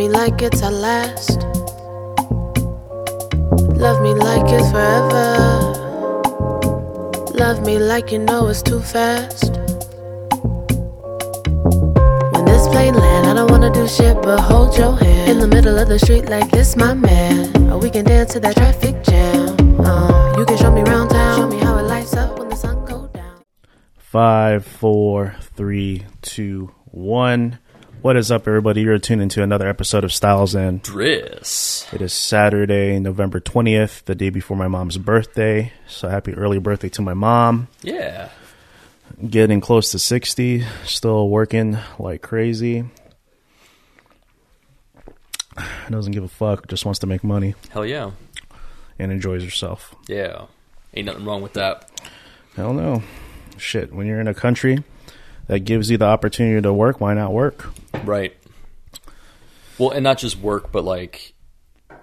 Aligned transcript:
me 0.00 0.08
like 0.08 0.40
it's 0.40 0.62
our 0.62 0.70
last. 0.70 1.42
Love 3.76 4.00
me 4.00 4.14
like 4.14 4.46
it's 4.48 4.70
forever. 4.70 5.26
Love 7.34 7.60
me 7.66 7.78
like 7.78 8.10
you 8.10 8.18
know 8.18 8.48
it's 8.48 8.62
too 8.62 8.80
fast. 8.80 9.52
When 12.32 12.44
this 12.46 12.66
plane 12.68 12.94
land, 12.94 13.26
I 13.26 13.34
don't 13.34 13.50
wanna 13.50 13.70
do 13.70 13.86
shit 13.86 14.16
but 14.22 14.40
hold 14.40 14.74
your 14.74 14.96
hand 14.96 15.32
in 15.32 15.38
the 15.38 15.46
middle 15.46 15.76
of 15.76 15.88
the 15.90 15.98
street 15.98 16.30
like 16.30 16.50
this, 16.50 16.76
my 16.76 16.94
man. 16.94 17.70
Or 17.70 17.76
we 17.76 17.90
can 17.90 18.06
dance 18.06 18.32
to 18.32 18.40
that 18.40 18.56
traffic 18.56 19.04
jam. 19.04 19.80
Uh, 19.82 20.34
you 20.38 20.46
can 20.46 20.56
show 20.56 20.72
me 20.72 20.80
round 20.80 21.10
town, 21.10 21.40
show 21.40 21.48
me 21.54 21.58
how 21.58 21.76
it 21.76 21.82
lights 21.82 22.14
up 22.14 22.38
when 22.38 22.48
the 22.48 22.56
sun 22.56 22.86
goes 22.86 23.10
down. 23.10 23.42
Five, 23.98 24.64
four, 24.64 25.36
three, 25.54 26.06
two, 26.22 26.72
one. 26.86 27.58
What 28.02 28.16
is 28.16 28.30
up, 28.30 28.48
everybody? 28.48 28.80
You're 28.80 28.98
tuned 28.98 29.20
into 29.20 29.42
another 29.42 29.68
episode 29.68 30.04
of 30.04 30.12
Styles 30.12 30.54
and 30.54 30.80
Dris. 30.80 31.86
It 31.92 32.00
is 32.00 32.14
Saturday, 32.14 32.98
November 32.98 33.40
20th, 33.40 34.04
the 34.04 34.14
day 34.14 34.30
before 34.30 34.56
my 34.56 34.68
mom's 34.68 34.96
birthday. 34.96 35.72
So 35.86 36.08
happy 36.08 36.32
early 36.32 36.58
birthday 36.58 36.88
to 36.90 37.02
my 37.02 37.12
mom. 37.12 37.68
Yeah. 37.82 38.30
Getting 39.28 39.60
close 39.60 39.90
to 39.90 39.98
60, 39.98 40.64
still 40.84 41.28
working 41.28 41.76
like 41.98 42.22
crazy. 42.22 42.84
Doesn't 45.90 46.12
give 46.12 46.24
a 46.24 46.28
fuck, 46.28 46.68
just 46.68 46.86
wants 46.86 47.00
to 47.00 47.06
make 47.06 47.22
money 47.22 47.54
Hell 47.68 47.84
yeah. 47.84 48.12
and 48.98 49.12
enjoys 49.12 49.44
herself. 49.44 49.94
Yeah. 50.08 50.46
Ain't 50.94 51.04
nothing 51.04 51.26
wrong 51.26 51.42
with 51.42 51.52
that. 51.52 51.90
Hell 52.56 52.72
no. 52.72 53.02
Shit, 53.58 53.92
when 53.92 54.06
you're 54.06 54.20
in 54.20 54.28
a 54.28 54.32
country 54.32 54.84
that 55.50 55.60
gives 55.64 55.90
you 55.90 55.98
the 55.98 56.04
opportunity 56.04 56.62
to 56.62 56.72
work, 56.72 57.00
why 57.00 57.12
not 57.12 57.32
work? 57.32 57.70
Right. 58.04 58.36
Well, 59.78 59.90
and 59.90 60.04
not 60.04 60.18
just 60.18 60.38
work, 60.38 60.70
but 60.70 60.84
like 60.84 61.34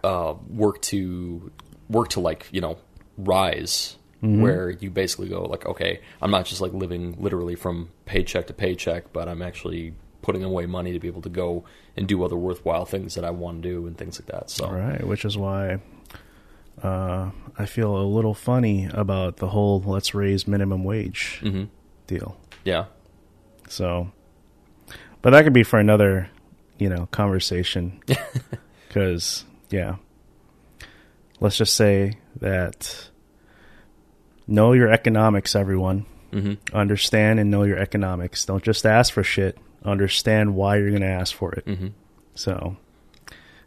uh, 0.03 0.33
work 0.49 0.81
to 0.81 1.49
work 1.89 2.09
to 2.09 2.19
like 2.19 2.47
you 2.51 2.59
know 2.59 2.77
rise, 3.17 3.95
where 4.19 4.69
you 4.71 4.89
basically 4.89 5.29
go 5.29 5.43
like, 5.43 5.65
okay, 5.65 6.01
I'm 6.21 6.29
not 6.31 6.45
just 6.45 6.59
like 6.59 6.73
living 6.73 7.15
literally 7.19 7.55
from 7.55 7.89
paycheck 8.05 8.47
to 8.47 8.53
paycheck, 8.53 9.13
but 9.13 9.29
I'm 9.29 9.41
actually 9.41 9.93
putting 10.21 10.43
away 10.43 10.65
money 10.65 10.91
to 10.91 10.99
be 10.99 11.07
able 11.07 11.21
to 11.21 11.29
go 11.29 11.63
and 11.95 12.05
do 12.05 12.21
other 12.25 12.35
worthwhile 12.35 12.83
things 12.85 13.15
that 13.15 13.23
I 13.23 13.29
want 13.29 13.63
to 13.63 13.69
do 13.69 13.87
and 13.87 13.97
things 13.97 14.19
like 14.19 14.27
that. 14.27 14.49
So 14.49 14.69
right, 14.69 15.07
which 15.07 15.23
is 15.23 15.37
why 15.37 15.79
uh, 16.83 17.31
I 17.57 17.65
feel 17.65 17.95
a 17.95 18.03
little 18.03 18.33
funny 18.33 18.89
about 18.91 19.37
the 19.37 19.47
whole 19.47 19.81
let's 19.85 20.13
raise 20.13 20.45
minimum 20.47 20.83
wage 20.83 21.39
Mhm. 21.43 21.69
deal. 22.07 22.35
yeah, 22.65 22.85
So, 23.67 24.11
but 25.21 25.31
that 25.31 25.43
could 25.43 25.53
be 25.53 25.63
for 25.63 25.79
another, 25.79 26.29
you 26.77 26.89
know, 26.89 27.07
conversation. 27.11 28.01
Because, 28.87 29.43
yeah, 29.69 29.97
let's 31.41 31.57
just 31.57 31.75
say 31.75 32.13
that 32.39 33.09
know 34.47 34.71
your 34.71 34.89
economics, 34.89 35.55
everyone. 35.55 36.05
hmm 36.31 36.53
Understand 36.73 37.39
and 37.39 37.51
know 37.51 37.63
your 37.63 37.77
economics. 37.77 38.45
Don't 38.45 38.63
just 38.63 38.85
ask 38.85 39.13
for 39.13 39.23
shit. 39.23 39.57
Understand 39.83 40.55
why 40.55 40.77
you're 40.77 40.89
going 40.89 41.02
to 41.02 41.07
ask 41.07 41.35
for 41.35 41.52
it. 41.53 41.65
hmm 41.65 41.87
So, 42.33 42.77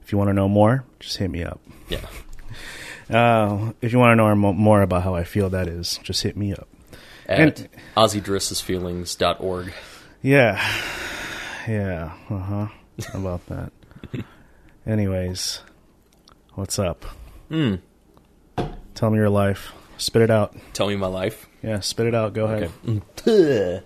if 0.02 0.10
you 0.10 0.16
want 0.18 0.28
to 0.28 0.34
know 0.34 0.48
more, 0.48 0.84
just 0.98 1.18
hit 1.18 1.30
me 1.30 1.44
up. 1.44 1.60
yeah, 1.90 2.06
Uh, 3.10 3.72
if 3.82 3.92
you 3.92 3.98
want 3.98 4.12
to 4.12 4.16
know 4.16 4.34
more 4.34 4.80
about 4.82 5.02
how 5.02 5.14
I 5.14 5.24
feel, 5.24 5.50
that 5.50 5.68
is, 5.68 5.98
just 6.02 6.22
hit 6.22 6.36
me 6.36 6.52
up. 6.54 6.66
At 7.30 7.68
OzzieDrissesFeelings.org. 7.96 9.72
Yeah. 10.22 10.82
Yeah. 11.68 12.12
Uh 12.28 12.38
huh. 12.38 12.68
How 13.12 13.18
about 13.18 13.46
that? 13.46 13.72
Anyways, 14.86 15.60
what's 16.54 16.78
up? 16.78 17.04
Hmm. 17.48 17.76
Tell 18.94 19.10
me 19.10 19.16
your 19.16 19.30
life. 19.30 19.72
Spit 19.96 20.22
it 20.22 20.30
out. 20.30 20.56
Tell 20.72 20.88
me 20.88 20.96
my 20.96 21.06
life. 21.06 21.48
Yeah, 21.62 21.80
spit 21.80 22.06
it 22.06 22.14
out. 22.14 22.32
Go 22.32 22.46
ahead. 22.46 22.70
Okay. 22.86 23.82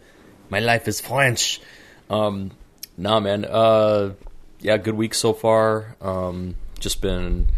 My 0.49 0.60
life 0.60 0.88
is 0.88 1.00
French. 1.00 1.60
Um, 2.09 2.53
nah, 2.97 3.21
man. 3.21 3.44
Uh, 3.44 4.15
yeah, 4.60 4.77
good 4.77 4.94
week 4.94 5.15
so 5.15 5.33
far. 5.33 5.97
Um, 6.00 6.56
just 6.78 7.03
been 7.03 7.49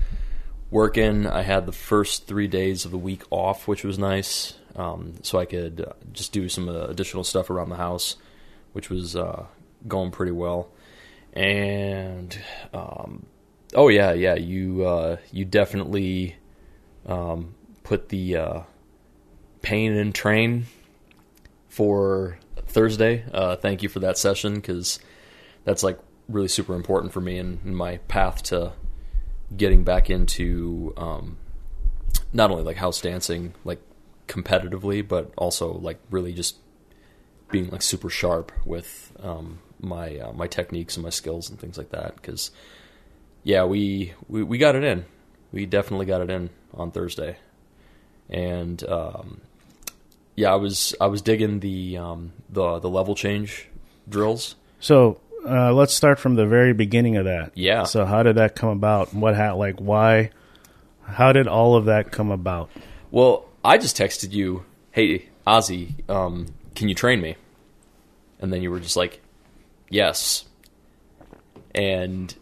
working. 0.70 1.26
I 1.26 1.42
had 1.42 1.66
the 1.66 1.72
first 1.72 2.26
three 2.26 2.48
days 2.48 2.84
of 2.84 2.91
the 2.91 2.98
week 2.98 3.22
off, 3.30 3.69
which 3.69 3.84
was 3.84 3.98
nice. 3.98 4.54
Um, 4.76 5.14
so 5.22 5.38
I 5.38 5.47
could 5.47 5.81
uh, 5.88 5.92
just 6.12 6.32
do 6.32 6.48
some 6.48 6.69
uh, 6.69 6.84
additional 6.84 7.25
stuff 7.25 7.50
around 7.50 7.70
the 7.70 7.76
house, 7.76 8.16
which 8.72 8.91
was 8.91 9.16
uh, 9.16 9.47
going 9.88 10.10
pretty 10.10 10.32
well. 10.32 10.69
And 11.32 12.38
um, 12.72 13.26
oh 13.75 13.88
yeah, 13.88 14.12
yeah, 14.12 14.34
you 14.34 14.87
uh, 14.87 15.16
you 15.32 15.44
definitely 15.44 16.37
um, 17.06 17.54
put 17.82 18.10
the 18.10 18.37
uh, 18.37 18.60
pain 19.62 19.92
and 19.92 20.14
train 20.14 20.66
for 21.69 22.38
Thursday. 22.66 23.25
Uh, 23.32 23.56
thank 23.56 23.82
you 23.82 23.88
for 23.88 24.00
that 24.00 24.19
session 24.19 24.54
because 24.54 24.98
that's 25.64 25.82
like 25.82 25.98
really 26.28 26.48
super 26.48 26.75
important 26.75 27.12
for 27.12 27.20
me 27.20 27.38
in, 27.38 27.60
in 27.64 27.75
my 27.75 27.98
path 28.08 28.43
to 28.43 28.72
getting 29.56 29.84
back 29.84 30.10
into 30.10 30.93
um, 30.97 31.37
not 32.32 32.50
only 32.50 32.64
like 32.64 32.76
house 32.76 33.00
dancing 33.00 33.54
like 33.64 33.81
competitively, 34.26 35.06
but 35.06 35.32
also 35.37 35.72
like 35.72 35.98
really 36.10 36.32
just 36.32 36.56
being 37.50 37.70
like 37.70 37.82
super 37.82 38.10
sharp 38.10 38.53
with 38.64 39.12
um, 39.22 39.60
my 39.81 40.19
uh, 40.19 40.32
my 40.32 40.47
techniques 40.47 40.97
and 40.97 41.04
my 41.04 41.10
skills 41.10 41.50
and 41.50 41.59
things 41.59 41.78
like 41.78 41.91
that. 41.91 42.16
Because 42.16 42.50
yeah, 43.42 43.64
we, 43.64 44.14
we 44.28 44.42
we 44.42 44.59
got 44.59 44.75
it 44.75 44.84
in. 44.84 45.04
We 45.53 45.66
definitely 45.66 46.06
got 46.06 46.20
it 46.20 46.31
in 46.31 46.50
on 46.75 46.91
Thursday, 46.91 47.37
and 48.28 48.82
um, 48.88 49.41
yeah, 50.34 50.53
I 50.53 50.56
was 50.56 50.94
I 51.00 51.06
was 51.06 51.22
digging 51.22 51.60
the 51.60 51.97
um, 51.97 52.32
the 52.50 52.78
the 52.78 52.91
level 52.91 53.14
change 53.14 53.69
drills. 54.08 54.56
So, 54.78 55.20
uh, 55.48 55.72
let's 55.72 55.94
start 55.94 56.19
from 56.19 56.34
the 56.34 56.47
very 56.47 56.75
beginning 56.75 57.16
of 57.16 57.25
that. 57.25 57.53
Yeah. 57.54 57.84
So, 57.84 58.04
how 58.04 58.22
did 58.22 58.37
that 58.37 58.54
come 58.54 58.69
about? 58.69 59.14
What 59.14 59.34
ha- 59.37 59.54
like 59.54 59.78
why? 59.78 60.31
How 61.04 61.32
did 61.32 61.47
all 61.47 61.76
of 61.76 61.84
that 61.84 62.10
come 62.10 62.31
about? 62.31 62.69
Well, 63.10 63.45
I 63.66 63.78
just 63.78 63.97
texted 63.97 64.32
you, 64.32 64.65
"Hey, 64.93 65.28
Ozzy, 65.47 66.09
um, 66.09 66.47
can 66.75 66.88
you 66.88 66.94
train 66.94 67.21
me?" 67.21 67.37
And 68.41 68.53
then 68.53 68.62
you 68.62 68.71
were 68.71 68.81
just 68.81 68.97
like, 68.97 69.21
"Yes." 69.91 70.44
And 71.75 72.34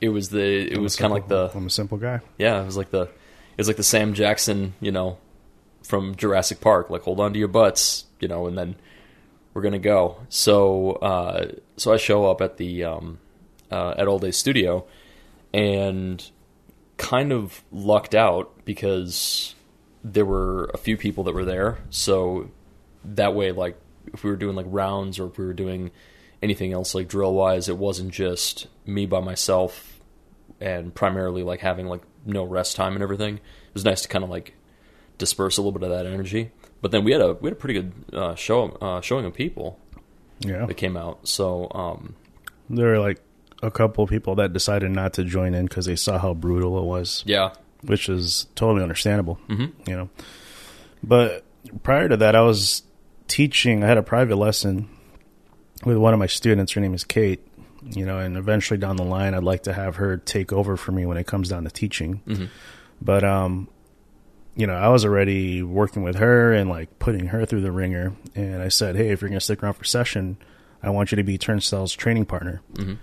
it 0.00 0.08
was 0.08 0.30
the 0.30 0.72
it 0.72 0.78
was 0.78 0.96
kind 0.96 1.12
of 1.12 1.16
like 1.16 1.28
the 1.28 1.50
I'm 1.54 1.66
a 1.66 1.70
simple 1.70 1.98
guy. 1.98 2.20
yeah, 2.38 2.60
it 2.60 2.64
was 2.64 2.76
like 2.76 2.90
the 2.90 3.02
it 3.02 3.58
was 3.58 3.68
like 3.68 3.76
the 3.76 3.82
Sam 3.82 4.14
Jackson, 4.14 4.74
you 4.80 4.92
know, 4.92 5.18
from 5.82 6.14
Jurassic 6.14 6.60
Park. 6.60 6.90
Like, 6.90 7.02
hold 7.02 7.20
on 7.20 7.32
to 7.32 7.38
your 7.38 7.48
butts, 7.48 8.04
you 8.20 8.28
know, 8.28 8.46
and 8.46 8.56
then 8.56 8.76
we're 9.52 9.62
gonna 9.62 9.78
go. 9.78 10.18
So, 10.28 10.92
uh, 10.92 11.52
so 11.76 11.92
I 11.92 11.96
show 11.96 12.26
up 12.26 12.40
at 12.40 12.56
the 12.56 12.84
um, 12.84 13.18
uh, 13.70 13.94
at 13.98 14.06
All 14.08 14.18
Day 14.18 14.30
Studio, 14.30 14.86
and 15.52 16.30
kind 16.96 17.32
of 17.32 17.62
lucked 17.70 18.14
out 18.14 18.64
because 18.64 19.54
there 20.04 20.24
were 20.24 20.70
a 20.74 20.78
few 20.78 20.96
people 20.96 21.24
that 21.24 21.34
were 21.34 21.44
there. 21.44 21.78
So 21.90 22.50
that 23.04 23.34
way, 23.34 23.52
like, 23.52 23.76
if 24.12 24.24
we 24.24 24.30
were 24.30 24.36
doing 24.36 24.56
like 24.56 24.66
rounds 24.68 25.18
or 25.18 25.26
if 25.26 25.38
we 25.38 25.44
were 25.44 25.52
doing 25.52 25.90
anything 26.42 26.72
else 26.72 26.94
like 26.94 27.08
drill 27.08 27.34
wise, 27.34 27.68
it 27.68 27.76
wasn't 27.76 28.10
just 28.12 28.66
me 28.86 29.06
by 29.06 29.20
myself 29.20 30.00
and 30.60 30.94
primarily 30.94 31.42
like 31.42 31.60
having 31.60 31.86
like 31.86 32.02
no 32.24 32.44
rest 32.44 32.76
time 32.76 32.94
and 32.94 33.02
everything. 33.02 33.36
It 33.36 33.74
was 33.74 33.84
nice 33.84 34.02
to 34.02 34.08
kind 34.08 34.24
of 34.24 34.30
like 34.30 34.54
disperse 35.18 35.58
a 35.58 35.62
little 35.62 35.72
bit 35.78 35.82
of 35.82 35.90
that 35.90 36.06
energy. 36.06 36.52
But 36.80 36.90
then 36.92 37.04
we 37.04 37.12
had 37.12 37.20
a 37.20 37.34
we 37.34 37.48
had 37.48 37.52
a 37.52 37.60
pretty 37.60 37.74
good 37.74 37.92
uh, 38.12 38.34
show 38.36 38.68
uh, 38.80 39.00
showing 39.00 39.24
of 39.26 39.34
people 39.34 39.78
Yeah. 40.40 40.64
that 40.66 40.74
came 40.74 40.96
out. 40.96 41.26
So 41.28 41.70
um, 41.74 42.14
There 42.70 42.86
were 42.88 42.98
like 43.00 43.20
a 43.62 43.70
couple 43.70 44.04
of 44.04 44.10
people 44.10 44.36
that 44.36 44.52
decided 44.52 44.90
not 44.92 45.12
to 45.14 45.24
join 45.24 45.54
in 45.54 45.66
because 45.66 45.86
they 45.86 45.96
saw 45.96 46.18
how 46.18 46.34
brutal 46.34 46.78
it 46.78 46.84
was. 46.84 47.24
yeah, 47.26 47.50
which 47.82 48.08
is 48.08 48.46
totally 48.54 48.82
understandable. 48.82 49.38
Mhm. 49.48 49.72
You 49.86 49.96
know, 49.96 50.08
but 51.02 51.44
prior 51.82 52.08
to 52.08 52.16
that, 52.16 52.34
I 52.36 52.40
was 52.42 52.82
teaching. 53.28 53.84
I 53.84 53.86
had 53.86 53.98
a 53.98 54.02
private 54.02 54.36
lesson 54.36 54.88
with 55.84 55.96
one 55.96 56.12
of 56.12 56.18
my 56.18 56.26
students. 56.26 56.72
Her 56.72 56.80
name 56.80 56.94
is 56.94 57.04
Kate. 57.04 57.40
You 57.82 58.04
know, 58.04 58.18
and 58.18 58.36
eventually 58.36 58.76
down 58.78 58.96
the 58.96 59.04
line, 59.04 59.34
I'd 59.34 59.44
like 59.44 59.62
to 59.62 59.72
have 59.72 59.96
her 59.96 60.16
take 60.16 60.52
over 60.52 60.76
for 60.76 60.90
me 60.92 61.06
when 61.06 61.16
it 61.16 61.26
comes 61.28 61.48
down 61.48 61.62
to 61.64 61.70
teaching. 61.70 62.20
Mhm. 62.26 62.48
But 63.00 63.22
um, 63.24 63.68
you 64.56 64.66
know, 64.66 64.74
I 64.74 64.88
was 64.88 65.04
already 65.04 65.62
working 65.62 66.02
with 66.02 66.16
her 66.16 66.52
and 66.52 66.68
like 66.68 66.98
putting 66.98 67.26
her 67.28 67.46
through 67.46 67.60
the 67.60 67.70
ringer. 67.70 68.14
And 68.34 68.60
I 68.60 68.68
said, 68.68 68.96
hey, 68.96 69.10
if 69.10 69.20
you're 69.22 69.28
going 69.28 69.38
to 69.38 69.44
stick 69.44 69.62
around 69.62 69.74
for 69.74 69.84
session, 69.84 70.36
I 70.82 70.90
want 70.90 71.12
you 71.12 71.16
to 71.16 71.22
be 71.22 71.38
Turnstyle's 71.38 71.94
training 71.94 72.24
partner 72.26 72.60
Mhm. 72.74 72.98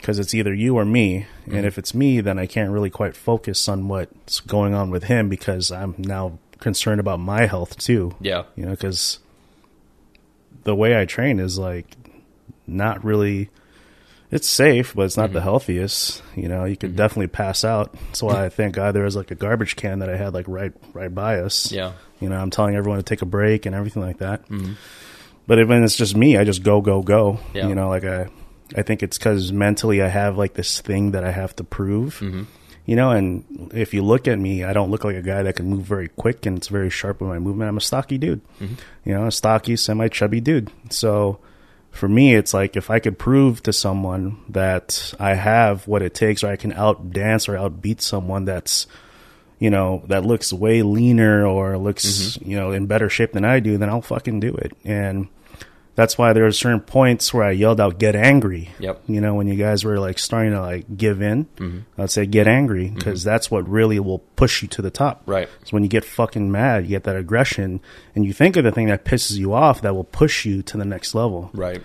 Because 0.00 0.18
it's 0.18 0.34
either 0.34 0.54
you 0.54 0.76
or 0.76 0.84
me. 0.84 1.26
And 1.44 1.54
mm-hmm. 1.54 1.64
if 1.64 1.78
it's 1.78 1.94
me, 1.94 2.20
then 2.20 2.38
I 2.38 2.46
can't 2.46 2.70
really 2.70 2.90
quite 2.90 3.16
focus 3.16 3.68
on 3.68 3.88
what's 3.88 4.40
going 4.40 4.74
on 4.74 4.90
with 4.90 5.04
him 5.04 5.28
because 5.28 5.70
I'm 5.70 5.94
now 5.98 6.38
concerned 6.58 7.00
about 7.00 7.20
my 7.20 7.46
health 7.46 7.78
too. 7.78 8.14
Yeah. 8.20 8.44
You 8.56 8.64
know, 8.64 8.72
because 8.72 9.18
the 10.64 10.74
way 10.74 11.00
I 11.00 11.04
train 11.04 11.40
is 11.40 11.58
like 11.58 11.96
not 12.66 13.04
really. 13.04 13.50
It's 14.32 14.48
safe, 14.48 14.94
but 14.94 15.06
it's 15.06 15.16
not 15.16 15.32
the 15.32 15.40
mm-hmm. 15.40 15.48
healthiest. 15.48 16.22
You 16.36 16.46
know, 16.46 16.64
you 16.64 16.76
could 16.76 16.90
mm-hmm. 16.90 16.98
definitely 16.98 17.26
pass 17.26 17.64
out. 17.64 17.92
That's 17.92 18.22
why 18.22 18.44
I 18.44 18.48
thank 18.48 18.76
God 18.76 18.90
uh, 18.90 18.92
there 18.92 19.02
was 19.02 19.16
like 19.16 19.32
a 19.32 19.34
garbage 19.34 19.74
can 19.74 19.98
that 19.98 20.08
I 20.08 20.16
had 20.16 20.34
like 20.34 20.46
right 20.46 20.72
right 20.92 21.12
by 21.12 21.40
us. 21.40 21.72
Yeah. 21.72 21.94
You 22.20 22.28
know, 22.28 22.36
I'm 22.36 22.50
telling 22.50 22.76
everyone 22.76 23.00
to 23.00 23.02
take 23.02 23.22
a 23.22 23.26
break 23.26 23.66
and 23.66 23.74
everything 23.74 24.02
like 24.02 24.18
that. 24.18 24.44
But 25.48 25.58
if, 25.58 25.68
when 25.68 25.82
it's 25.82 25.96
just 25.96 26.14
me, 26.14 26.36
I 26.36 26.44
just 26.44 26.62
go, 26.62 26.80
go, 26.80 27.02
go. 27.02 27.40
Yeah. 27.54 27.66
You 27.66 27.74
know, 27.74 27.88
like 27.88 28.04
I, 28.04 28.28
I 28.76 28.82
think 28.82 29.02
it's 29.02 29.18
because 29.18 29.52
mentally 29.52 30.02
I 30.02 30.08
have 30.08 30.38
like 30.38 30.54
this 30.54 30.80
thing 30.80 31.12
that 31.12 31.24
I 31.24 31.30
have 31.30 31.54
to 31.56 31.64
prove. 31.64 32.18
Mm-hmm. 32.20 32.42
You 32.86 32.96
know, 32.96 33.10
and 33.10 33.70
if 33.72 33.94
you 33.94 34.02
look 34.02 34.26
at 34.26 34.38
me, 34.38 34.64
I 34.64 34.72
don't 34.72 34.90
look 34.90 35.04
like 35.04 35.14
a 35.14 35.22
guy 35.22 35.42
that 35.44 35.54
can 35.54 35.68
move 35.68 35.82
very 35.82 36.08
quick 36.08 36.44
and 36.46 36.56
it's 36.56 36.68
very 36.68 36.90
sharp 36.90 37.20
with 37.20 37.30
my 37.30 37.38
movement. 37.38 37.68
I'm 37.68 37.76
a 37.76 37.80
stocky 37.80 38.18
dude. 38.18 38.40
Mm-hmm. 38.58 38.74
You 39.04 39.14
know, 39.14 39.26
a 39.26 39.32
stocky, 39.32 39.76
semi 39.76 40.08
chubby 40.08 40.40
dude. 40.40 40.72
So 40.90 41.38
for 41.90 42.08
me, 42.08 42.34
it's 42.34 42.52
like 42.52 42.76
if 42.76 42.90
I 42.90 42.98
could 42.98 43.18
prove 43.18 43.62
to 43.64 43.72
someone 43.72 44.42
that 44.48 45.14
I 45.20 45.34
have 45.34 45.86
what 45.86 46.02
it 46.02 46.14
takes, 46.14 46.42
or 46.42 46.48
I 46.48 46.56
can 46.56 46.72
out 46.72 47.12
dance 47.12 47.48
or 47.48 47.54
outbeat 47.54 48.00
someone 48.00 48.44
that's 48.44 48.86
you 49.60 49.68
know, 49.68 50.02
that 50.06 50.24
looks 50.24 50.52
way 50.52 50.82
leaner 50.82 51.46
or 51.46 51.76
looks, 51.76 52.06
mm-hmm. 52.06 52.50
you 52.50 52.56
know, 52.56 52.72
in 52.72 52.86
better 52.86 53.10
shape 53.10 53.32
than 53.32 53.44
I 53.44 53.60
do, 53.60 53.76
then 53.76 53.90
I'll 53.90 54.00
fucking 54.00 54.40
do 54.40 54.54
it. 54.54 54.72
And 54.84 55.28
that's 56.00 56.16
why 56.16 56.32
there 56.32 56.46
are 56.46 56.52
certain 56.52 56.80
points 56.80 57.34
where 57.34 57.44
I 57.44 57.50
yelled 57.50 57.78
out, 57.78 57.98
get 57.98 58.16
angry. 58.16 58.70
Yep. 58.78 59.02
You 59.06 59.20
know, 59.20 59.34
when 59.34 59.46
you 59.46 59.56
guys 59.56 59.84
were 59.84 60.00
like 60.00 60.18
starting 60.18 60.52
to 60.52 60.60
like 60.62 60.96
give 60.96 61.20
in, 61.20 61.44
mm-hmm. 61.56 62.00
I'd 62.00 62.10
say 62.10 62.24
get 62.24 62.48
angry 62.48 62.86
mm-hmm. 62.86 62.94
because 62.94 63.22
that's 63.22 63.50
what 63.50 63.68
really 63.68 64.00
will 64.00 64.20
push 64.34 64.62
you 64.62 64.68
to 64.68 64.80
the 64.80 64.90
top. 64.90 65.22
Right. 65.26 65.46
So 65.64 65.72
when 65.72 65.82
you 65.82 65.90
get 65.90 66.06
fucking 66.06 66.50
mad, 66.50 66.84
you 66.84 66.88
get 66.88 67.04
that 67.04 67.16
aggression 67.16 67.82
and 68.14 68.24
you 68.24 68.32
think 68.32 68.56
of 68.56 68.64
the 68.64 68.72
thing 68.72 68.86
that 68.86 69.04
pisses 69.04 69.36
you 69.36 69.52
off 69.52 69.82
that 69.82 69.94
will 69.94 70.04
push 70.04 70.46
you 70.46 70.62
to 70.62 70.78
the 70.78 70.86
next 70.86 71.14
level. 71.14 71.50
Right. 71.52 71.82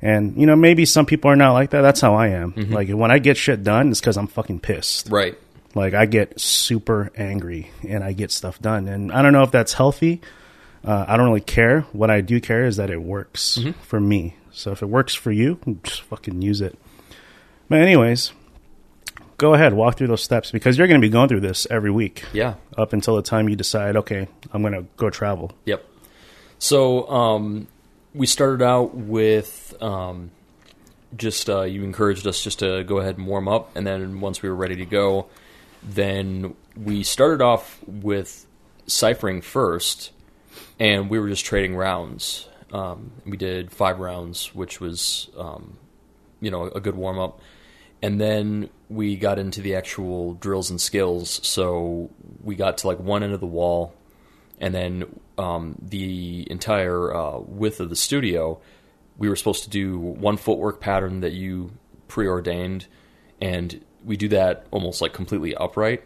And, 0.00 0.36
you 0.36 0.44
know, 0.46 0.56
maybe 0.56 0.84
some 0.84 1.06
people 1.06 1.30
are 1.30 1.36
not 1.36 1.52
like 1.52 1.70
that. 1.70 1.82
That's 1.82 2.00
how 2.00 2.14
I 2.16 2.30
am. 2.30 2.54
Mm-hmm. 2.54 2.74
Like 2.74 2.88
when 2.88 3.12
I 3.12 3.20
get 3.20 3.36
shit 3.36 3.62
done, 3.62 3.92
it's 3.92 4.00
because 4.00 4.16
I'm 4.16 4.26
fucking 4.26 4.58
pissed. 4.58 5.08
Right. 5.08 5.38
Like 5.76 5.94
I 5.94 6.06
get 6.06 6.40
super 6.40 7.12
angry 7.16 7.70
and 7.88 8.02
I 8.02 8.12
get 8.12 8.32
stuff 8.32 8.60
done, 8.60 8.88
and 8.88 9.10
I 9.12 9.22
don't 9.22 9.32
know 9.32 9.44
if 9.44 9.52
that's 9.52 9.72
healthy. 9.72 10.20
Uh, 10.84 11.04
I 11.06 11.16
don't 11.16 11.26
really 11.26 11.40
care. 11.40 11.82
What 11.92 12.10
I 12.10 12.20
do 12.20 12.40
care 12.40 12.64
is 12.64 12.76
that 12.76 12.90
it 12.90 13.00
works 13.02 13.58
for 13.82 14.00
me. 14.00 14.34
So 14.50 14.72
if 14.72 14.82
it 14.82 14.86
works 14.86 15.14
for 15.14 15.30
you, 15.30 15.58
just 15.84 16.02
fucking 16.02 16.42
use 16.42 16.60
it. 16.60 16.78
But 17.68 17.80
anyways, 17.80 18.32
go 19.38 19.54
ahead, 19.54 19.72
walk 19.74 19.96
through 19.96 20.08
those 20.08 20.22
steps 20.22 20.50
because 20.50 20.76
you're 20.76 20.86
going 20.88 21.00
to 21.00 21.04
be 21.06 21.10
going 21.10 21.28
through 21.28 21.40
this 21.40 21.66
every 21.70 21.90
week 21.90 22.24
Yeah. 22.32 22.54
up 22.76 22.92
until 22.92 23.16
the 23.16 23.22
time 23.22 23.48
you 23.48 23.56
decide, 23.56 23.96
okay, 23.96 24.28
I'm 24.52 24.60
going 24.62 24.74
to 24.74 24.84
go 24.96 25.08
travel. 25.08 25.52
Yep. 25.64 25.84
So 26.58 27.08
um, 27.08 27.66
we 28.14 28.26
started 28.26 28.62
out 28.62 28.94
with 28.94 29.74
um, 29.80 30.30
just 31.16 31.48
uh, 31.48 31.62
you 31.62 31.82
encouraged 31.84 32.26
us 32.26 32.42
just 32.42 32.58
to 32.58 32.84
go 32.84 32.98
ahead 32.98 33.16
and 33.18 33.26
warm 33.26 33.48
up, 33.48 33.74
and 33.76 33.86
then 33.86 34.20
once 34.20 34.42
we 34.42 34.48
were 34.48 34.54
ready 34.56 34.76
to 34.76 34.84
go, 34.86 35.26
then 35.82 36.54
we 36.76 37.02
started 37.02 37.40
off 37.42 37.78
with 37.86 38.46
ciphering 38.86 39.40
first, 39.40 40.10
and 40.82 41.08
we 41.08 41.20
were 41.20 41.28
just 41.28 41.44
trading 41.44 41.76
rounds. 41.76 42.48
Um, 42.72 43.12
we 43.24 43.36
did 43.36 43.70
five 43.70 44.00
rounds, 44.00 44.52
which 44.52 44.80
was 44.80 45.30
um, 45.38 45.78
you 46.40 46.50
know 46.50 46.64
a 46.64 46.80
good 46.80 46.96
warm 46.96 47.20
up, 47.20 47.40
and 48.02 48.20
then 48.20 48.68
we 48.88 49.14
got 49.14 49.38
into 49.38 49.60
the 49.60 49.76
actual 49.76 50.34
drills 50.34 50.70
and 50.70 50.80
skills. 50.80 51.40
So 51.46 52.10
we 52.42 52.56
got 52.56 52.78
to 52.78 52.88
like 52.88 52.98
one 52.98 53.22
end 53.22 53.32
of 53.32 53.38
the 53.38 53.46
wall, 53.46 53.94
and 54.58 54.74
then 54.74 55.20
um, 55.38 55.76
the 55.80 56.50
entire 56.50 57.14
uh, 57.14 57.38
width 57.38 57.78
of 57.78 57.88
the 57.88 57.96
studio, 57.96 58.60
we 59.16 59.28
were 59.28 59.36
supposed 59.36 59.62
to 59.62 59.70
do 59.70 59.96
one 60.00 60.36
footwork 60.36 60.80
pattern 60.80 61.20
that 61.20 61.32
you 61.32 61.70
preordained, 62.08 62.88
and 63.40 63.84
we 64.04 64.16
do 64.16 64.26
that 64.30 64.66
almost 64.72 65.00
like 65.00 65.12
completely 65.12 65.54
upright, 65.54 66.02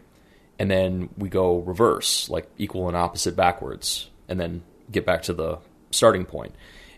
and 0.58 0.70
then 0.70 1.08
we 1.16 1.30
go 1.30 1.60
reverse, 1.60 2.28
like 2.28 2.46
equal 2.58 2.88
and 2.88 2.96
opposite 2.96 3.36
backwards, 3.36 4.10
and 4.28 4.40
then 4.40 4.62
get 4.90 5.04
back 5.04 5.22
to 5.22 5.32
the 5.32 5.58
starting 5.90 6.24
point, 6.24 6.54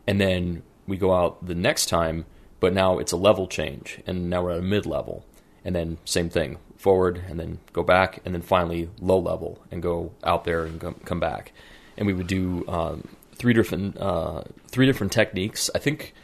and 0.07 0.21
then 0.21 0.63
we 0.87 0.97
go 0.97 1.15
out 1.15 1.47
the 1.47 1.55
next 1.55 1.87
time, 1.87 2.25
but 2.61 2.73
now 2.73 2.99
it's 2.99 3.13
a 3.13 3.17
level 3.17 3.47
change, 3.47 4.01
and 4.07 4.31
now 4.31 4.43
we're 4.43 4.53
at 4.53 4.59
a 4.59 4.63
mid 4.63 4.87
level, 4.87 5.25
and 5.65 5.75
then 5.75 5.99
same 6.05 6.31
thing, 6.31 6.59
forward, 6.77 7.23
and 7.29 7.39
then 7.39 7.59
go 7.73 7.83
back, 7.83 8.21
and 8.25 8.35
then 8.35 8.43
finally 8.43 8.91
low 9.01 9.19
level, 9.19 9.63
and 9.71 9.83
go 9.83 10.13
out 10.25 10.45
there 10.45 10.65
and 10.65 10.81
come, 10.81 10.95
come 11.05 11.21
back, 11.21 11.53
and 11.97 12.07
we 12.07 12.13
would 12.13 12.27
do 12.27 12.65
um, 12.69 13.07
three 13.35 13.53
different 13.53 13.97
uh, 13.99 14.43
three 14.69 14.87
different 14.87 15.13
techniques. 15.13 15.71
I 15.75 15.79
think 15.79 16.15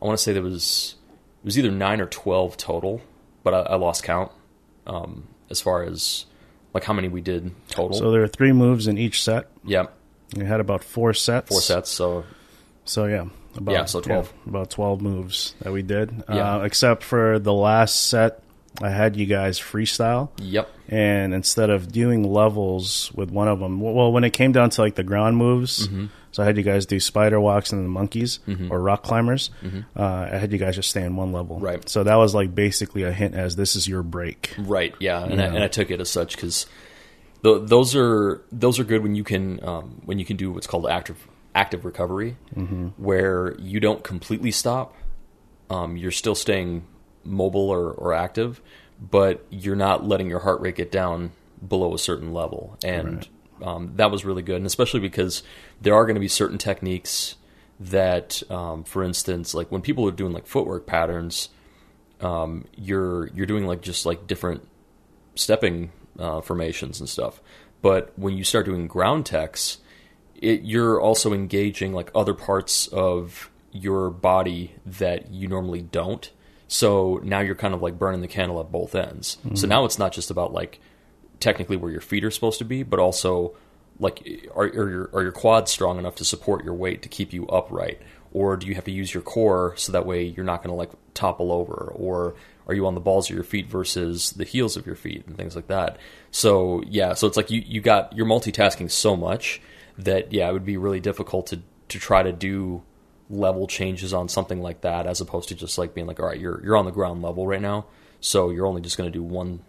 I 0.00 0.04
want 0.04 0.18
to 0.18 0.22
say 0.22 0.32
there 0.32 0.42
was 0.42 0.96
it 1.42 1.44
was 1.44 1.58
either 1.58 1.70
nine 1.70 2.00
or 2.00 2.06
twelve 2.06 2.56
total, 2.56 3.00
but 3.42 3.54
I, 3.54 3.60
I 3.60 3.76
lost 3.76 4.02
count 4.02 4.32
um, 4.86 5.28
as 5.50 5.60
far 5.60 5.82
as 5.82 6.26
like 6.74 6.84
how 6.84 6.92
many 6.92 7.08
we 7.08 7.20
did 7.20 7.52
total. 7.68 7.96
So 7.96 8.10
there 8.10 8.22
are 8.22 8.28
three 8.28 8.52
moves 8.52 8.86
in 8.86 8.98
each 8.98 9.22
set. 9.22 9.48
yeah, 9.64 9.86
We 10.34 10.44
had 10.44 10.60
about 10.60 10.82
four 10.82 11.12
sets. 11.14 11.48
four 11.50 11.60
sets. 11.60 11.90
So 11.90 12.24
So 12.84 13.06
yeah, 13.06 13.26
about 13.56 13.72
Yeah, 13.72 13.84
so 13.84 14.00
12. 14.00 14.32
about 14.46 14.70
twelve 14.70 15.00
moves 15.02 15.54
that 15.60 15.72
we 15.72 15.82
did. 15.82 16.24
Yeah. 16.28 16.56
Uh, 16.56 16.62
except 16.62 17.02
for 17.02 17.38
the 17.38 17.52
last 17.52 18.08
set, 18.08 18.42
I 18.82 18.90
had 18.90 19.16
you 19.16 19.24
guys 19.26 19.58
freestyle, 19.58 20.28
yep, 20.38 20.68
and 20.88 21.32
instead 21.32 21.70
of 21.70 21.90
doing 21.90 22.30
levels 22.30 23.10
with 23.14 23.30
one 23.30 23.48
of 23.48 23.58
them, 23.58 23.80
well, 23.80 24.12
when 24.12 24.22
it 24.24 24.34
came 24.34 24.52
down 24.52 24.68
to 24.70 24.82
like 24.82 24.96
the 24.96 25.02
ground 25.02 25.38
moves, 25.38 25.88
Mm-hmm. 25.88 26.06
so 26.30 26.42
I 26.42 26.46
had 26.46 26.58
you 26.58 26.62
guys 26.62 26.84
do 26.84 27.00
spider 27.00 27.40
walks 27.40 27.72
and 27.72 27.82
the 27.82 27.88
monkeys 27.88 28.38
or 28.70 28.78
rock 28.78 29.02
climbers. 29.02 29.48
Mm-hmm. 29.64 29.80
Uh, 29.98 30.28
I 30.30 30.36
had 30.36 30.52
you 30.52 30.58
guys 30.58 30.76
just 30.76 30.90
stay 30.90 31.02
in 31.04 31.16
one 31.16 31.32
level, 31.32 31.58
Right. 31.58 31.88
So 31.88 32.04
that 32.04 32.16
was 32.16 32.34
like 32.34 32.54
basically 32.54 33.04
a 33.04 33.12
hint 33.12 33.34
as 33.34 33.56
this 33.56 33.76
is 33.76 33.88
your 33.88 34.02
break. 34.02 34.54
right, 34.58 34.94
yeah, 35.00 35.24
and, 35.24 35.40
I, 35.40 35.44
Yeah. 35.46 35.54
and 35.54 35.64
I 35.64 35.68
took 35.68 35.90
it 35.90 35.98
as 36.02 36.10
such 36.10 36.36
because 36.36 36.66
th- 37.46 37.68
those 37.68 37.94
are 37.94 38.42
those 38.52 38.78
are 38.78 38.84
good 38.84 39.02
when 39.02 39.14
you 39.14 39.24
can 39.24 39.62
um, 39.64 40.02
when 40.04 40.18
you 40.18 40.24
can 40.24 40.36
do 40.36 40.50
what's 40.50 40.66
called 40.66 40.86
active 40.88 41.26
active 41.54 41.84
recovery, 41.84 42.36
where 42.96 43.54
you 43.58 43.80
don't 43.80 44.04
completely 44.04 44.50
stop. 44.50 44.94
Um, 45.70 45.96
you're 45.96 46.10
still 46.12 46.34
staying 46.34 46.86
mobile 47.24 47.70
or, 47.70 47.90
or 47.92 48.12
active, 48.12 48.60
but 49.00 49.44
you're 49.50 49.74
not 49.76 50.06
letting 50.06 50.28
your 50.28 50.40
heart 50.40 50.60
rate 50.60 50.76
get 50.76 50.92
down 50.92 51.32
below 51.66 51.94
a 51.94 51.98
certain 51.98 52.32
level. 52.32 52.76
And 52.84 53.26
um, 53.62 53.92
that 53.96 54.10
was 54.10 54.24
really 54.24 54.42
good. 54.42 54.56
And 54.56 54.66
especially 54.66 55.00
because 55.00 55.42
there 55.80 55.94
are 55.94 56.04
going 56.04 56.14
to 56.14 56.20
be 56.20 56.28
certain 56.28 56.58
techniques 56.58 57.36
that, 57.80 58.42
um, 58.50 58.84
for 58.84 59.02
instance, 59.02 59.54
like 59.54 59.72
when 59.72 59.80
people 59.80 60.06
are 60.06 60.12
doing 60.12 60.32
like 60.32 60.46
footwork 60.46 60.86
patterns, 60.86 61.48
um, 62.20 62.66
you're 62.76 63.28
you're 63.28 63.46
doing 63.46 63.66
like 63.66 63.82
just 63.82 64.06
like 64.06 64.26
different 64.26 64.66
stepping 65.34 65.90
uh, 66.18 66.40
formations 66.40 67.00
and 67.00 67.08
stuff. 67.08 67.40
But 67.82 68.12
when 68.16 68.36
you 68.36 68.44
start 68.44 68.66
doing 68.66 68.86
ground 68.86 69.26
techs, 69.26 69.78
it, 70.34 70.62
you're 70.62 71.00
also 71.00 71.32
engaging 71.32 71.92
like 71.92 72.10
other 72.14 72.34
parts 72.34 72.88
of 72.88 73.50
your 73.72 74.10
body 74.10 74.74
that 74.84 75.30
you 75.30 75.48
normally 75.48 75.82
don't. 75.82 76.30
So 76.68 77.20
now 77.22 77.40
you're 77.40 77.54
kind 77.54 77.74
of 77.74 77.82
like 77.82 77.98
burning 77.98 78.22
the 78.22 78.28
candle 78.28 78.58
at 78.60 78.72
both 78.72 78.94
ends. 78.94 79.38
So 79.54 79.66
now 79.66 79.84
it's 79.84 79.98
not 79.98 80.12
just 80.12 80.30
about 80.30 80.52
like 80.52 80.80
technically 81.38 81.76
where 81.76 81.92
your 81.92 82.00
feet 82.00 82.24
are 82.24 82.30
supposed 82.30 82.58
to 82.58 82.64
be, 82.64 82.82
but 82.82 82.98
also 82.98 83.54
like 84.00 84.26
are, 84.54 84.64
are 84.64 84.90
your 84.90 85.10
are 85.12 85.22
your 85.22 85.32
quads 85.32 85.70
strong 85.70 85.98
enough 85.98 86.16
to 86.16 86.24
support 86.24 86.64
your 86.64 86.74
weight 86.74 87.02
to 87.02 87.08
keep 87.08 87.32
you 87.32 87.46
upright, 87.46 88.00
or 88.32 88.56
do 88.56 88.66
you 88.66 88.74
have 88.74 88.84
to 88.84 88.90
use 88.90 89.14
your 89.14 89.22
core 89.22 89.74
so 89.76 89.92
that 89.92 90.06
way 90.06 90.24
you're 90.24 90.44
not 90.44 90.62
going 90.62 90.70
to 90.70 90.76
like 90.76 90.90
topple 91.14 91.52
over, 91.52 91.92
or 91.94 92.34
are 92.66 92.74
you 92.74 92.86
on 92.86 92.94
the 92.94 93.00
balls 93.00 93.30
of 93.30 93.34
your 93.34 93.44
feet 93.44 93.68
versus 93.68 94.30
the 94.32 94.44
heels 94.44 94.76
of 94.76 94.86
your 94.86 94.96
feet 94.96 95.24
and 95.26 95.36
things 95.36 95.54
like 95.54 95.68
that. 95.68 95.98
So 96.30 96.82
yeah, 96.86 97.14
so 97.14 97.26
it's 97.26 97.36
like 97.36 97.50
you 97.50 97.62
you 97.64 97.80
got 97.80 98.16
you're 98.16 98.26
multitasking 98.26 98.90
so 98.90 99.16
much 99.16 99.60
that 99.98 100.32
yeah, 100.32 100.48
it 100.48 100.52
would 100.52 100.66
be 100.66 100.76
really 100.76 101.00
difficult 101.00 101.46
to 101.48 101.60
to 101.88 101.98
try 101.98 102.22
to 102.22 102.32
do 102.32 102.82
level 103.28 103.66
changes 103.66 104.12
on 104.12 104.28
something 104.28 104.60
like 104.60 104.82
that 104.82 105.06
as 105.06 105.20
opposed 105.20 105.48
to 105.48 105.54
just 105.54 105.78
like 105.78 105.94
being 105.94 106.06
like 106.06 106.20
all 106.20 106.26
right 106.26 106.38
you're 106.38 106.62
you're 106.64 106.76
on 106.76 106.84
the 106.84 106.92
ground 106.92 107.22
level 107.22 107.46
right 107.46 107.60
now 107.60 107.84
so 108.20 108.50
you're 108.50 108.66
only 108.66 108.80
just 108.80 108.96
going 108.96 109.10
to 109.10 109.12
do 109.12 109.22
one 109.22 109.60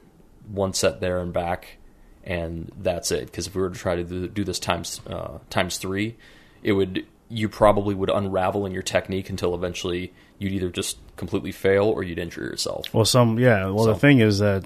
one 0.47 0.73
set 0.73 1.01
there 1.01 1.19
and 1.19 1.33
back 1.33 1.77
and 2.23 2.71
that's 2.77 3.11
it 3.11 3.25
because 3.25 3.47
if 3.47 3.55
we 3.55 3.61
were 3.61 3.69
to 3.69 3.79
try 3.79 3.95
to 3.95 4.03
do, 4.03 4.27
do 4.27 4.43
this 4.43 4.59
times 4.59 5.01
uh, 5.07 5.39
times 5.49 5.77
3 5.77 6.15
it 6.61 6.73
would 6.73 7.05
you 7.29 7.49
probably 7.49 7.93
would 7.93 8.09
unravel 8.09 8.65
in 8.65 8.71
your 8.71 8.81
technique 8.83 9.29
until 9.29 9.53
eventually 9.53 10.13
you'd 10.39 10.53
either 10.53 10.69
just 10.69 10.97
completely 11.17 11.51
fail 11.51 11.85
or 11.85 12.03
you'd 12.03 12.19
injure 12.19 12.43
yourself 12.43 12.85
Well, 12.93 13.05
some 13.05 13.37
yeah. 13.39 13.65
Well, 13.69 13.85
So- 13.85 13.93
the 13.93 13.99
thing 13.99 14.19
is 14.19 14.39
that 14.39 14.63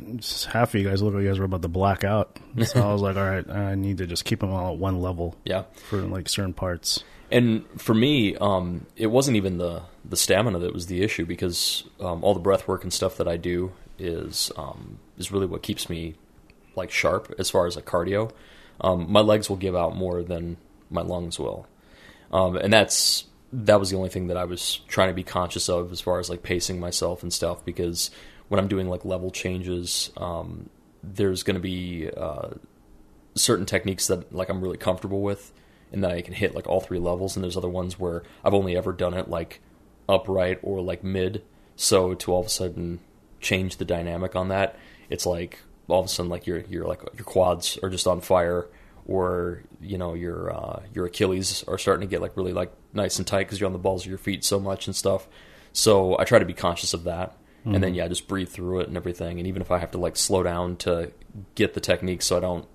half 0.52 0.74
of 0.76 0.82
you 0.82 0.88
guys 0.90 1.02
look 1.02 1.14
like 1.14 1.24
you 1.24 1.30
guys 1.30 1.40
were 1.40 1.46
about 1.46 1.62
to 1.64 1.68
black 1.70 2.04
out. 2.04 2.38
So 2.66 2.82
I 2.88 2.92
was 2.94 3.02
like, 3.02 3.16
all 3.16 3.24
right, 3.30 3.50
I 3.50 3.76
need 3.76 3.98
to 4.00 4.06
just 4.08 4.26
keep 4.26 4.42
them 4.42 4.52
all 4.52 4.74
at 4.74 4.78
one 4.80 5.02
level 5.02 5.36
yeah 5.46 5.64
for 5.90 5.98
like 6.02 6.28
certain 6.30 6.54
parts. 6.54 7.04
And 7.32 7.64
for 7.78 7.94
me, 7.94 8.36
um, 8.36 8.86
it 8.98 9.08
wasn't 9.08 9.38
even 9.38 9.58
the 9.58 9.84
the 10.04 10.18
stamina 10.18 10.60
that 10.60 10.74
was 10.74 10.88
the 10.88 11.02
issue 11.02 11.26
because 11.26 11.86
um, 12.02 12.24
all 12.24 12.34
the 12.34 12.40
breath 12.42 12.68
work 12.68 12.84
and 12.84 12.92
stuff 12.92 13.16
that 13.18 13.28
I 13.28 13.38
do 13.38 13.72
is 13.98 14.52
um, 14.58 15.00
is 15.18 15.32
really 15.32 15.46
what 15.46 15.62
keeps 15.64 15.90
me 15.90 16.16
like 16.76 16.92
sharp 16.92 17.34
as 17.40 17.50
far 17.50 17.66
as 17.68 17.76
like 17.78 17.86
cardio. 17.86 18.32
Um, 18.82 19.10
my 19.10 19.22
legs 19.22 19.50
will 19.50 19.58
give 19.58 19.76
out 19.76 19.96
more 19.96 20.24
than 20.24 20.58
my 20.90 21.02
lungs 21.04 21.40
will, 21.40 21.68
um, 22.32 22.56
and 22.56 22.72
that's 22.72 23.26
that 23.54 23.80
was 23.80 23.90
the 23.90 23.98
only 23.98 24.10
thing 24.10 24.28
that 24.28 24.38
I 24.38 24.46
was 24.46 24.80
trying 24.88 25.10
to 25.10 25.14
be 25.14 25.24
conscious 25.24 25.68
of 25.68 25.92
as 25.92 26.00
far 26.00 26.20
as 26.20 26.30
like 26.30 26.42
pacing 26.42 26.80
myself 26.80 27.22
and 27.22 27.34
stuff. 27.34 27.66
Because 27.66 28.12
when 28.48 28.60
I'm 28.60 28.68
doing 28.68 28.88
like 28.88 29.04
level 29.04 29.30
changes, 29.30 30.12
um, 30.18 30.70
there's 31.04 31.44
going 31.44 31.56
to 31.56 31.62
be 31.62 32.10
uh, 32.16 32.50
certain 33.36 33.66
techniques 33.66 34.08
that 34.08 34.34
like 34.34 34.50
I'm 34.50 34.62
really 34.62 34.78
comfortable 34.78 35.22
with, 35.22 35.52
and 35.92 36.04
that 36.04 36.12
I 36.12 36.22
can 36.22 36.34
hit 36.34 36.56
like 36.56 36.68
all 36.68 36.80
three 36.80 37.00
levels. 37.00 37.36
And 37.36 37.44
there's 37.44 37.58
other 37.58 37.70
ones 37.70 38.00
where 38.00 38.24
I've 38.44 38.54
only 38.54 38.78
ever 38.78 38.94
done 38.94 39.14
it 39.14 39.30
like 39.30 39.62
upright 40.08 40.60
or 40.64 40.82
like 40.82 41.04
mid. 41.04 41.44
So 41.76 42.14
to 42.14 42.34
all 42.34 42.42
of 42.42 42.46
a 42.46 42.50
sudden 42.50 43.00
change 43.40 43.78
the 43.78 43.86
dynamic 43.86 44.36
on 44.36 44.50
that, 44.50 44.78
it's 45.10 45.26
like 45.26 45.60
all 45.88 46.00
of 46.00 46.06
a 46.06 46.10
sudden 46.10 46.30
like 46.30 46.48
your 46.48 46.60
your 46.62 46.86
like 46.86 47.02
your 47.16 47.26
quads 47.26 47.78
are 47.84 47.90
just 47.90 48.08
on 48.08 48.22
fire, 48.22 48.68
or 49.06 49.64
you 49.82 49.98
know 49.98 50.14
your 50.14 50.54
uh, 50.54 50.82
your 50.94 51.06
Achilles 51.06 51.64
are 51.68 51.78
starting 51.78 52.08
to 52.08 52.12
get 52.12 52.22
like 52.22 52.38
really 52.38 52.54
like 52.54 52.72
nice 52.94 53.18
and 53.18 53.28
tight 53.28 53.46
because 53.46 53.60
you're 53.60 53.68
on 53.68 53.74
the 53.74 53.80
balls 53.80 54.04
of 54.04 54.10
your 54.10 54.18
feet 54.18 54.44
so 54.44 54.60
much 54.60 54.88
and 54.88 54.96
stuff. 54.96 55.28
So 55.74 56.18
I 56.20 56.26
try 56.26 56.40
to 56.40 56.46
be 56.46 56.54
conscious 56.54 56.94
of 56.94 57.06
that, 57.06 57.32
mm-hmm. 57.60 57.76
and 57.76 57.84
then 57.84 57.94
yeah, 57.94 58.08
just 58.08 58.28
breathe 58.28 58.50
through 58.50 58.82
it 58.82 58.88
and 58.88 58.98
everything. 58.98 59.40
And 59.40 59.48
even 59.48 59.62
if 59.62 59.72
I 59.72 59.80
have 59.80 59.92
to 59.92 59.98
like 59.98 60.18
slow 60.18 60.44
down 60.44 60.76
to 60.78 61.12
get 61.56 61.74
the 61.74 61.80
technique 61.80 62.22
so 62.22 62.38
I 62.38 62.40
don't 62.40 62.66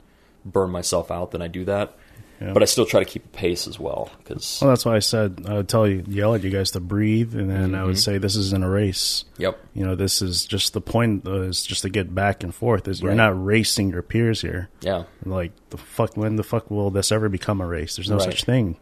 burn 0.44 0.70
myself 0.70 1.10
out, 1.10 1.32
then 1.32 1.42
I 1.42 1.48
do 1.48 1.64
that. 1.66 1.96
Yeah. 2.40 2.52
But 2.52 2.62
I 2.62 2.66
still 2.66 2.84
try 2.84 3.02
to 3.02 3.10
keep 3.10 3.24
a 3.24 3.28
pace 3.28 3.66
as 3.66 3.78
well 3.78 4.10
because. 4.18 4.58
Well, 4.60 4.70
that's 4.70 4.84
why 4.84 4.96
I 4.96 4.98
said 4.98 5.44
I 5.48 5.54
would 5.54 5.68
tell 5.68 5.86
you, 5.86 6.04
yell 6.06 6.34
at 6.34 6.44
you 6.44 6.50
guys 6.50 6.70
to 6.72 6.80
breathe, 6.80 7.34
and 7.34 7.50
then 7.50 7.68
mm-hmm. 7.68 7.74
I 7.74 7.84
would 7.84 7.96
mm-hmm. 7.96 8.12
say 8.12 8.18
this 8.18 8.36
isn't 8.36 8.62
a 8.64 8.68
race. 8.68 9.24
Yep. 9.38 9.58
You 9.74 9.84
know, 9.84 9.94
this 9.94 10.20
is 10.20 10.44
just 10.44 10.72
the 10.72 10.80
point 10.80 11.26
is 11.26 11.64
just 11.64 11.82
to 11.82 11.88
get 11.88 12.14
back 12.14 12.42
and 12.42 12.54
forth. 12.54 12.88
Is 12.88 13.02
right. 13.02 13.08
you're 13.08 13.16
not 13.16 13.42
racing 13.42 13.90
your 13.90 14.02
peers 14.02 14.42
here. 14.42 14.68
Yeah. 14.82 15.04
Like 15.24 15.52
the 15.70 15.78
fuck, 15.78 16.16
when 16.16 16.36
the 16.36 16.44
fuck 16.44 16.70
will 16.70 16.90
this 16.90 17.10
ever 17.10 17.28
become 17.28 17.60
a 17.60 17.66
race? 17.66 17.96
There's 17.96 18.10
no 18.10 18.16
right. 18.16 18.24
such 18.24 18.44
thing. 18.44 18.76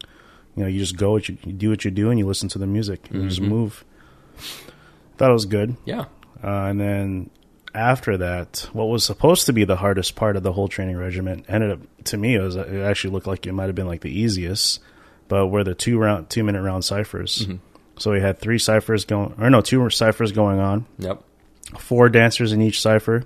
You 0.57 0.65
know, 0.65 0.69
you 0.69 0.79
just 0.79 0.97
go, 0.97 1.13
what 1.13 1.29
you, 1.29 1.37
you, 1.45 1.53
do 1.53 1.71
what 1.71 1.85
you 1.85 1.91
do, 1.91 2.11
and 2.11 2.19
you 2.19 2.27
listen 2.27 2.49
to 2.51 2.59
the 2.59 2.67
music, 2.67 3.07
and 3.07 3.11
mm-hmm. 3.11 3.23
you 3.23 3.29
just 3.29 3.41
mm-hmm. 3.41 3.51
move. 3.51 3.85
Thought 5.17 5.31
it 5.31 5.35
was 5.35 5.47
good. 5.47 5.77
Yeah. 5.85 6.07
Uh, 6.43 6.67
and 6.67 6.81
then 6.81 7.31
after 7.75 8.17
that, 8.19 8.69
what 8.73 8.85
was 8.85 9.05
supposed 9.05 9.47
to 9.47 9.53
be 9.53 9.65
the 9.65 9.77
hardest 9.77 10.15
part 10.15 10.37
of 10.37 10.43
the 10.43 10.53
whole 10.53 10.69
training 10.69 10.97
regimen 10.97 11.45
ended 11.49 11.73
up 11.73 11.81
to 12.05 12.17
me 12.17 12.37
it 12.37 12.41
was 12.41 12.57
it 12.57 12.83
actually 12.83 13.13
looked 13.13 13.27
like 13.27 13.47
it 13.47 13.53
might 13.53 13.67
have 13.67 13.75
been 13.75 13.87
like 13.87 14.03
the 14.03 14.17
easiest, 14.17 14.81
but 15.29 15.49
were 15.49 15.65
the 15.65 15.75
two 15.75 15.99
round 15.99 16.31
two 16.31 16.45
minute 16.45 16.63
round 16.63 16.85
ciphers. 16.85 17.41
Mm-hmm. 17.41 17.57
So 17.99 18.13
we 18.13 18.21
had 18.21 18.39
three 18.39 18.59
ciphers 18.59 19.05
going, 19.05 19.35
or 19.39 19.51
no, 19.51 19.61
two 19.61 19.89
ciphers 19.91 20.33
going 20.33 20.59
on. 20.59 20.87
Yep. 20.99 21.23
Four 21.79 22.09
dancers 22.09 22.53
in 22.53 22.61
each 22.61 22.81
cipher, 22.81 23.25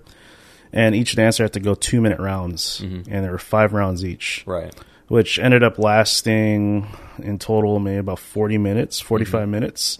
and 0.72 0.94
each 0.94 1.14
dancer 1.16 1.44
had 1.44 1.52
to 1.54 1.60
go 1.60 1.74
two 1.74 2.00
minute 2.00 2.20
rounds, 2.20 2.80
mm-hmm. 2.80 3.12
and 3.12 3.24
there 3.24 3.32
were 3.32 3.38
five 3.38 3.72
rounds 3.72 4.04
each. 4.04 4.44
Right. 4.46 4.74
Which 5.08 5.38
ended 5.38 5.62
up 5.62 5.78
lasting 5.78 6.86
in 7.18 7.38
total 7.38 7.78
maybe 7.78 7.98
about 7.98 8.18
forty 8.18 8.58
minutes, 8.58 9.00
forty 9.00 9.24
five 9.24 9.42
mm 9.42 9.44
mm-hmm. 9.44 9.50
minutes, 9.52 9.98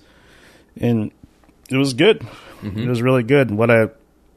and 0.77 1.11
it 1.71 1.77
was 1.77 1.95
good. 1.95 2.21
Mm-hmm. 2.63 2.81
It 2.81 2.89
was 2.89 3.03
really 3.03 3.23
good. 3.23 3.51
What 3.51 3.71
I 3.71 3.89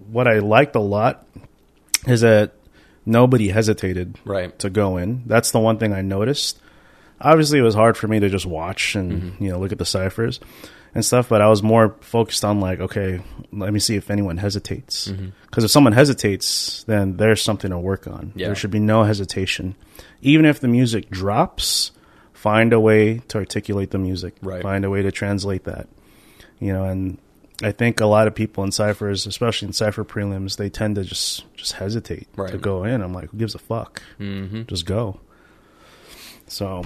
what 0.10 0.28
I 0.28 0.40
liked 0.40 0.76
a 0.76 0.80
lot 0.80 1.26
is 2.08 2.22
that 2.22 2.54
nobody 3.06 3.50
hesitated 3.50 4.18
right. 4.26 4.58
to 4.60 4.70
go 4.70 4.98
in. 4.98 5.24
That's 5.26 5.52
the 5.52 5.60
one 5.60 5.78
thing 5.78 5.94
I 5.94 6.02
noticed. 6.02 6.60
Obviously, 7.20 7.60
it 7.60 7.64
was 7.64 7.76
hard 7.76 7.98
for 7.98 8.08
me 8.08 8.20
to 8.20 8.30
just 8.30 8.46
watch 8.46 8.96
and 8.96 9.12
mm-hmm. 9.12 9.44
you 9.44 9.52
know 9.52 9.60
look 9.60 9.72
at 9.72 9.78
the 9.78 9.86
ciphers 9.86 10.40
and 10.94 11.06
stuff, 11.06 11.30
but 11.30 11.42
I 11.42 11.48
was 11.48 11.64
more 11.64 11.96
focused 12.02 12.44
on 12.44 12.60
like, 12.60 12.80
okay, 12.80 13.22
let 13.52 13.72
me 13.72 13.80
see 13.80 13.96
if 13.96 14.10
anyone 14.10 14.38
hesitates. 14.38 15.08
Because 15.08 15.22
mm-hmm. 15.22 15.66
if 15.66 15.72
someone 15.72 15.94
hesitates, 15.94 16.84
then 16.84 17.18
there's 17.18 17.42
something 17.42 17.72
to 17.72 17.78
work 17.78 18.08
on. 18.08 18.34
Yeah. 18.36 18.48
There 18.48 18.56
should 18.56 18.72
be 18.72 18.80
no 18.80 19.04
hesitation, 19.04 19.76
even 20.22 20.46
if 20.46 20.60
the 20.60 20.68
music 20.68 21.10
drops. 21.10 21.92
Find 22.34 22.74
a 22.74 22.80
way 22.80 23.20
to 23.28 23.38
articulate 23.38 23.92
the 23.92 24.00
music. 24.00 24.36
Right. 24.42 24.64
Find 24.64 24.84
a 24.84 24.90
way 24.90 25.04
to 25.04 25.12
translate 25.12 25.66
that. 25.66 25.88
You 26.60 26.74
know, 26.74 26.86
and 26.86 27.20
I 27.64 27.72
think 27.72 28.00
a 28.00 28.06
lot 28.06 28.28
of 28.28 28.36
people 28.36 28.64
in 28.64 28.72
ciphers, 28.72 29.28
especially 29.28 29.68
in 29.68 29.74
cipher 29.74 30.04
prelims, 30.04 30.58
they 30.58 30.70
tend 30.70 30.96
to 30.96 31.04
just 31.04 31.46
just 31.56 31.74
hesitate 31.74 32.28
right. 32.36 32.52
to 32.52 32.58
go 32.58 32.84
in. 32.84 33.02
I'm 33.02 33.14
like, 33.14 33.30
who 33.30 33.38
gives 33.38 33.56
a 33.56 33.60
fuck? 33.60 34.02
Mm-hmm. 34.20 34.64
Just 34.64 34.86
go. 34.86 35.20
So, 36.48 36.84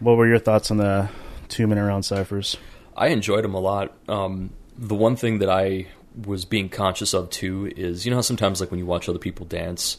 what 0.00 0.16
were 0.16 0.26
your 0.26 0.38
thoughts 0.38 0.70
on 0.70 0.78
the 0.78 1.08
two 1.48 1.66
minute 1.66 1.84
round 1.84 2.04
ciphers? 2.04 2.56
I 2.96 3.08
enjoyed 3.08 3.44
them 3.44 3.54
a 3.54 3.60
lot. 3.60 3.92
Um, 4.08 4.50
the 4.76 4.94
one 4.94 5.16
thing 5.16 5.38
that 5.38 5.50
I 5.50 5.86
was 6.26 6.44
being 6.44 6.68
conscious 6.68 7.14
of 7.14 7.30
too 7.30 7.72
is 7.76 8.04
you 8.04 8.10
know 8.10 8.16
how 8.16 8.22
sometimes 8.22 8.60
like 8.60 8.70
when 8.70 8.80
you 8.80 8.86
watch 8.86 9.08
other 9.08 9.18
people 9.18 9.46
dance, 9.46 9.98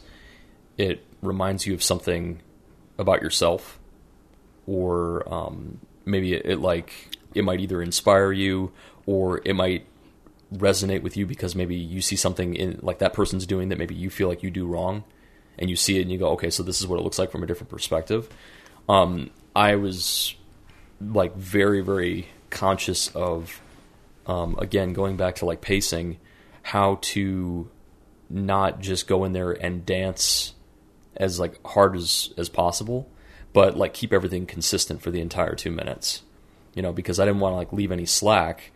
it 0.78 1.06
reminds 1.22 1.66
you 1.66 1.74
of 1.74 1.84
something 1.84 2.42
about 2.98 3.22
yourself, 3.22 3.80
or 4.66 5.32
um, 5.32 5.80
maybe 6.06 6.34
it, 6.34 6.46
it 6.46 6.60
like 6.60 7.16
it 7.36 7.44
might 7.44 7.60
either 7.60 7.82
inspire 7.82 8.32
you 8.32 8.72
or 9.06 9.42
it 9.46 9.54
might 9.54 9.86
resonate 10.54 11.04
with 11.04 11.16
you 11.16 11.26
because 11.26 11.56
maybe 11.56 11.76
you 11.76 12.02
see 12.02 12.16
something 12.16 12.56
in 12.56 12.80
like 12.82 13.00
that 13.00 13.14
person's 13.14 13.46
doing 13.46 13.70
that 13.70 13.78
maybe 13.78 13.94
you 13.94 14.10
feel 14.10 14.28
like 14.28 14.42
you 14.42 14.50
do 14.50 14.66
wrong 14.66 15.04
and 15.60 15.70
you 15.70 15.76
see 15.76 16.00
it 16.00 16.02
and 16.02 16.12
you 16.12 16.18
go 16.18 16.30
okay 16.30 16.50
so 16.50 16.64
this 16.64 16.80
is 16.80 16.88
what 16.88 17.00
it 17.00 17.04
looks 17.04 17.20
like 17.20 17.32
from 17.32 17.44
a 17.44 17.46
different 17.46 17.70
perspective. 17.70 18.30
Um, 18.88 19.30
i 19.56 19.76
was 19.76 20.36
like 21.02 21.36
very 21.36 21.82
very 21.82 22.28
conscious 22.50 23.10
of 23.10 23.62
um, 24.26 24.58
again 24.60 24.94
going 24.94 25.18
back 25.18 25.36
to 25.36 25.46
like 25.46 25.62
pacing 25.62 26.18
how 26.62 27.00
to 27.02 27.70
not 28.30 28.80
just 28.80 29.08
go 29.08 29.24
in 29.24 29.34
there 29.34 29.52
and 29.52 29.86
dance 29.86 30.54
as 31.16 31.40
like 31.40 31.66
hard 31.66 31.96
as 31.96 32.34
as 32.38 32.50
possible 32.50 33.10
but 33.54 33.78
like 33.78 33.94
keep 33.94 34.14
everything 34.14 34.46
consistent 34.46 35.02
for 35.02 35.12
the 35.12 35.22
entire 35.22 35.56
two 35.56 35.72
minutes 35.72 36.24
you 36.74 36.82
know 36.82 36.94
because 36.94 37.20
i 37.20 37.26
didn't 37.26 37.40
want 37.40 37.54
to 37.54 37.58
like 37.58 37.74
leave 37.74 37.92
any 37.92 38.06
slack 38.06 38.72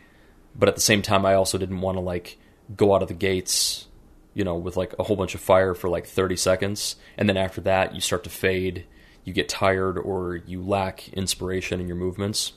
but 0.55 0.69
at 0.69 0.75
the 0.75 0.81
same 0.81 1.01
time, 1.01 1.25
I 1.25 1.33
also 1.33 1.57
didn't 1.57 1.81
want 1.81 1.97
to 1.97 2.01
like 2.01 2.37
go 2.75 2.95
out 2.95 3.01
of 3.01 3.07
the 3.07 3.13
gates, 3.13 3.87
you 4.33 4.43
know, 4.43 4.55
with 4.55 4.77
like 4.77 4.93
a 4.99 5.03
whole 5.03 5.15
bunch 5.15 5.35
of 5.35 5.41
fire 5.41 5.73
for 5.73 5.89
like 5.89 6.05
30 6.05 6.35
seconds, 6.35 6.95
and 7.17 7.27
then 7.27 7.37
after 7.37 7.61
that, 7.61 7.95
you 7.95 8.01
start 8.01 8.23
to 8.25 8.29
fade, 8.29 8.85
you 9.23 9.33
get 9.33 9.49
tired, 9.49 9.97
or 9.97 10.35
you 10.35 10.61
lack 10.61 11.09
inspiration 11.09 11.79
in 11.79 11.87
your 11.87 11.97
movements. 11.97 12.53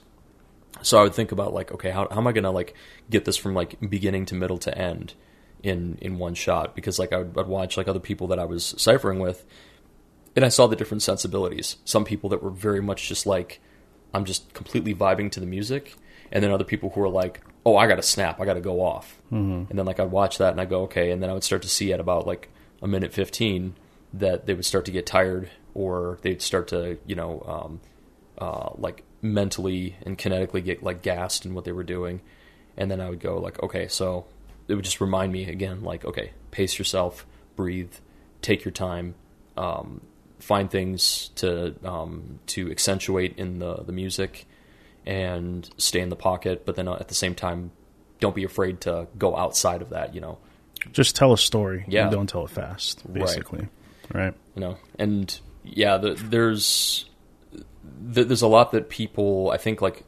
So 0.83 0.99
I 0.99 1.03
would 1.03 1.15
think 1.15 1.33
about 1.33 1.55
like, 1.55 1.73
okay, 1.73 1.91
how, 1.91 2.07
how 2.11 2.19
am 2.19 2.27
I 2.27 2.33
gonna 2.33 2.51
like 2.51 2.75
get 3.09 3.25
this 3.25 3.37
from 3.37 3.55
like 3.55 3.77
beginning 3.89 4.27
to 4.27 4.35
middle 4.35 4.59
to 4.59 4.77
end 4.77 5.15
in 5.63 5.97
in 6.01 6.19
one 6.19 6.35
shot? 6.35 6.75
Because 6.75 6.99
like 6.99 7.13
I 7.13 7.19
would 7.19 7.39
I'd 7.39 7.47
watch 7.47 7.77
like 7.77 7.89
other 7.89 8.01
people 8.01 8.27
that 8.29 8.39
I 8.39 8.45
was 8.45 8.75
ciphering 8.77 9.19
with, 9.19 9.47
and 10.35 10.45
I 10.45 10.49
saw 10.49 10.67
the 10.67 10.77
different 10.77 11.03
sensibilities. 11.03 11.77
Some 11.85 12.05
people 12.05 12.29
that 12.31 12.43
were 12.43 12.51
very 12.51 12.83
much 12.83 13.09
just 13.09 13.27
like, 13.27 13.61
I'm 14.13 14.27
just 14.27 14.53
completely 14.53 14.95
vibing 14.95 15.31
to 15.33 15.41
the 15.41 15.47
music, 15.47 15.95
and 16.31 16.45
then 16.45 16.51
other 16.51 16.65
people 16.65 16.91
who 16.91 17.01
are 17.01 17.09
like, 17.09 17.41
oh, 17.67 17.77
I 17.77 17.89
got 17.89 17.97
to 17.97 18.03
snap, 18.03 18.41
I 18.41 18.45
got 18.45 18.55
to 18.55 18.61
go 18.61 18.81
off, 18.81 19.19
mm-hmm. 19.27 19.69
and 19.69 19.79
then 19.79 19.85
like 19.85 19.99
I'd 19.99 20.13
watch 20.13 20.39
that 20.39 20.53
and 20.53 20.61
I 20.61 20.65
go 20.65 20.83
okay, 20.83 21.11
and 21.11 21.21
then 21.21 21.29
I 21.29 21.33
would 21.33 21.43
start 21.43 21.63
to 21.63 21.69
see 21.69 21.93
at 21.93 21.99
about 21.99 22.27
like 22.27 22.49
a 22.81 22.87
minute 22.87 23.13
fifteen 23.13 23.75
that 24.15 24.47
they 24.47 24.55
would 24.55 24.65
start 24.65 24.85
to 24.85 24.93
get 24.93 25.05
tired 25.05 25.51
or 25.75 26.19
they'd 26.23 26.41
start 26.41 26.69
to 26.69 26.97
you 27.07 27.17
know 27.17 27.43
um, 27.47 27.81
uh, 28.39 28.71
like 28.79 29.03
mentally 29.21 29.97
and 30.03 30.17
kinetically 30.17 30.65
get 30.65 30.83
like 30.85 31.03
gassed 31.03 31.45
in 31.45 31.55
what 31.55 31.65
they 31.65 31.73
were 31.73 31.83
doing, 31.83 32.21
and 32.77 32.89
then 32.89 33.01
I 33.01 33.11
would 33.11 33.21
go 33.21 33.39
like 33.39 33.61
okay, 33.63 33.89
so 33.89 34.27
it 34.69 34.75
would 34.77 34.85
just 34.85 35.01
remind 35.01 35.33
me 35.33 35.51
again 35.51 35.83
like 35.83 36.05
okay, 36.05 36.31
pace 36.53 36.79
yourself, 36.79 37.27
breathe, 37.57 37.93
take 38.43 38.65
your 38.65 38.73
time. 38.73 39.17
Um, 39.57 40.03
find 40.39 40.71
things 40.71 41.31
to 41.37 41.75
um, 41.85 42.39
to 42.47 42.71
accentuate 42.71 43.37
in 43.39 43.59
the 43.59 43.83
the 43.83 43.93
music 43.93 44.47
and 45.07 45.69
stay 45.77 46.01
in 46.01 46.09
the 46.09 46.17
pocket, 46.17 46.67
but 46.67 46.77
then 46.77 46.89
uh, 46.89 46.97
at 46.99 47.09
the 47.09 47.15
same 47.15 47.35
time, 47.35 47.71
don't 48.21 48.35
be 48.35 48.45
afraid 48.45 48.81
to 48.83 49.07
go 49.17 49.37
outside 49.37 49.83
of 49.83 49.91
that. 49.91 50.15
You 50.15 50.21
know, 50.21 50.39
just 50.93 51.17
tell 51.17 51.33
a 51.33 51.39
story. 51.39 51.85
Yeah, 51.89 52.11
don't 52.11 52.29
tell 52.29 52.45
it 52.45 52.51
fast. 52.51 53.11
Basically, 53.13 53.69
right? 54.13 54.25
right. 54.25 54.35
You 54.55 54.61
know, 54.61 54.79
and 54.99 55.39
yeah, 55.65 55.97
the, 55.99 56.15
there's 56.15 57.07
the, 58.01 58.25
there's 58.25 58.43
a 58.43 58.49
lot 58.49 58.73
that 58.73 58.89
people 58.89 59.51
I 59.51 59.57
think 59.59 59.81
like 59.81 60.05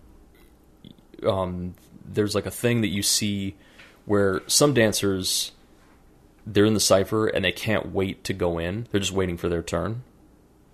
um, 1.27 1.75
there's 2.05 2.35
like 2.35 2.47
a 2.47 2.51
thing 2.51 2.81
that 2.81 2.89
you 2.89 3.03
see 3.03 3.57
where 4.05 4.43
some 4.47 4.75
dancers 4.75 5.53
they're 6.47 6.65
in 6.65 6.75
the 6.75 6.81
cipher 6.81 7.27
and 7.27 7.45
they 7.45 7.53
can't 7.53 7.93
wait 7.93 8.25
to 8.25 8.33
go 8.33 8.59
in. 8.59 8.87
They're 8.91 9.01
just 9.01 9.13
waiting 9.13 9.37
for 9.37 9.51
their 9.51 9.63
turn, 9.63 10.03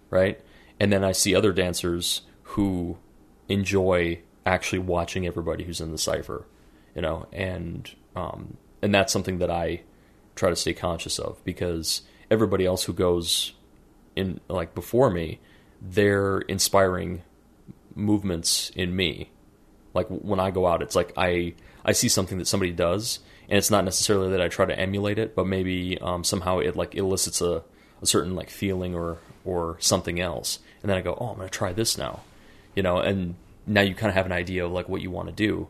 right? 0.08 0.40
And 0.78 0.92
then 0.92 1.02
I 1.02 1.10
see 1.10 1.34
other 1.34 1.52
dancers 1.52 2.22
who 2.42 2.96
enjoy 3.48 4.20
actually 4.46 4.80
watching 4.80 5.26
everybody 5.26 5.64
who's 5.64 5.80
in 5.80 5.92
the 5.92 5.98
cipher, 5.98 6.46
you 6.94 7.02
know, 7.02 7.26
and 7.32 7.90
um, 8.16 8.56
and 8.82 8.94
that's 8.94 9.12
something 9.12 9.38
that 9.38 9.50
I 9.50 9.82
try 10.36 10.50
to 10.50 10.56
stay 10.56 10.74
conscious 10.74 11.18
of 11.18 11.42
because 11.44 12.02
everybody 12.30 12.66
else 12.66 12.84
who 12.84 12.92
goes 12.92 13.52
in 14.16 14.40
like 14.48 14.74
before 14.74 15.10
me, 15.10 15.40
they're 15.80 16.40
inspiring 16.40 17.22
movements 17.94 18.70
in 18.74 18.94
me. 18.94 19.30
Like 19.92 20.08
when 20.08 20.40
I 20.40 20.50
go 20.50 20.66
out, 20.66 20.82
it's 20.82 20.96
like 20.96 21.12
I 21.16 21.54
I 21.84 21.92
see 21.92 22.08
something 22.08 22.38
that 22.38 22.48
somebody 22.48 22.72
does, 22.72 23.20
and 23.48 23.58
it's 23.58 23.70
not 23.70 23.84
necessarily 23.84 24.30
that 24.30 24.40
I 24.40 24.48
try 24.48 24.66
to 24.66 24.78
emulate 24.78 25.18
it, 25.18 25.34
but 25.34 25.46
maybe 25.46 25.98
um, 26.00 26.24
somehow 26.24 26.58
it 26.58 26.76
like 26.76 26.94
elicits 26.94 27.40
a, 27.40 27.62
a 28.02 28.06
certain 28.06 28.34
like 28.34 28.50
feeling 28.50 28.94
or 28.94 29.18
or 29.44 29.76
something 29.80 30.20
else, 30.20 30.58
and 30.82 30.90
then 30.90 30.96
I 30.96 31.00
go, 31.00 31.16
oh, 31.20 31.28
I'm 31.28 31.36
gonna 31.36 31.48
try 31.48 31.72
this 31.72 31.96
now, 31.96 32.20
you 32.74 32.82
know, 32.82 32.98
and 32.98 33.34
now 33.66 33.80
you 33.80 33.94
kind 33.94 34.08
of 34.08 34.14
have 34.14 34.26
an 34.26 34.32
idea 34.32 34.64
of 34.64 34.72
like 34.72 34.88
what 34.88 35.00
you 35.00 35.10
want 35.10 35.28
to 35.28 35.34
do, 35.34 35.68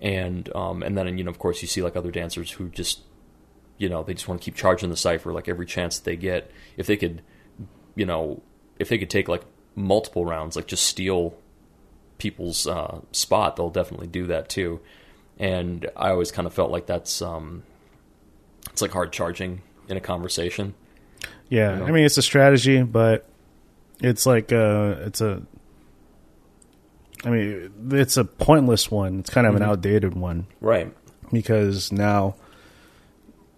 and 0.00 0.54
um, 0.54 0.82
and 0.82 0.96
then 0.96 1.16
you 1.18 1.24
know 1.24 1.30
of 1.30 1.38
course 1.38 1.62
you 1.62 1.68
see 1.68 1.82
like 1.82 1.96
other 1.96 2.10
dancers 2.10 2.50
who 2.52 2.68
just 2.68 3.00
you 3.78 3.88
know 3.88 4.02
they 4.02 4.14
just 4.14 4.28
want 4.28 4.40
to 4.40 4.44
keep 4.44 4.54
charging 4.54 4.90
the 4.90 4.96
cipher 4.96 5.32
like 5.32 5.48
every 5.48 5.66
chance 5.66 5.98
that 5.98 6.04
they 6.04 6.16
get. 6.16 6.50
If 6.76 6.86
they 6.86 6.96
could, 6.96 7.22
you 7.94 8.06
know, 8.06 8.42
if 8.78 8.88
they 8.88 8.98
could 8.98 9.10
take 9.10 9.28
like 9.28 9.42
multiple 9.74 10.24
rounds, 10.24 10.56
like 10.56 10.66
just 10.66 10.84
steal 10.84 11.34
people's 12.18 12.66
uh, 12.66 13.00
spot, 13.12 13.56
they'll 13.56 13.70
definitely 13.70 14.06
do 14.06 14.26
that 14.26 14.48
too. 14.48 14.80
And 15.38 15.88
I 15.96 16.10
always 16.10 16.30
kind 16.30 16.46
of 16.46 16.52
felt 16.52 16.70
like 16.70 16.86
that's 16.86 17.22
um, 17.22 17.62
it's 18.70 18.82
like 18.82 18.90
hard 18.90 19.12
charging 19.12 19.62
in 19.88 19.96
a 19.96 20.00
conversation. 20.00 20.74
Yeah, 21.48 21.72
You 21.74 21.80
know? 21.80 21.86
I 21.86 21.90
mean 21.90 22.04
it's 22.04 22.18
a 22.18 22.22
strategy, 22.22 22.82
but 22.82 23.26
it's 24.00 24.26
like 24.26 24.52
uh 24.52 24.96
it's 25.00 25.20
a 25.20 25.42
I 27.24 27.30
mean 27.30 27.70
it's 27.92 28.16
a 28.16 28.24
pointless 28.24 28.90
one. 28.90 29.20
It's 29.20 29.30
kind 29.30 29.46
of 29.46 29.54
Mm-hmm. 29.54 29.62
an 29.62 29.68
outdated 29.68 30.14
one 30.14 30.46
Right. 30.60 30.92
because 31.32 31.92
now 31.92 32.34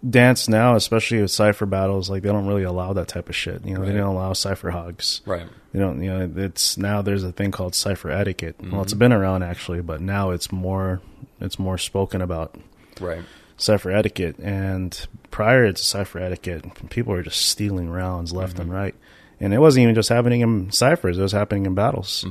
dance 0.09 0.49
now, 0.49 0.75
especially 0.75 1.23
with 1.23 1.31
cipher 1.31 1.65
battles, 1.67 2.11
like 2.11 2.23
they 2.23 2.29
don't 2.31 2.47
really 2.47 2.65
allow 2.65 2.93
that 2.95 3.07
type 3.09 3.29
of 3.29 3.37
shit. 3.37 3.65
You 3.65 3.75
know, 3.75 3.85
they 3.85 3.93
don't 3.93 4.15
allow 4.17 4.33
cipher 4.33 4.71
hogs. 4.71 5.21
Right. 5.27 5.47
You 5.73 5.81
don't, 5.81 6.03
you 6.03 6.11
know, 6.13 6.31
it's 6.37 6.77
now 6.77 7.03
there's 7.03 7.23
a 7.23 7.31
thing 7.33 7.53
called 7.53 7.75
cipher 7.75 8.11
etiquette. 8.11 8.57
Well, 8.61 8.71
Mm-hmm. 8.73 8.81
it's 8.81 8.95
been 8.95 9.13
around 9.13 9.43
actually, 9.45 9.81
but 9.81 10.01
now 10.01 10.31
it's 10.31 10.51
more 10.51 11.01
it's 11.41 11.59
more 11.59 11.79
spoken 11.79 12.21
about 12.21 12.57
Right. 13.01 13.23
cipher 13.57 13.91
etiquette. 13.93 14.39
And 14.41 15.07
prior 15.31 15.73
to 15.73 15.83
cipher 15.83 16.19
etiquette, 16.19 16.65
people 16.91 17.13
were 17.13 17.23
just 17.23 17.47
stealing 17.47 17.89
rounds 17.89 18.33
left 18.33 18.59
and 18.59 18.73
right. 18.73 18.95
And 19.41 19.55
it 19.55 19.59
wasn't 19.59 19.85
even 19.85 19.95
just 19.95 20.09
happening 20.09 20.41
in 20.41 20.71
ciphers; 20.73 21.19
it 21.19 21.23
was 21.23 21.33
happening 21.33 21.67
in 21.67 21.75
battles, 21.75 22.25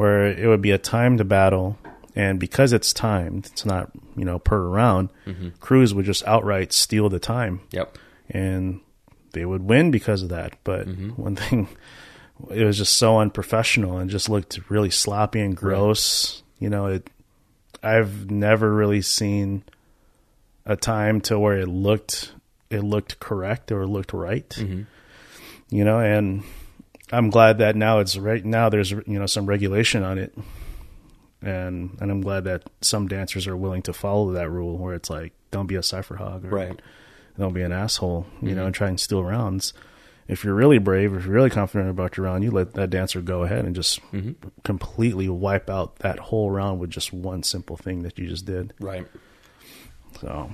where 0.00 0.28
it 0.28 0.46
would 0.46 0.62
be 0.62 0.70
a 0.70 0.78
timed 0.78 1.28
battle, 1.28 1.76
and 2.16 2.40
because 2.40 2.72
it's 2.72 2.94
timed, 2.94 3.44
it's 3.52 3.66
not 3.66 3.90
you 4.16 4.24
know 4.24 4.38
per 4.38 4.66
round. 4.66 5.10
Mm-hmm. 5.26 5.50
Crews 5.60 5.92
would 5.92 6.06
just 6.06 6.26
outright 6.26 6.72
steal 6.72 7.10
the 7.10 7.18
time, 7.18 7.60
Yep. 7.70 7.98
and 8.30 8.80
they 9.32 9.44
would 9.44 9.62
win 9.62 9.90
because 9.90 10.22
of 10.22 10.30
that. 10.30 10.54
But 10.64 10.88
mm-hmm. 10.88 11.10
one 11.22 11.36
thing, 11.36 11.68
it 12.50 12.64
was 12.64 12.78
just 12.78 12.94
so 12.94 13.18
unprofessional 13.18 13.98
and 13.98 14.08
just 14.08 14.30
looked 14.30 14.58
really 14.70 14.88
sloppy 14.88 15.40
and 15.42 15.54
gross. 15.54 16.42
You 16.58 16.70
know, 16.70 16.86
it. 16.86 17.10
I've 17.82 18.30
never 18.30 18.74
really 18.74 19.02
seen 19.02 19.64
a 20.64 20.76
time 20.76 21.20
to 21.22 21.38
where 21.38 21.58
it 21.58 21.68
looked 21.68 22.32
it 22.70 22.80
looked 22.80 23.20
correct 23.20 23.70
or 23.70 23.86
looked 23.86 24.14
right. 24.14 24.48
Mm-hmm. 24.48 24.84
You 25.68 25.84
know, 25.84 26.00
and 26.00 26.42
I'm 27.12 27.30
glad 27.30 27.58
that 27.58 27.76
now 27.76 27.98
it's 27.98 28.16
right 28.16 28.44
now 28.44 28.68
there's 28.68 28.90
you 28.90 29.02
know 29.06 29.26
some 29.26 29.46
regulation 29.46 30.02
on 30.02 30.18
it. 30.18 30.32
And 31.42 31.96
and 32.00 32.10
I'm 32.10 32.20
glad 32.20 32.44
that 32.44 32.64
some 32.82 33.08
dancers 33.08 33.46
are 33.46 33.56
willing 33.56 33.82
to 33.82 33.92
follow 33.92 34.32
that 34.32 34.50
rule 34.50 34.76
where 34.76 34.94
it's 34.94 35.08
like 35.10 35.32
don't 35.50 35.66
be 35.66 35.74
a 35.76 35.82
cipher 35.82 36.16
hog 36.16 36.44
or 36.44 36.48
Right. 36.50 36.80
don't 37.38 37.54
be 37.54 37.62
an 37.62 37.72
asshole, 37.72 38.26
you 38.42 38.54
know, 38.54 38.66
and 38.66 38.74
try 38.74 38.88
and 38.88 39.00
steal 39.00 39.24
rounds. 39.24 39.72
If 40.28 40.44
you're 40.44 40.54
really 40.54 40.78
brave, 40.78 41.12
if 41.14 41.24
you're 41.24 41.34
really 41.34 41.50
confident 41.50 41.90
about 41.90 42.16
your 42.16 42.26
round, 42.26 42.44
you 42.44 42.50
let 42.52 42.74
that 42.74 42.90
dancer 42.90 43.20
go 43.20 43.42
ahead 43.42 43.64
and 43.64 43.74
just 43.74 43.98
completely 44.62 45.28
wipe 45.28 45.68
out 45.68 45.96
that 46.00 46.18
whole 46.20 46.50
round 46.50 46.78
with 46.78 46.90
just 46.90 47.12
one 47.12 47.42
simple 47.42 47.76
thing 47.76 48.02
that 48.02 48.16
you 48.18 48.28
just 48.28 48.44
did. 48.44 48.72
Right. 48.78 49.06
So, 50.20 50.50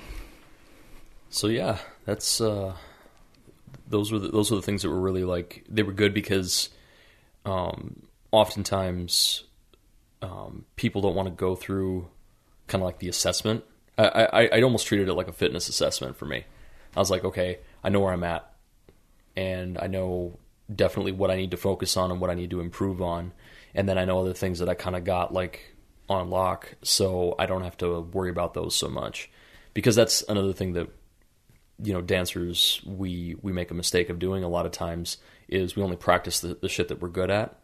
So 1.28 1.48
yeah, 1.48 1.78
that's 2.06 2.40
uh, 2.40 2.74
those 3.86 4.12
were 4.12 4.18
the, 4.18 4.28
those 4.28 4.50
were 4.50 4.56
the 4.56 4.62
things 4.62 4.82
that 4.82 4.90
were 4.90 5.00
really 5.00 5.24
like 5.24 5.64
they 5.68 5.82
were 5.82 5.92
good 5.92 6.12
because 6.12 6.68
um, 7.44 8.06
oftentimes 8.32 9.44
um, 10.22 10.64
people 10.76 11.00
don't 11.00 11.14
want 11.14 11.28
to 11.28 11.34
go 11.34 11.54
through 11.54 12.08
kind 12.66 12.82
of 12.82 12.86
like 12.86 12.98
the 12.98 13.08
assessment. 13.08 13.64
I, 13.98 14.28
I 14.32 14.48
I 14.58 14.62
almost 14.62 14.86
treated 14.86 15.08
it 15.08 15.14
like 15.14 15.28
a 15.28 15.32
fitness 15.32 15.68
assessment 15.68 16.16
for 16.16 16.26
me. 16.26 16.44
I 16.94 16.98
was 16.98 17.10
like, 17.10 17.24
okay, 17.24 17.58
I 17.84 17.88
know 17.88 18.00
where 18.00 18.12
I'm 18.12 18.24
at, 18.24 18.50
and 19.36 19.78
I 19.80 19.86
know 19.86 20.38
definitely 20.74 21.12
what 21.12 21.30
I 21.30 21.36
need 21.36 21.52
to 21.52 21.56
focus 21.56 21.96
on 21.96 22.10
and 22.10 22.20
what 22.20 22.30
I 22.30 22.34
need 22.34 22.50
to 22.50 22.60
improve 22.60 23.00
on, 23.00 23.32
and 23.74 23.88
then 23.88 23.98
I 23.98 24.04
know 24.04 24.20
other 24.20 24.34
things 24.34 24.58
that 24.58 24.68
I 24.68 24.74
kind 24.74 24.96
of 24.96 25.04
got 25.04 25.32
like 25.32 25.74
on 26.08 26.30
lock, 26.30 26.74
so 26.82 27.34
I 27.38 27.46
don't 27.46 27.62
have 27.62 27.76
to 27.78 28.00
worry 28.00 28.30
about 28.30 28.54
those 28.54 28.74
so 28.74 28.88
much. 28.88 29.30
Because 29.74 29.94
that's 29.94 30.22
another 30.28 30.52
thing 30.54 30.72
that 30.72 30.88
you 31.82 31.92
know 31.92 32.00
dancers 32.00 32.80
we 32.86 33.36
we 33.42 33.52
make 33.52 33.70
a 33.70 33.74
mistake 33.74 34.08
of 34.08 34.18
doing 34.18 34.42
a 34.42 34.48
lot 34.48 34.66
of 34.66 34.72
times 34.72 35.18
is 35.48 35.76
we 35.76 35.82
only 35.82 35.96
practice 35.96 36.40
the, 36.40 36.56
the 36.60 36.68
shit 36.68 36.88
that 36.88 37.00
we're 37.00 37.08
good 37.08 37.30
at 37.30 37.58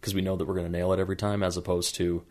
because 0.00 0.14
we 0.14 0.22
know 0.22 0.36
that 0.36 0.46
we're 0.46 0.54
going 0.54 0.66
to 0.66 0.72
nail 0.72 0.92
it 0.92 1.00
every 1.00 1.16
time 1.16 1.42
as 1.42 1.56
opposed 1.56 1.94
to 1.94 2.24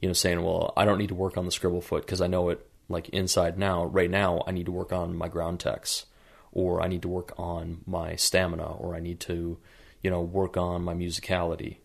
you 0.00 0.08
know 0.08 0.12
saying 0.12 0.42
well 0.42 0.72
i 0.76 0.84
don't 0.84 0.98
need 0.98 1.08
to 1.08 1.14
work 1.14 1.36
on 1.36 1.44
the 1.44 1.50
scribble 1.50 1.80
foot 1.80 2.04
because 2.04 2.20
i 2.20 2.26
know 2.26 2.48
it 2.48 2.66
like 2.88 3.08
inside 3.10 3.58
now. 3.58 3.86
Right 3.86 4.10
now 4.10 4.42
i 4.46 4.50
need 4.50 4.66
to 4.66 4.72
work 4.72 4.92
on 4.92 5.16
my 5.16 5.28
ground 5.28 5.60
techs 5.60 6.06
or 6.52 6.82
i 6.82 6.86
need 6.86 7.02
to 7.02 7.08
work 7.08 7.32
on 7.36 7.80
my 7.86 8.16
stamina 8.16 8.66
or 8.66 8.94
i 8.94 9.00
need 9.00 9.20
to 9.20 9.58
you 10.02 10.10
know 10.10 10.20
work 10.20 10.56
on 10.56 10.82
my 10.82 10.94
musicality. 10.94 11.78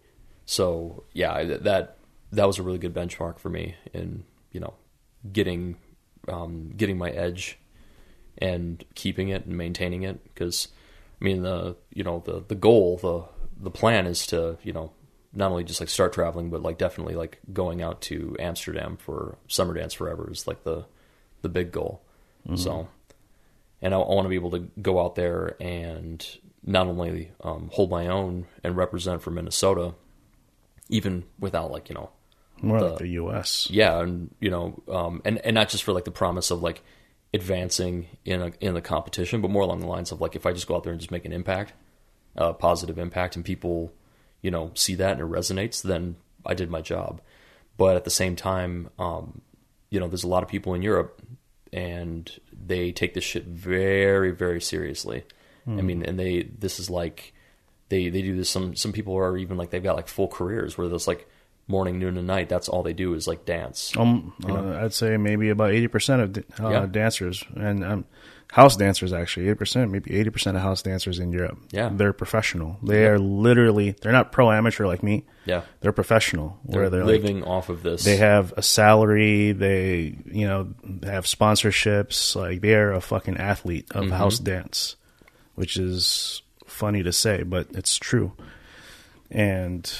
So 0.45 1.03
yeah 1.13 1.43
that 1.43 1.97
that 2.31 2.45
was 2.45 2.59
a 2.59 2.63
really 2.63 2.77
good 2.77 2.93
benchmark 2.93 3.39
for 3.39 3.49
me 3.49 3.75
in 3.93 4.23
you 4.51 4.59
know 4.59 4.73
getting 5.31 5.77
um, 6.27 6.73
getting 6.75 6.97
my 6.97 7.09
edge 7.09 7.57
and 8.39 8.83
keeping 8.95 9.29
it 9.29 9.45
and 9.45 9.57
maintaining 9.57 10.03
it 10.03 10.23
because 10.23 10.69
I 11.21 11.25
mean 11.25 11.41
the 11.43 11.75
you 11.93 12.03
know 12.03 12.23
the 12.25 12.43
the 12.47 12.55
goal 12.55 12.97
the 12.97 13.23
the 13.61 13.71
plan 13.71 14.07
is 14.07 14.25
to 14.27 14.57
you 14.63 14.73
know 14.73 14.91
not 15.33 15.51
only 15.51 15.63
just 15.63 15.79
like 15.79 15.89
start 15.89 16.13
traveling 16.13 16.49
but 16.49 16.61
like 16.63 16.77
definitely 16.77 17.15
like 17.15 17.39
going 17.53 17.81
out 17.81 18.01
to 18.01 18.35
Amsterdam 18.39 18.97
for 18.97 19.37
summer 19.47 19.73
dance 19.73 19.93
forever 19.93 20.29
is 20.31 20.47
like 20.47 20.63
the 20.63 20.85
the 21.41 21.49
big 21.49 21.71
goal 21.71 22.01
so 22.55 22.87
and 23.81 23.93
I, 23.93 23.97
I 23.99 24.13
want 24.15 24.25
to 24.25 24.29
be 24.29 24.35
able 24.35 24.51
to 24.51 24.69
go 24.81 24.99
out 25.03 25.15
there 25.15 25.55
and 25.61 26.25
not 26.63 26.87
only 26.87 27.31
um, 27.41 27.69
hold 27.73 27.91
my 27.91 28.07
own 28.07 28.45
and 28.63 28.75
represent 28.75 29.21
for 29.21 29.29
Minnesota 29.31 29.93
even 30.89 31.23
without 31.39 31.69
like 31.71 31.89
you 31.89 31.95
know 31.95 32.09
more 32.61 32.79
The- 32.79 32.85
like 32.89 32.97
the 32.99 33.07
U.S. 33.09 33.67
yeah, 33.69 34.01
and 34.01 34.33
you 34.39 34.49
know, 34.49 34.81
um, 34.89 35.21
and 35.23 35.37
and 35.45 35.53
not 35.53 35.69
just 35.69 35.83
for 35.83 35.93
like 35.93 36.03
the 36.05 36.11
promise 36.11 36.49
of 36.51 36.61
like 36.61 36.81
advancing 37.33 38.07
in 38.25 38.41
a, 38.41 38.51
in 38.59 38.73
the 38.73 38.81
competition, 38.81 39.41
but 39.41 39.51
more 39.51 39.63
along 39.63 39.79
the 39.81 39.87
lines 39.87 40.11
of 40.11 40.21
like 40.21 40.35
if 40.35 40.45
I 40.45 40.53
just 40.53 40.67
go 40.67 40.75
out 40.75 40.83
there 40.83 40.91
and 40.91 40.99
just 40.99 41.11
make 41.11 41.25
an 41.25 41.33
impact, 41.33 41.73
a 42.35 42.53
positive 42.53 42.97
impact, 42.97 43.35
and 43.35 43.45
people, 43.45 43.93
you 44.41 44.51
know, 44.51 44.71
see 44.73 44.95
that 44.95 45.19
and 45.19 45.21
it 45.21 45.27
resonates, 45.27 45.81
then 45.81 46.15
I 46.45 46.53
did 46.53 46.69
my 46.69 46.81
job. 46.81 47.21
But 47.77 47.95
at 47.95 48.03
the 48.03 48.09
same 48.09 48.35
time, 48.35 48.89
um, 48.99 49.41
you 49.89 49.99
know, 49.99 50.07
there's 50.07 50.23
a 50.23 50.27
lot 50.27 50.43
of 50.43 50.49
people 50.49 50.73
in 50.73 50.81
Europe, 50.81 51.21
and 51.71 52.31
they 52.51 52.91
take 52.91 53.13
this 53.13 53.23
shit 53.23 53.45
very, 53.45 54.31
very 54.31 54.61
seriously. 54.61 55.23
I 55.77 55.81
mean, 55.81 56.03
and 56.03 56.19
they 56.19 56.43
this 56.57 56.79
is 56.79 56.89
like 56.89 57.33
they 57.89 58.09
they 58.09 58.21
do 58.23 58.35
this. 58.35 58.49
Some 58.49 58.75
some 58.75 58.91
people 58.91 59.15
are 59.15 59.37
even 59.37 59.55
like 59.55 59.69
they've 59.69 59.83
got 59.83 59.95
like 59.95 60.07
full 60.07 60.27
careers 60.27 60.77
where 60.77 60.87
there's 60.87 61.07
like 61.07 61.29
morning, 61.69 61.99
noon, 61.99 62.17
and 62.17 62.27
night. 62.27 62.49
That's 62.49 62.67
all 62.67 62.83
they 62.83 62.93
do 62.93 63.13
is 63.13 63.27
like 63.27 63.45
dance. 63.45 63.95
Um, 63.95 64.33
uh, 64.47 64.79
I'd 64.83 64.93
say 64.93 65.15
maybe 65.17 65.49
about 65.49 65.71
eighty 65.71 65.87
percent 65.87 66.21
of 66.21 66.43
uh, 66.63 66.69
Yeah. 66.69 66.85
dancers 66.87 67.43
and 67.55 67.83
um, 67.85 68.05
house 68.51 68.75
dancers 68.75 69.13
actually 69.13 69.45
eighty 69.47 69.55
percent, 69.55 69.91
maybe 69.91 70.13
eighty 70.13 70.29
percent 70.31 70.57
of 70.57 70.63
house 70.63 70.81
dancers 70.81 71.19
in 71.19 71.31
Europe. 71.31 71.59
Yeah. 71.71 71.89
they're 71.93 72.11
professional. 72.13 72.77
They 72.83 73.05
are 73.05 73.19
literally 73.19 73.91
they're 74.01 74.11
not 74.11 74.31
pro 74.31 74.51
amateur 74.51 74.87
like 74.87 75.03
me. 75.03 75.25
Yeah, 75.45 75.61
They're 75.81 75.91
professional. 75.93 76.59
they're, 76.65 76.81
where 76.81 76.89
they're 76.89 77.05
like, 77.05 77.21
living 77.21 77.43
off 77.43 77.69
of 77.69 77.81
this. 77.81 78.03
they 78.03 78.17
have 78.17 78.53
a 78.57 78.61
salary. 78.61 79.51
They 79.53 80.17
you 80.25 80.47
know 80.47 80.73
have 81.03 81.25
sponsorships. 81.25 82.35
Like 82.35 82.61
they 82.61 82.73
are 82.75 82.91
a 82.93 83.01
fucking 83.01 83.37
athlete 83.37 83.87
Mm-hmm. 83.89 84.11
of 84.11 84.17
house 84.17 84.39
dance, 84.39 84.95
which 85.55 85.77
is 85.77 86.41
funny 86.67 87.01
to 87.03 87.11
say, 87.13 87.43
but 87.43 87.67
it's 87.73 87.97
true. 87.97 88.31
And 89.31 89.91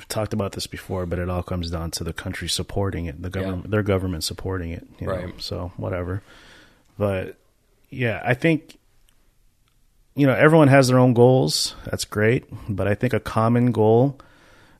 we've 0.00 0.08
talked 0.08 0.32
about 0.32 0.52
this 0.52 0.66
before, 0.66 1.04
but 1.04 1.18
it 1.18 1.28
all 1.28 1.42
comes 1.42 1.70
down 1.70 1.90
to 1.90 2.04
the 2.04 2.14
country 2.14 2.48
supporting 2.48 3.04
it, 3.04 3.20
the 3.20 3.28
government, 3.28 3.70
their 3.70 3.82
government 3.82 4.24
supporting 4.24 4.70
it. 4.70 4.86
You 4.98 5.06
know? 5.06 5.12
Right. 5.12 5.34
So 5.42 5.72
whatever. 5.76 6.22
But 6.96 7.36
yeah, 7.90 8.22
I 8.24 8.32
think 8.32 8.78
you 10.14 10.26
know 10.26 10.32
everyone 10.32 10.68
has 10.68 10.88
their 10.88 10.98
own 10.98 11.12
goals. 11.12 11.74
That's 11.84 12.06
great, 12.06 12.46
but 12.66 12.88
I 12.88 12.94
think 12.94 13.12
a 13.12 13.20
common 13.20 13.72
goal 13.72 14.18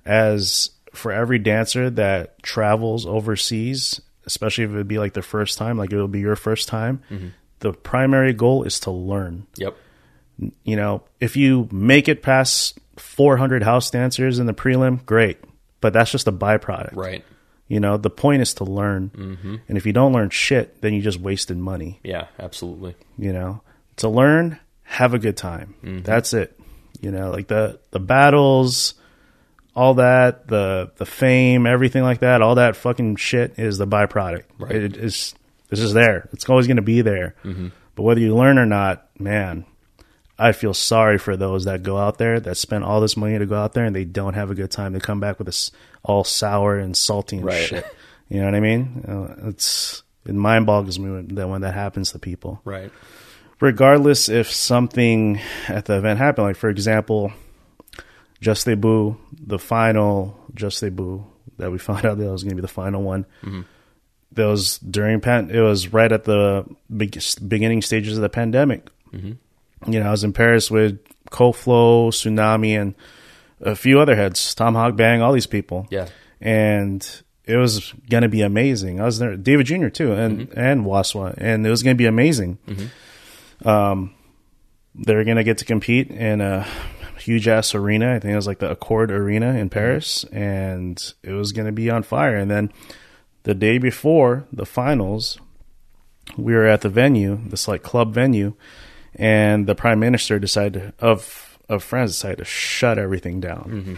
as 0.07 0.71
for 0.95 1.13
every 1.13 1.39
dancer 1.39 1.91
that 1.91 2.43
travels 2.43 3.05
overseas, 3.05 4.01
especially 4.25 4.65
if 4.65 4.71
it 4.71 4.75
would 4.75 4.89
be 4.89 4.99
like 4.99 5.13
the 5.13 5.23
first 5.23 5.59
time, 5.59 5.77
like 5.77 5.93
it 5.93 5.97
will 5.99 6.09
be 6.09 6.21
your 6.21 6.35
first 6.35 6.67
time, 6.67 7.03
mm-hmm. 7.11 7.29
the 7.59 7.75
primary 7.75 8.33
goal 8.33 8.63
is 8.63 8.81
to 8.81 8.91
learn. 8.91 9.47
Yep. 9.57 9.77
You 10.65 10.77
know, 10.77 11.03
if 11.21 11.37
you 11.37 11.69
make 11.71 12.09
it 12.09 12.23
past 12.23 12.79
400 12.97 13.63
house 13.63 13.91
dancers 13.91 14.39
in 14.39 14.47
the 14.47 14.55
prelim, 14.55 15.05
great, 15.05 15.39
but 15.81 15.93
that's 15.93 16.11
just 16.11 16.29
a 16.29 16.33
byproduct. 16.33 16.97
Right. 16.97 17.25
You 17.69 17.81
know, 17.81 17.97
the 17.97 18.11
point 18.11 18.43
is 18.43 18.55
to 18.55 18.65
learn. 18.65 19.11
Mm-hmm. 19.15 19.57
And 19.69 19.79
if 19.79 19.87
you 19.87 19.93
don't 19.93 20.13
learn 20.13 20.31
shit, 20.31 20.81
then 20.81 20.93
you 20.93 21.03
just 21.03 21.21
wasted 21.21 21.57
money. 21.57 22.01
Yeah. 22.03 22.27
Absolutely. 22.39 22.97
You 23.17 23.33
know, 23.33 23.63
to 23.97 24.09
learn, 24.09 24.59
have 24.83 25.15
a 25.15 25.19
good 25.19 25.37
time. 25.37 26.03
That's 26.05 26.33
it. 26.33 26.59
You 27.01 27.11
know, 27.11 27.31
like 27.31 27.49
the 27.49 27.81
the 27.93 28.01
battles 28.01 28.95
all 29.75 29.95
that, 29.95 30.49
the 30.49 30.93
the 30.97 31.07
fame, 31.07 31.67
everything 31.67 32.03
like 32.03 32.21
that, 32.21 32.43
all 32.43 32.57
that 32.57 32.77
fucking 32.77 33.17
shit 33.17 33.59
is 33.59 33.79
the 33.79 33.87
byproduct. 33.87 34.45
Right. 34.59 34.75
It 34.75 34.97
is 34.97 35.35
it's 35.71 35.81
just 35.81 35.95
there. 35.95 36.29
It's 36.33 36.49
always 36.49 36.67
going 36.67 36.77
to 36.77 36.83
be 36.83 37.03
there. 37.03 37.35
But 37.95 38.03
whether 38.03 38.21
you 38.21 38.35
learn 38.35 38.59
or 38.59 38.67
not, 38.67 39.09
man, 39.19 39.65
I 40.43 40.53
feel 40.53 40.73
sorry 40.75 41.19
for 41.19 41.37
those 41.37 41.67
that 41.67 41.83
go 41.83 41.99
out 41.99 42.17
there 42.19 42.41
that 42.41 42.57
spend 42.57 42.83
all 42.85 43.01
this 43.01 43.17
money 43.17 43.39
to 43.39 43.45
go 43.47 43.57
out 43.57 43.75
there 43.75 43.85
and 43.85 43.95
they 43.95 44.05
don't 44.07 44.35
have 44.35 44.51
a 44.51 44.55
good 44.55 44.71
time. 44.71 44.93
They 44.95 45.01
come 45.01 45.21
back 45.21 45.39
with 45.39 45.47
this 45.47 45.71
all 46.03 46.25
sour 46.25 46.79
and 46.79 46.97
salty 46.97 47.37
and 47.37 47.45
Right. 47.45 47.63
shit. 47.63 47.85
You 48.29 48.39
know 48.41 48.47
what 48.47 48.55
I 48.55 48.61
mean? 48.61 49.05
Uh, 49.07 49.49
it's 49.49 50.03
it 50.25 50.35
mind 50.35 50.65
boggles 50.67 50.99
me 50.99 51.11
when 51.11 51.29
that 51.35 51.49
when 51.49 51.61
that 51.63 51.75
happens 51.75 52.13
to 52.13 52.19
people 52.19 52.61
Right. 52.65 52.91
regardless 53.61 54.29
if 54.29 54.51
something 54.51 55.39
at 55.69 55.85
the 55.85 55.97
event 55.99 56.19
happened. 56.19 56.47
Like 56.47 56.57
for 56.57 56.71
example, 56.71 57.33
Juste 58.41 58.67
Debout, 58.75 59.17
the 59.33 59.59
final 59.59 60.39
Juste 60.55 60.91
Debout 60.91 61.25
that 61.59 61.71
we 61.71 61.79
found 61.89 62.07
out 62.07 62.17
that 62.19 62.31
was 62.33 62.43
going 62.45 62.51
to 62.51 62.57
be 62.57 62.63
the 62.63 62.69
final 62.69 63.03
one. 63.03 63.27
That 64.33 64.47
was 64.47 64.79
during 64.79 65.21
pan. 65.21 65.51
It 65.51 65.61
was 65.61 65.89
right 65.93 66.11
at 66.11 66.25
the 66.25 66.65
beginning 66.89 67.83
stages 67.83 68.17
of 68.17 68.23
the 68.23 68.29
pandemic. 68.31 68.89
You 69.87 70.01
know, 70.01 70.09
I 70.09 70.11
was 70.11 70.25
in 70.25 70.33
Paris 70.33 70.71
with 70.71 70.99
Koflo, 71.31 72.09
Tsunami, 72.09 72.81
and 72.81 72.95
a 73.61 73.77
few 73.77 74.01
other 74.01 74.17
heads, 74.17 74.55
Tom 74.55 74.75
Hawk 74.75 74.97
Bang, 74.97 75.23
all 75.23 75.33
these 75.33 75.47
people 75.47 75.87
Yeah. 75.91 76.09
and 76.41 77.07
it 77.45 77.57
was 77.57 77.93
gonna 78.09 78.29
be 78.29 78.43
amazing. 78.43 79.01
I 79.01 79.05
was 79.05 79.19
there, 79.19 79.37
David 79.37 79.67
Jr. 79.67 79.89
too, 79.89 80.13
and 80.13 80.49
mm-hmm. 80.49 80.59
and 80.59 80.85
Waswa, 80.85 81.35
and 81.37 81.67
it 81.67 81.71
was 81.71 81.83
gonna 81.83 81.97
be 81.97 82.07
amazing. 82.07 82.59
Mm-hmm. 82.69 83.69
Um, 83.69 84.15
they're 84.95 85.25
gonna 85.25 85.45
get 85.45 85.59
to 85.59 85.65
compete 85.65 86.11
in 86.11 86.41
a 86.41 86.67
huge 87.19 87.49
ass 87.49 87.75
arena. 87.75 88.15
I 88.15 88.19
think 88.19 88.33
it 88.33 88.37
was 88.37 88.47
like 88.47 88.61
the 88.61 88.75
Accor 88.75 89.11
Arena 89.11 89.51
in 89.51 89.57
mm-hmm. 89.57 89.69
Paris, 89.69 90.25
and 90.33 91.03
it 91.23 91.33
was 91.33 91.53
gonna 91.53 91.73
be 91.73 91.91
on 91.91 92.03
fire. 92.03 92.37
And 92.37 92.51
then 92.51 92.73
the 93.43 93.55
day 93.55 93.79
before 93.79 94.47
the 94.53 94.67
finals, 94.67 95.39
we 96.37 96.55
were 96.55 96.67
at 96.67 96.83
the 96.83 96.89
venue, 96.89 97.41
this 97.49 97.67
like 97.67 97.83
club 97.83 98.15
venue, 98.15 98.55
and 99.15 99.67
the 99.67 99.75
prime 99.75 100.01
minister 100.01 100.39
decided 100.39 100.93
of 100.99 101.59
of 101.69 101.83
France 101.83 102.13
decided 102.13 102.39
to 102.39 102.45
shut 102.45 102.99
everything 102.99 103.41
down. 103.41 103.65
Mm-hmm. 103.65 103.95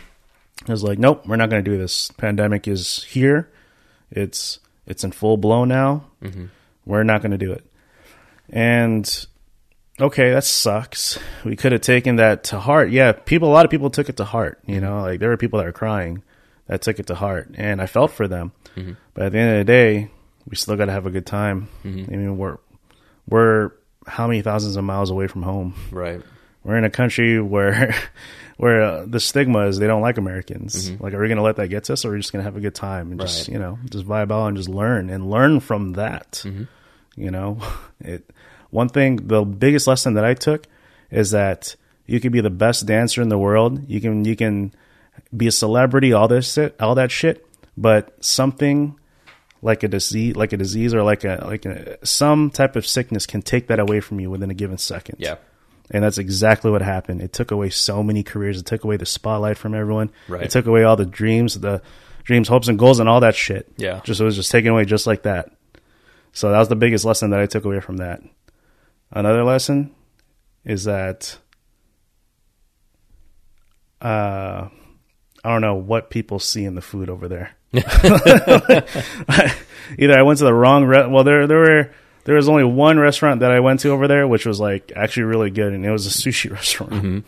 It 0.62 0.68
was 0.68 0.84
like, 0.84 0.98
nope, 0.98 1.26
we're 1.26 1.36
not 1.36 1.50
going 1.50 1.64
to 1.64 1.70
do 1.70 1.78
this. 1.78 2.10
Pandemic 2.12 2.68
is 2.68 3.04
here. 3.04 3.50
It's 4.10 4.60
it's 4.86 5.04
in 5.04 5.12
full 5.12 5.36
blow 5.36 5.64
now. 5.64 6.04
Mm-hmm. 6.22 6.46
We're 6.84 7.02
not 7.02 7.22
going 7.22 7.32
to 7.32 7.38
do 7.38 7.52
it. 7.52 7.64
And 8.50 9.26
okay, 10.00 10.30
that 10.32 10.44
sucks. 10.44 11.18
We 11.44 11.56
could 11.56 11.72
have 11.72 11.80
taken 11.80 12.16
that 12.16 12.44
to 12.44 12.60
heart. 12.60 12.90
Yeah, 12.90 13.12
people. 13.12 13.48
A 13.48 13.54
lot 13.54 13.64
of 13.64 13.70
people 13.70 13.90
took 13.90 14.08
it 14.08 14.18
to 14.18 14.24
heart. 14.24 14.60
You 14.66 14.76
mm-hmm. 14.76 14.84
know, 14.84 15.00
like 15.02 15.20
there 15.20 15.30
were 15.30 15.36
people 15.36 15.58
that 15.58 15.66
were 15.66 15.72
crying 15.72 16.22
that 16.66 16.82
took 16.82 16.98
it 17.00 17.06
to 17.08 17.14
heart, 17.14 17.50
and 17.54 17.80
I 17.80 17.86
felt 17.86 18.10
for 18.12 18.28
them. 18.28 18.52
But 19.14 19.26
at 19.26 19.32
the 19.32 19.38
end 19.38 19.50
of 19.52 19.58
the 19.58 19.64
day, 19.70 20.10
we 20.48 20.56
still 20.56 20.76
got 20.76 20.86
to 20.86 20.92
have 20.92 21.06
a 21.06 21.10
good 21.10 21.26
time. 21.26 21.68
I 21.84 21.88
mean, 21.88 22.38
we're 22.38 22.58
we're 23.28 23.72
how 24.06 24.26
many 24.26 24.42
thousands 24.42 24.76
of 24.76 24.84
miles 24.84 25.10
away 25.10 25.26
from 25.26 25.42
home? 25.42 25.74
Right. 25.90 26.20
We're 26.64 26.76
in 26.76 26.84
a 26.84 26.90
country 26.90 27.40
where 27.40 27.94
where 28.56 28.82
uh, 28.82 29.04
the 29.06 29.20
stigma 29.20 29.66
is 29.66 29.78
they 29.78 29.86
don't 29.86 30.02
like 30.02 30.18
Americans. 30.18 30.90
Like, 31.00 31.14
are 31.14 31.20
we 31.20 31.28
going 31.28 31.36
to 31.36 31.42
let 31.42 31.56
that 31.56 31.68
get 31.68 31.84
to 31.84 31.94
us, 31.94 32.04
or 32.04 32.10
are 32.10 32.12
we 32.12 32.18
just 32.18 32.32
going 32.32 32.40
to 32.42 32.44
have 32.44 32.56
a 32.56 32.60
good 32.60 32.74
time 32.74 33.10
and 33.10 33.20
just 33.20 33.48
you 33.48 33.58
know 33.58 33.78
just 33.90 34.06
vibe 34.06 34.30
out 34.30 34.46
and 34.46 34.56
just 34.56 34.68
learn 34.68 35.10
and 35.10 35.30
learn 35.30 35.60
from 35.60 35.94
that? 35.94 36.42
You 37.16 37.30
know, 37.30 37.58
it. 38.00 38.28
One 38.70 38.88
thing, 38.88 39.16
the 39.16 39.44
biggest 39.44 39.86
lesson 39.86 40.14
that 40.14 40.24
I 40.24 40.32
took 40.32 40.66
is 41.10 41.32
that 41.32 41.76
you 42.06 42.20
can 42.20 42.32
be 42.32 42.40
the 42.40 42.50
best 42.50 42.86
dancer 42.86 43.20
in 43.20 43.28
the 43.28 43.36
world. 43.38 43.88
You 43.88 44.00
can 44.00 44.24
you 44.24 44.36
can 44.36 44.72
be 45.36 45.46
a 45.46 45.52
celebrity, 45.52 46.12
all 46.12 46.28
this 46.28 46.52
shit, 46.52 46.74
all 46.80 46.94
that 46.94 47.10
shit, 47.10 47.46
but 47.76 48.24
something 48.24 48.98
like 49.62 49.84
a 49.84 49.88
disease, 49.88 50.36
like 50.36 50.52
a 50.52 50.56
disease, 50.56 50.92
or 50.92 51.02
like 51.02 51.24
a 51.24 51.42
like 51.46 51.64
a, 51.64 52.04
some 52.04 52.50
type 52.50 52.76
of 52.76 52.86
sickness 52.86 53.26
can 53.26 53.40
take 53.40 53.68
that 53.68 53.78
away 53.78 54.00
from 54.00 54.20
you 54.20 54.28
within 54.28 54.50
a 54.50 54.54
given 54.54 54.76
second. 54.76 55.16
Yeah. 55.18 55.36
And 55.90 56.02
that's 56.02 56.18
exactly 56.18 56.70
what 56.70 56.82
happened. 56.82 57.20
It 57.20 57.32
took 57.32 57.50
away 57.50 57.70
so 57.70 58.02
many 58.02 58.22
careers. 58.22 58.58
It 58.58 58.66
took 58.66 58.82
away 58.84 58.96
the 58.96 59.06
spotlight 59.06 59.58
from 59.58 59.74
everyone. 59.74 60.10
Right. 60.26 60.42
It 60.42 60.50
took 60.50 60.66
away 60.66 60.84
all 60.84 60.96
the 60.96 61.06
dreams, 61.06 61.58
the 61.58 61.82
dreams, 62.24 62.48
hopes, 62.48 62.68
and 62.68 62.78
goals, 62.78 62.98
and 62.98 63.08
all 63.08 63.20
that 63.20 63.36
shit. 63.36 63.72
Yeah. 63.76 64.00
Just 64.04 64.20
it 64.20 64.24
was 64.24 64.36
just 64.36 64.50
taken 64.50 64.70
away 64.72 64.84
just 64.84 65.06
like 65.06 65.22
that. 65.22 65.50
So 66.32 66.50
that 66.50 66.58
was 66.58 66.68
the 66.68 66.76
biggest 66.76 67.04
lesson 67.04 67.30
that 67.30 67.40
I 67.40 67.46
took 67.46 67.64
away 67.64 67.80
from 67.80 67.98
that. 67.98 68.22
Another 69.10 69.44
lesson 69.44 69.94
is 70.64 70.84
that 70.84 71.38
uh, 74.00 74.68
I 75.44 75.48
don't 75.48 75.60
know 75.60 75.74
what 75.74 76.10
people 76.10 76.38
see 76.38 76.64
in 76.64 76.74
the 76.74 76.80
food 76.80 77.10
over 77.10 77.28
there. 77.28 77.52
Either 79.98 80.18
I 80.18 80.22
went 80.22 80.38
to 80.38 80.44
the 80.44 80.54
wrong 80.54 80.84
re- 80.84 81.06
well 81.06 81.24
there 81.24 81.46
there 81.46 81.58
were 81.58 81.90
there 82.24 82.36
was 82.36 82.48
only 82.48 82.64
one 82.64 82.98
restaurant 82.98 83.40
that 83.40 83.50
I 83.50 83.60
went 83.60 83.80
to 83.80 83.90
over 83.90 84.08
there 84.08 84.26
which 84.28 84.46
was 84.46 84.60
like 84.60 84.92
actually 84.94 85.24
really 85.24 85.50
good 85.50 85.72
and 85.72 85.84
it 85.84 85.90
was 85.90 86.06
a 86.06 86.10
sushi 86.10 86.50
restaurant. 86.58 86.92
Mm-hmm. 86.92 87.18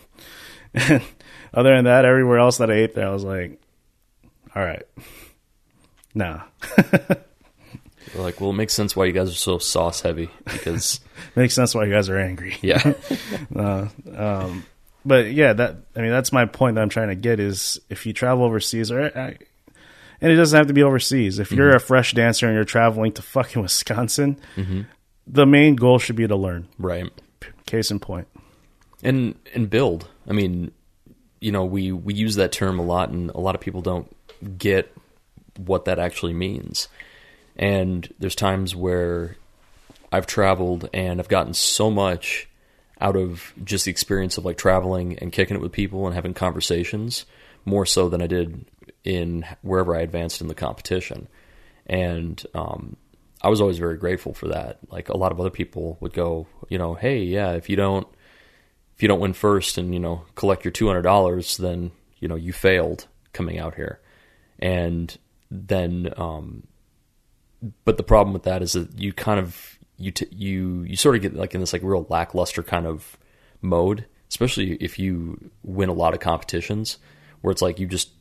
And 0.73 1.01
other 1.53 1.75
than 1.75 1.85
that 1.85 2.05
everywhere 2.05 2.39
else 2.39 2.57
that 2.57 2.69
I 2.69 2.75
ate 2.75 2.95
there 2.95 3.07
I 3.07 3.11
was 3.11 3.23
like 3.23 3.59
all 4.55 4.63
right. 4.63 4.83
Nah. 6.13 6.41
Like, 8.17 8.39
well, 8.39 8.51
it 8.51 8.53
makes 8.53 8.73
sense 8.73 8.95
why 8.95 9.05
you 9.05 9.11
guys 9.11 9.29
are 9.29 9.33
so 9.35 9.57
sauce 9.57 10.01
heavy 10.01 10.29
because, 10.45 10.99
Makes 11.35 11.53
sense 11.53 11.75
why 11.75 11.85
you 11.85 11.91
guys 11.91 12.09
are 12.09 12.17
angry. 12.17 12.55
yeah, 12.61 12.93
uh, 13.55 13.87
um, 14.15 14.65
but 15.03 15.31
yeah, 15.31 15.53
that 15.53 15.77
I 15.95 16.01
mean 16.01 16.11
that's 16.11 16.31
my 16.31 16.45
point 16.45 16.75
that 16.75 16.81
I'm 16.81 16.89
trying 16.89 17.09
to 17.09 17.15
get 17.15 17.39
is 17.39 17.79
if 17.89 18.05
you 18.05 18.13
travel 18.13 18.45
overseas 18.45 18.91
or 18.91 19.11
I, 19.17 19.37
and 20.21 20.31
it 20.31 20.35
doesn't 20.35 20.57
have 20.57 20.67
to 20.67 20.73
be 20.73 20.83
overseas. 20.83 21.39
If 21.39 21.51
you're 21.51 21.69
mm-hmm. 21.69 21.77
a 21.77 21.79
fresh 21.79 22.13
dancer 22.13 22.47
and 22.47 22.55
you're 22.55 22.63
traveling 22.63 23.11
to 23.13 23.21
fucking 23.21 23.61
Wisconsin, 23.61 24.39
mm-hmm. 24.55 24.81
the 25.27 25.45
main 25.45 25.75
goal 25.75 25.99
should 25.99 26.15
be 26.15 26.27
to 26.27 26.35
learn. 26.35 26.67
right. 26.77 27.11
Case 27.65 27.89
in 27.89 27.99
point. 27.99 28.27
and 29.03 29.35
and 29.53 29.69
build. 29.69 30.07
I 30.27 30.33
mean, 30.33 30.71
you 31.39 31.51
know, 31.51 31.65
we 31.65 31.91
we 31.91 32.13
use 32.13 32.35
that 32.35 32.51
term 32.51 32.77
a 32.79 32.83
lot, 32.83 33.09
and 33.09 33.31
a 33.31 33.39
lot 33.39 33.55
of 33.55 33.61
people 33.61 33.81
don't 33.81 34.15
get 34.57 34.95
what 35.57 35.85
that 35.85 35.99
actually 35.99 36.33
means. 36.33 36.87
And 37.55 38.11
there's 38.19 38.35
times 38.35 38.75
where 38.75 39.37
I've 40.11 40.27
traveled 40.27 40.89
and 40.93 41.19
I've 41.19 41.27
gotten 41.27 41.53
so 41.53 41.89
much 41.89 42.47
out 42.99 43.15
of 43.15 43.53
just 43.63 43.85
the 43.85 43.91
experience 43.91 44.37
of 44.37 44.45
like 44.45 44.57
traveling 44.57 45.17
and 45.19 45.31
kicking 45.31 45.55
it 45.55 45.61
with 45.61 45.71
people 45.71 46.05
and 46.05 46.15
having 46.15 46.33
conversations 46.33 47.25
more 47.65 47.85
so 47.85 48.09
than 48.09 48.21
I 48.21 48.27
did 48.27 48.65
in 49.05 49.45
wherever 49.61 49.95
I 49.95 50.01
advanced 50.01 50.41
in 50.41 50.47
the 50.47 50.55
competition. 50.55 51.29
And 51.85 52.43
um, 52.53 52.97
I 53.41 53.49
was 53.49 53.61
always 53.61 53.77
very 53.77 53.97
grateful 53.97 54.33
for 54.33 54.47
that. 54.47 54.79
Like 54.89 55.07
a 55.09 55.17
lot 55.17 55.31
of 55.31 55.39
other 55.39 55.51
people 55.51 55.97
would 56.01 56.13
go, 56.13 56.47
you 56.67 56.77
know, 56.77 56.95
hey, 56.95 57.19
yeah, 57.19 57.51
if 57.51 57.69
you 57.69 57.75
don't 57.75 58.07
if 58.95 59.03
you 59.03 59.07
don't 59.07 59.19
win 59.19 59.33
first 59.33 59.77
and 59.77 59.93
you 59.93 59.99
know 59.99 60.23
collect 60.35 60.65
your 60.65 60.71
two 60.71 60.87
hundred 60.87 61.03
dollars, 61.03 61.57
then 61.57 61.91
you 62.19 62.27
know 62.27 62.35
you 62.35 62.51
failed 62.51 63.07
coming 63.33 63.59
out 63.59 63.75
here, 63.75 63.99
and 64.59 65.17
then 65.51 66.11
um, 66.17 66.67
but 67.83 67.97
the 67.97 68.03
problem 68.03 68.33
with 68.33 68.43
that 68.43 68.61
is 68.61 68.73
that 68.73 68.97
you 68.97 69.13
kind 69.13 69.39
of 69.39 69.77
you 69.97 70.11
t- 70.11 70.27
you 70.31 70.83
you 70.83 70.95
sort 70.95 71.15
of 71.15 71.21
get 71.21 71.35
like 71.35 71.53
in 71.53 71.61
this 71.61 71.73
like 71.73 71.83
real 71.83 72.07
lackluster 72.09 72.63
kind 72.63 72.87
of 72.87 73.17
mode, 73.61 74.05
especially 74.29 74.75
if 74.75 74.97
you 74.97 75.51
win 75.61 75.89
a 75.89 75.93
lot 75.93 76.13
of 76.13 76.19
competitions 76.19 76.97
where 77.41 77.51
it's 77.51 77.61
like 77.61 77.79
you 77.79 77.87
just 77.87 78.11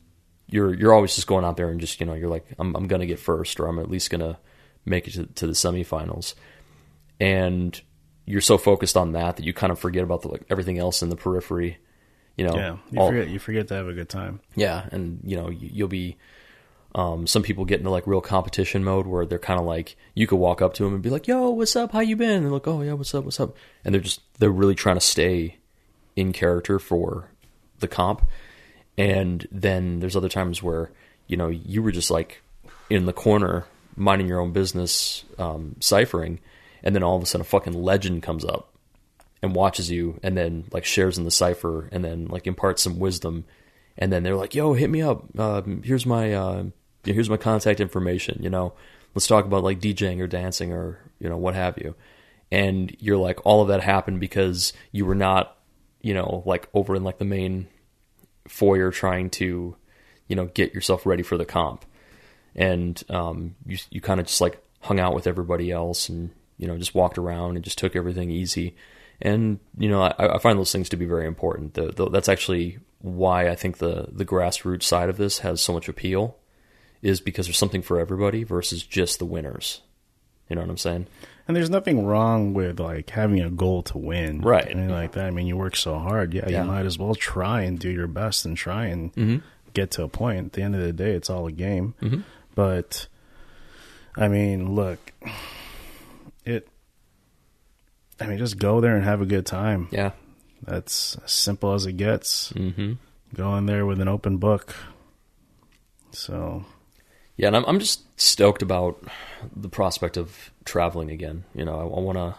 you're 0.49 0.75
you're 0.75 0.93
always 0.95 1.15
just 1.15 1.27
going 1.27 1.45
out 1.45 1.57
there 1.57 1.69
and 1.71 1.81
just 1.81 2.01
you 2.01 2.07
know 2.07 2.15
you're 2.15 2.29
like 2.31 2.47
I'm 2.59 2.75
I'm 2.77 2.87
gonna 2.87 3.07
get 3.07 3.19
first 3.19 3.59
or 3.61 3.67
I'm 3.67 3.79
at 3.79 3.91
least 3.91 4.11
gonna 4.11 4.39
make 4.85 5.09
it 5.09 5.13
to, 5.13 5.27
to 5.27 5.47
the 5.47 5.53
semifinals, 5.55 6.35
and 7.21 7.81
you're 8.27 8.41
so 8.41 8.59
focused 8.59 8.97
on 8.97 9.13
that 9.13 9.37
that 9.37 9.45
you 9.45 9.53
kind 9.53 9.71
of 9.71 9.79
forget 9.79 10.03
about 10.03 10.23
the, 10.23 10.29
like 10.29 10.43
everything 10.51 10.79
else 10.79 11.03
in 11.03 11.09
the 11.11 11.17
periphery. 11.17 11.79
You 12.37 12.47
know, 12.47 12.55
Yeah, 12.57 12.77
you 12.91 12.99
all- 13.01 13.09
forget 13.11 13.29
you 13.29 13.39
forget 13.39 13.69
to 13.69 13.75
have 13.75 13.87
a 13.89 13.93
good 13.93 14.09
time. 14.09 14.41
yeah, 14.57 14.87
and 14.93 15.21
you 15.25 15.37
know 15.37 15.51
you, 15.51 15.71
you'll 15.73 15.89
be. 15.89 16.17
Um, 16.97 17.27
some 17.27 17.43
people 17.43 17.65
get 17.65 17.81
into 17.81 17.91
like 17.91 18.07
real 18.07 18.21
competition 18.21 18.85
mode 18.85 19.09
where 19.09 19.27
they're 19.27 19.37
kind 19.41 19.59
of 19.59 19.67
like 19.67 19.97
you 20.15 20.29
could 20.29 20.37
walk 20.37 20.63
up 20.63 20.75
to 20.75 20.85
them 20.85 20.95
and 20.95 21.03
be 21.03 21.11
like, 21.11 21.27
"Yo, 21.27 21.51
what's 21.51 21.75
up? 21.75 21.91
How 21.91 21.99
you 22.01 22.15
been?" 22.15 22.31
And 22.31 22.45
they're 22.45 22.53
like, 22.53 22.69
"Oh 22.69 22.83
yeah, 22.83 22.93
what's 22.93 23.13
up? 23.17 23.25
What's 23.25 23.41
up?" 23.41 23.57
And 23.85 23.93
they're 23.93 24.01
just 24.01 24.21
they're 24.39 24.49
really 24.51 24.77
trying 24.77 24.95
to 24.95 25.01
stay 25.01 25.57
in 26.15 26.33
character 26.33 26.79
for 26.79 27.31
the 27.81 27.89
comp. 27.89 28.25
And 28.97 29.47
then 29.51 30.01
there's 30.01 30.17
other 30.17 30.29
times 30.29 30.63
where 30.63 30.91
you 31.27 31.37
know 31.37 31.49
you 31.49 31.83
were 31.83 31.93
just 31.93 32.11
like 32.11 32.43
in 32.91 33.07
the 33.07 33.13
corner 33.13 33.67
minding 33.97 34.27
your 34.27 34.41
own 34.41 34.53
business, 34.53 35.25
um, 35.39 35.77
ciphering, 35.81 36.41
and 36.83 36.95
then 36.95 37.03
all 37.03 37.17
of 37.17 37.23
a 37.23 37.27
sudden 37.27 37.43
a 37.43 37.45
fucking 37.45 37.73
legend 37.73 38.23
comes 38.23 38.45
up 38.45 38.73
and 39.43 39.55
watches 39.55 39.91
you 39.91 40.19
and 40.23 40.37
then 40.37 40.65
like 40.73 40.85
shares 40.85 41.19
in 41.19 41.25
the 41.25 41.31
cipher 41.31 41.89
and 41.93 42.05
then 42.05 42.27
like 42.27 42.47
imparts 42.47 42.83
some 42.83 42.99
wisdom. 42.99 43.45
And 43.97 44.13
then 44.13 44.23
they're 44.23 44.37
like 44.37 44.55
yo 44.55 44.75
hit 44.75 44.91
me 44.91 45.03
up. 45.03 45.39
Um, 45.39 45.83
here's 45.85 46.07
my 46.07 46.33
uh, 46.33 46.65
here's 47.05 47.31
my 47.31 47.37
contact 47.37 47.81
information 47.81 48.43
you 48.43 48.51
know. 48.51 48.75
Let's 49.15 49.29
talk 49.29 49.45
about 49.45 49.63
like 49.63 49.81
djing 49.81 50.21
or 50.21 50.27
dancing 50.27 50.73
or 50.73 50.99
you 51.21 51.29
know 51.29 51.37
what 51.37 51.55
have 51.55 51.79
you. 51.79 51.95
And 52.51 52.95
you're 52.99 53.17
like 53.17 53.45
all 53.45 53.63
of 53.63 53.69
that 53.69 53.81
happened 53.81 54.21
because 54.21 54.73
you 54.93 55.05
were 55.05 55.15
not 55.15 55.57
you 56.01 56.15
know 56.15 56.43
like 56.47 56.69
over 56.75 56.97
in 56.97 57.05
like 57.05 57.19
the 57.19 57.25
main 57.25 57.69
foyer 58.49 58.91
trying 58.91 59.31
to 59.31 59.77
you 60.29 60.37
know 60.37 60.47
get 60.47 60.75
yourself 60.75 61.07
ready 61.07 61.23
for 61.23 61.37
the 61.37 61.45
comp, 61.45 61.85
and 62.55 63.03
um, 63.09 63.55
you 63.67 63.79
you 63.91 64.01
kind 64.01 64.21
of 64.21 64.27
just 64.27 64.41
like 64.41 64.63
hung 64.81 65.01
out 65.01 65.15
with 65.15 65.27
everybody 65.27 65.71
else 65.71 66.09
and 66.09 66.31
you 66.59 66.67
know 66.67 66.77
just 66.77 66.95
walked 66.95 67.19
around 67.19 67.57
and 67.57 67.65
just 67.65 67.79
took 67.79 67.97
everything 67.97 68.31
easy, 68.31 68.75
and 69.21 69.59
you 69.79 69.89
know 69.89 70.03
I, 70.03 70.35
I 70.35 70.39
find 70.39 70.59
those 70.59 70.73
things 70.73 70.89
to 70.91 70.97
be 70.97 71.07
very 71.07 71.27
important. 71.27 71.75
The, 71.75 71.93
the, 71.93 72.09
that's 72.09 72.29
actually 72.29 72.79
why 73.01 73.49
I 73.49 73.55
think 73.55 73.79
the 73.79 74.09
the 74.11 74.25
grassroots 74.25 74.85
side 74.85 75.09
of 75.09 75.17
this 75.17 75.41
has 75.41 75.61
so 75.61 75.73
much 75.73 75.89
appeal, 75.89 76.37
is 77.03 77.21
because 77.21 77.47
there's 77.47 77.59
something 77.59 77.83
for 77.83 77.99
everybody 77.99 78.45
versus 78.45 78.83
just 78.83 79.19
the 79.19 79.27
winners. 79.27 79.83
You 80.49 80.57
know 80.57 80.63
what 80.63 80.71
I'm 80.71 80.77
saying? 80.79 81.07
And 81.47 81.55
there's 81.57 81.69
nothing 81.71 82.07
wrong 82.07 82.55
with 82.55 82.81
like 82.81 83.11
having 83.11 83.41
a 83.41 83.51
goal 83.51 83.83
to 83.85 83.99
win, 83.99 84.41
Right. 84.41 84.65
Anything 84.67 84.89
like 84.91 85.13
that. 85.13 85.27
I 85.27 85.31
mean, 85.31 85.47
you 85.47 85.57
work 85.57 85.77
so 85.77 85.99
hard, 85.99 86.33
yeah, 86.33 86.49
Yeah. 86.49 86.63
you 86.63 86.69
might 86.69 86.87
as 86.87 86.99
well 86.99 87.15
try 87.15 87.63
and 87.63 87.79
do 87.79 87.91
your 87.91 88.07
best 88.07 88.45
and 88.47 88.57
try 88.57 88.87
and 88.87 89.13
Mm-hmm. 89.15 89.37
get 89.75 89.91
to 89.93 90.05
a 90.05 90.09
point. 90.09 90.47
At 90.47 90.53
the 90.55 90.63
end 90.63 90.75
of 90.75 90.81
the 90.81 90.93
day, 90.93 91.13
it's 91.13 91.29
all 91.29 91.47
a 91.47 91.53
game. 91.53 91.95
Mm-hmm. 92.01 92.21
But 92.55 93.09
I 94.17 94.29
mean, 94.29 94.75
look, 94.75 95.13
it. 96.47 96.69
I 98.21 98.27
mean, 98.27 98.39
just 98.39 98.59
go 98.59 98.81
there 98.81 98.95
and 98.95 99.05
have 99.05 99.21
a 99.21 99.27
good 99.27 99.45
time. 99.45 99.89
Yeah. 99.91 100.13
That's 100.63 101.17
as 101.25 101.33
simple 101.33 101.75
as 101.75 101.85
it 101.85 101.95
gets. 101.95 102.53
Mm-hmm. 102.53 102.93
Go 103.35 103.55
in 103.57 103.67
there 103.67 103.85
with 103.85 104.01
an 104.01 104.09
open 104.09 104.39
book. 104.39 104.75
So 106.13 106.65
Yeah, 107.37 107.49
and 107.49 107.57
I'm 107.57 107.65
I'm 107.67 107.79
just 107.81 108.03
stoked 108.21 108.63
about 108.63 109.03
the 109.55 109.69
prospect 109.69 110.17
of 110.17 110.51
traveling 110.65 111.11
again. 111.11 111.45
You 111.55 111.65
know, 111.65 111.75
I, 111.75 111.83
I 111.83 112.01
want 112.01 112.19
to. 112.19 112.35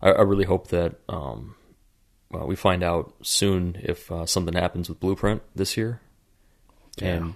I, 0.00 0.10
I 0.12 0.22
really 0.22 0.44
hope 0.44 0.68
that 0.68 0.94
um, 1.08 1.56
well, 2.30 2.46
we 2.46 2.56
find 2.56 2.82
out 2.82 3.14
soon 3.22 3.76
if 3.82 4.10
uh, 4.10 4.26
something 4.26 4.54
happens 4.54 4.88
with 4.88 5.00
Blueprint 5.00 5.42
this 5.54 5.76
year, 5.76 6.00
and 7.00 7.34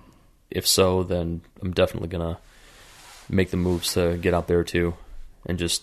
if 0.51 0.67
so, 0.67 1.03
then 1.03 1.43
I'm 1.61 1.73
definitely 1.73 2.09
gonna 2.09 2.39
make 3.29 3.51
the 3.51 3.57
moves 3.59 3.95
to 3.95 4.17
get 4.17 4.33
out 4.33 4.49
there 4.49 4.65
too, 4.65 4.95
and 5.47 5.59
just 5.59 5.83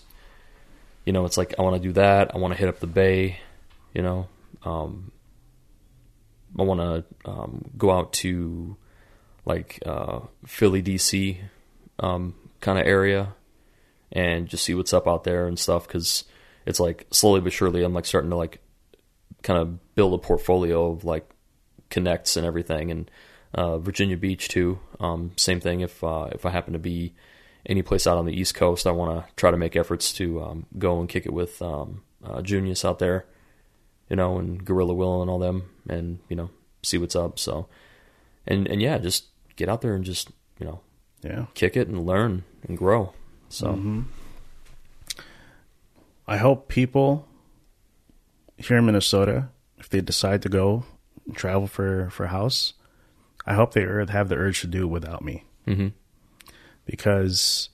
you 1.04 1.12
know, 1.12 1.24
it's 1.24 1.36
like 1.38 1.54
I 1.58 1.62
want 1.62 1.80
to 1.80 1.88
do 1.88 1.92
that. 1.92 2.34
I 2.34 2.38
want 2.38 2.52
to 2.52 2.58
hit 2.58 2.68
up 2.68 2.80
the 2.80 2.88
Bay. 2.88 3.38
You 3.94 4.02
know, 4.02 4.28
um, 4.64 5.12
I 6.58 6.62
want 6.62 6.80
to 6.80 7.30
um, 7.30 7.70
go 7.78 7.92
out 7.92 8.12
to 8.14 8.76
like 9.46 9.78
uh, 9.86 10.20
Philly, 10.44 10.82
DC 10.82 11.38
um, 12.00 12.34
kind 12.60 12.78
of 12.78 12.86
area, 12.86 13.34
and 14.12 14.48
just 14.48 14.64
see 14.64 14.74
what's 14.74 14.92
up 14.92 15.08
out 15.08 15.24
there 15.24 15.46
and 15.46 15.58
stuff. 15.58 15.86
Because 15.86 16.24
it's 16.66 16.80
like 16.80 17.06
slowly 17.10 17.40
but 17.40 17.52
surely, 17.52 17.82
I'm 17.82 17.94
like 17.94 18.04
starting 18.04 18.30
to 18.30 18.36
like 18.36 18.60
kind 19.42 19.58
of 19.58 19.94
build 19.94 20.12
a 20.12 20.18
portfolio 20.18 20.90
of 20.90 21.04
like 21.04 21.30
connects 21.88 22.36
and 22.36 22.44
everything. 22.44 22.90
And 22.90 23.10
uh, 23.54 23.78
Virginia 23.78 24.16
Beach 24.16 24.48
too. 24.48 24.78
Um, 25.00 25.32
same 25.36 25.60
thing. 25.60 25.80
If 25.80 26.02
uh, 26.04 26.28
if 26.32 26.44
I 26.44 26.50
happen 26.50 26.74
to 26.74 26.78
be 26.78 27.14
any 27.64 27.82
place 27.82 28.06
out 28.06 28.18
on 28.18 28.26
the 28.26 28.38
East 28.38 28.54
Coast, 28.54 28.86
I 28.86 28.90
want 28.90 29.26
to 29.26 29.32
try 29.34 29.50
to 29.50 29.56
make 29.56 29.76
efforts 29.76 30.12
to 30.14 30.42
um, 30.42 30.66
go 30.78 31.00
and 31.00 31.08
kick 31.08 31.26
it 31.26 31.32
with 31.32 31.62
um, 31.62 32.02
uh, 32.24 32.42
Junius 32.42 32.84
out 32.84 32.98
there, 32.98 33.26
you 34.08 34.16
know, 34.16 34.38
and 34.38 34.64
Gorilla 34.64 34.94
Will 34.94 35.22
and 35.22 35.30
all 35.30 35.38
them, 35.38 35.70
and 35.88 36.18
you 36.28 36.36
know, 36.36 36.50
see 36.82 36.98
what's 36.98 37.16
up. 37.16 37.38
So, 37.38 37.68
and 38.46 38.66
and 38.66 38.82
yeah, 38.82 38.98
just 38.98 39.26
get 39.56 39.68
out 39.68 39.80
there 39.80 39.94
and 39.94 40.04
just 40.04 40.30
you 40.60 40.66
know 40.66 40.80
yeah. 41.22 41.46
kick 41.54 41.76
it 41.76 41.88
and 41.88 42.06
learn 42.06 42.44
and 42.68 42.76
grow. 42.78 43.12
So 43.48 43.68
Mm-hmm. 43.68 44.00
I 46.28 46.36
hope 46.38 46.68
people 46.68 47.26
here 48.58 48.78
in 48.78 48.86
Minnesota, 48.86 49.48
if 49.78 49.88
they 49.88 50.00
decide 50.00 50.42
to 50.42 50.48
go 50.48 50.84
travel 51.34 51.66
for 51.66 52.10
for 52.10 52.26
house, 52.26 52.74
I 53.46 53.54
hope 53.54 53.72
they 53.74 53.82
have 53.82 54.28
the 54.28 54.36
urge 54.36 54.60
to 54.62 54.66
do 54.66 54.82
it 54.82 54.86
without 54.90 55.24
me 55.24 55.44
Mhm. 55.66 55.92
because 56.84 57.68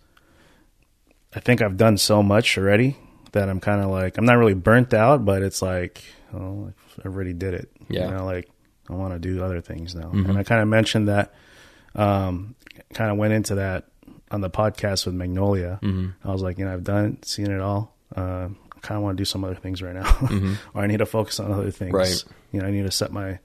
I 1.35 1.41
think 1.41 1.63
I've 1.63 1.77
done 1.79 1.97
so 1.97 2.23
much 2.23 2.59
already 2.59 2.97
that 3.33 3.49
I'm 3.49 3.61
kind 3.61 3.81
of 3.83 3.91
like 3.91 4.19
I'm 4.19 4.27
not 4.27 4.37
really 4.39 4.55
burnt 4.55 4.93
out, 4.93 5.25
but 5.25 5.43
it's 5.43 5.63
like 5.63 6.03
oh, 6.35 6.73
I 7.03 7.07
already 7.09 7.33
did 7.33 7.55
it. 7.55 7.71
Yeah. 7.89 8.07
you 8.07 8.15
know, 8.17 8.25
like 8.27 8.51
I 8.91 8.95
want 8.95 9.15
to 9.15 9.19
do 9.19 9.43
other 9.43 9.61
things 9.63 9.95
now, 9.95 10.11
and 10.11 10.37
I 10.37 10.43
kind 10.43 10.61
of 10.61 10.69
mentioned 10.69 11.09
that. 11.09 11.33
Um, 11.95 12.55
kind 12.95 13.11
of 13.11 13.17
went 13.19 13.33
into 13.33 13.57
that 13.57 13.85
on 14.31 14.41
the 14.41 14.51
podcast 14.51 15.07
with 15.07 15.15
Magnolia. 15.15 15.79
I 16.25 16.33
was 16.33 16.43
like, 16.43 16.59
you 16.59 16.65
know, 16.65 16.73
I've 16.73 16.85
done 16.85 17.17
it, 17.21 17.25
seen 17.27 17.51
it 17.51 17.61
all. 17.61 17.95
Uh, 18.17 18.49
I 18.75 18.79
kind 18.81 18.97
of 18.97 19.03
want 19.03 19.17
to 19.17 19.21
do 19.21 19.25
some 19.25 19.45
other 19.45 19.55
things 19.55 19.83
right 19.83 19.95
now, 19.95 20.57
or 20.75 20.83
I 20.83 20.87
need 20.87 20.99
to 20.99 21.07
focus 21.07 21.39
on 21.41 21.53
other 21.53 21.71
things. 21.71 21.93
Right. 21.93 22.25
You 22.51 22.61
know, 22.61 22.67
I 22.67 22.71
need 22.71 22.85
to 22.85 22.91
set 22.91 23.13
my 23.13 23.39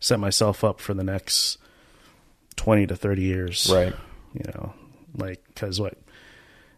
set 0.00 0.20
myself 0.20 0.64
up 0.64 0.80
for 0.80 0.92
the 0.94 1.04
next 1.04 1.58
twenty 2.56 2.86
to 2.86 2.96
thirty 2.96 3.22
years. 3.22 3.70
right, 3.72 3.94
You 4.34 4.44
know, 4.54 4.74
like 5.16 5.42
because 5.48 5.80
what 5.80 5.98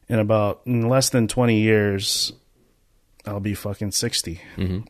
in 0.09 0.19
about 0.19 0.63
in 0.65 0.89
less 0.89 1.11
than 1.11 1.27
twenty 1.29 1.61
years, 1.61 2.33
I'll 3.25 3.41
be 3.41 3.55
fucking 3.55 3.91
60 3.91 4.41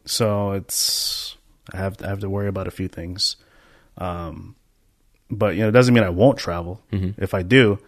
So 0.05 0.53
it's 0.53 1.37
I 1.72 1.79
have 1.79 2.01
I 2.03 2.09
have 2.09 2.20
to 2.20 2.29
worry 2.31 2.49
about 2.49 2.66
a 2.68 2.70
few 2.70 2.88
things. 2.88 3.37
Um, 3.99 4.57
but 5.31 5.55
you 5.55 5.62
know, 5.62 5.69
it 5.69 5.73
doesn't 5.73 5.95
mean 5.95 6.05
I 6.05 6.11
won't 6.11 6.39
travel 6.39 6.83
mm-hmm. 6.93 7.23
if 7.23 7.35
I 7.35 7.43
do. 7.43 7.79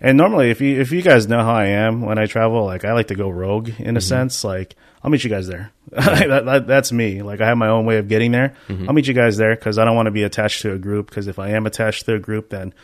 And 0.00 0.16
normally, 0.16 0.50
if 0.50 0.60
you 0.60 0.80
if 0.80 0.92
you 0.92 1.02
guys 1.02 1.26
know 1.26 1.42
how 1.42 1.54
I 1.54 1.66
am 1.66 2.02
when 2.02 2.18
I 2.18 2.26
travel, 2.26 2.64
like 2.64 2.84
I 2.84 2.92
like 2.92 3.08
to 3.08 3.16
go 3.16 3.28
rogue 3.28 3.68
in 3.68 3.96
a 3.96 3.98
mm-hmm. 3.98 3.98
sense. 3.98 4.44
Like 4.44 4.76
I'll 5.02 5.10
meet 5.10 5.24
you 5.24 5.30
guys 5.30 5.48
there. 5.48 5.72
that, 5.90 6.44
that, 6.44 6.66
that's 6.66 6.92
me. 6.92 7.22
Like 7.22 7.40
I 7.40 7.46
have 7.46 7.58
my 7.58 7.68
own 7.68 7.84
way 7.84 7.98
of 7.98 8.08
getting 8.08 8.30
there. 8.30 8.54
Mm-hmm. 8.68 8.88
I'll 8.88 8.94
meet 8.94 9.08
you 9.08 9.14
guys 9.14 9.36
there 9.36 9.56
because 9.56 9.78
I 9.78 9.84
don't 9.84 9.96
want 9.96 10.06
to 10.06 10.12
be 10.12 10.22
attached 10.22 10.62
to 10.62 10.72
a 10.72 10.78
group. 10.78 11.08
Because 11.08 11.26
if 11.26 11.38
I 11.38 11.50
am 11.50 11.66
attached 11.66 12.04
to 12.06 12.14
a 12.14 12.18
group, 12.20 12.50
then 12.50 12.74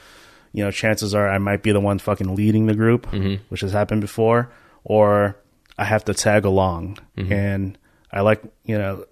you 0.52 0.64
know, 0.64 0.70
chances 0.70 1.14
are 1.14 1.28
I 1.28 1.38
might 1.38 1.62
be 1.62 1.72
the 1.72 1.80
one 1.80 1.98
fucking 1.98 2.34
leading 2.34 2.66
the 2.66 2.74
group, 2.74 3.06
which 3.48 3.60
has 3.60 3.72
happened 3.72 4.00
before, 4.00 4.52
or 4.84 5.36
I 5.76 5.84
have 5.84 6.04
to 6.04 6.14
tag 6.14 6.44
along. 6.44 6.98
And 7.30 7.78
I 8.12 8.20
like, 8.20 8.42
you 8.64 8.78
know, 8.78 9.04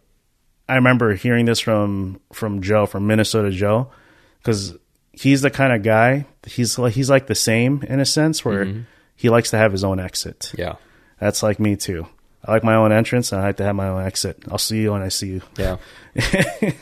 I 0.68 0.76
remember 0.76 1.14
hearing 1.14 1.44
this 1.44 1.58
from 1.60 2.20
from 2.32 2.62
Joe 2.62 2.86
from 2.86 3.06
Minnesota 3.06 3.50
Joe 3.50 3.90
because 4.38 4.76
he's 5.12 5.42
the 5.42 5.50
kind 5.50 5.72
of 5.72 5.82
guy 5.82 6.26
he's 6.46 6.78
like 6.78 6.94
he's 6.94 7.10
like 7.10 7.26
the 7.26 7.34
same 7.34 7.82
in 7.88 8.00
a 8.00 8.06
sense 8.06 8.44
where 8.44 8.84
he 9.14 9.28
likes 9.30 9.50
to 9.50 9.56
have 9.58 9.70
his 9.72 9.84
own 9.84 10.00
exit. 10.00 10.52
yeah, 10.58 10.76
That's 11.20 11.42
like 11.42 11.60
me 11.60 11.76
too. 11.76 12.06
I 12.44 12.50
like 12.52 12.64
my 12.64 12.74
own 12.74 12.90
entrance 12.90 13.30
and 13.30 13.40
I 13.40 13.46
like 13.46 13.56
to 13.58 13.64
have 13.64 13.76
my 13.76 13.88
own 13.88 14.02
exit. 14.04 14.42
I'll 14.50 14.58
see 14.58 14.82
you 14.82 14.92
when 14.92 15.02
I 15.02 15.08
see 15.08 15.28
you. 15.28 15.42
yeah. 15.56 15.76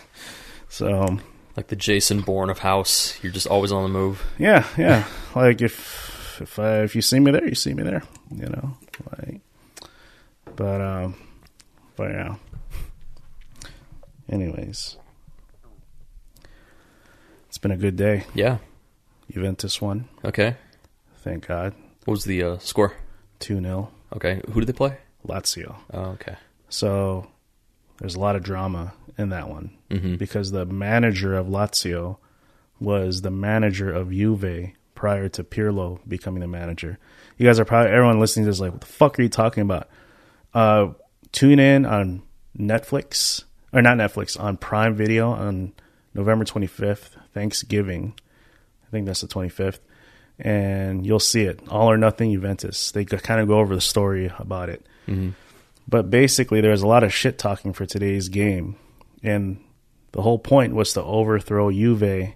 So 0.69 1.19
Like 1.57 1.67
the 1.67 1.77
Jason 1.77 2.21
Bourne 2.23 2.49
of 2.49 2.61
House, 2.61 3.19
you're 3.23 3.33
just 3.33 3.47
always 3.49 3.73
on 3.73 3.83
the 3.83 3.89
move. 3.91 4.23
yeah, 4.39 4.65
yeah. 4.79 5.05
like 5.35 5.61
if 5.61 6.41
if 6.41 6.59
I, 6.59 6.83
if 6.85 6.95
you 6.97 7.03
see 7.03 7.21
me 7.21 7.33
there, 7.33 7.47
you 7.47 7.55
see 7.55 7.75
me 7.75 7.83
there. 7.83 8.03
You 8.35 8.47
know, 8.47 8.77
like. 9.19 9.41
But 10.57 10.81
um, 10.81 11.15
but 11.97 12.11
yeah. 12.13 12.37
Anyways, 14.31 14.97
been 17.61 17.71
a 17.71 17.77
good 17.77 17.97
day. 17.97 18.25
Yeah. 18.35 18.59
Juventus 19.31 19.81
won. 19.81 20.09
Okay. 20.25 20.57
Thank 21.19 21.47
God. 21.47 21.75
What 22.05 22.13
was 22.13 22.25
the 22.25 22.43
uh, 22.43 22.59
score? 22.59 22.95
2 23.41 23.61
0. 23.61 23.91
Okay. 24.17 24.41
Who 24.53 24.61
did 24.61 24.67
they 24.67 24.73
play? 24.73 24.97
Lazio. 25.27 25.77
Oh, 25.93 26.01
okay. 26.13 26.37
So 26.69 27.29
there's 27.99 28.15
a 28.15 28.21
lot 28.21 28.37
of 28.37 28.43
drama 28.43 28.95
in 29.19 29.29
that 29.31 29.49
one 29.49 29.71
Mm-hmm. 29.91 30.15
because 30.17 30.53
the 30.53 30.65
manager 30.65 31.35
of 31.35 31.47
Lazio 31.49 32.19
was 32.79 33.23
the 33.23 33.31
manager 33.31 33.93
of 33.93 34.11
Juve 34.13 34.71
prior 34.95 35.29
to 35.31 35.43
Pirlo 35.45 35.99
becoming 36.09 36.41
the 36.41 36.47
manager. 36.47 36.97
You 37.37 37.47
guys 37.47 37.59
are 37.59 37.65
probably, 37.65 37.91
everyone 37.91 38.21
listening 38.21 38.45
to 38.45 38.51
this, 38.51 38.57
is 38.57 38.61
like, 38.61 38.71
what 38.73 38.81
the 38.83 38.87
fuck 38.87 39.19
are 39.19 39.23
you 39.23 39.29
talking 39.29 39.63
about? 39.63 39.89
Uh, 40.55 40.89
tune 41.33 41.59
in 41.59 41.85
on 41.85 42.23
Netflix, 42.57 43.45
or 43.73 43.83
not 43.83 43.97
Netflix, 43.97 44.39
on 44.39 44.57
Prime 44.57 44.95
Video 44.95 45.31
on 45.31 45.73
November 46.15 46.45
25th, 46.45 47.11
Thanksgiving. 47.33 48.15
I 48.87 48.91
think 48.91 49.07
that's 49.07 49.21
the 49.21 49.29
25th. 49.29 49.79
And 50.39 51.07
you'll 51.07 51.21
see 51.21 51.43
it. 51.43 51.61
All 51.69 51.91
or 51.91 51.99
nothing 51.99 52.33
Juventus. 52.33 52.93
They 52.93 53.05
kind 53.05 53.41
of 53.41 53.49
go 53.49 53.59
over 53.59 53.75
the 53.75 53.81
story 53.81 54.33
about 54.39 54.69
it. 54.69 54.87
Mm-hmm. 55.07 55.31
But 55.87 56.11
basically, 56.11 56.61
there 56.61 56.71
was 56.71 56.83
a 56.83 56.87
lot 56.87 57.05
of 57.05 57.13
shit 57.13 57.39
talking 57.39 57.73
for 57.73 57.85
today's 57.85 58.29
game. 58.29 58.77
And 59.23 59.63
the 60.13 60.23
whole 60.23 60.39
point 60.39 60.75
was 60.75 60.93
to 60.95 61.03
overthrow 61.03 61.71
Juve 61.71 62.35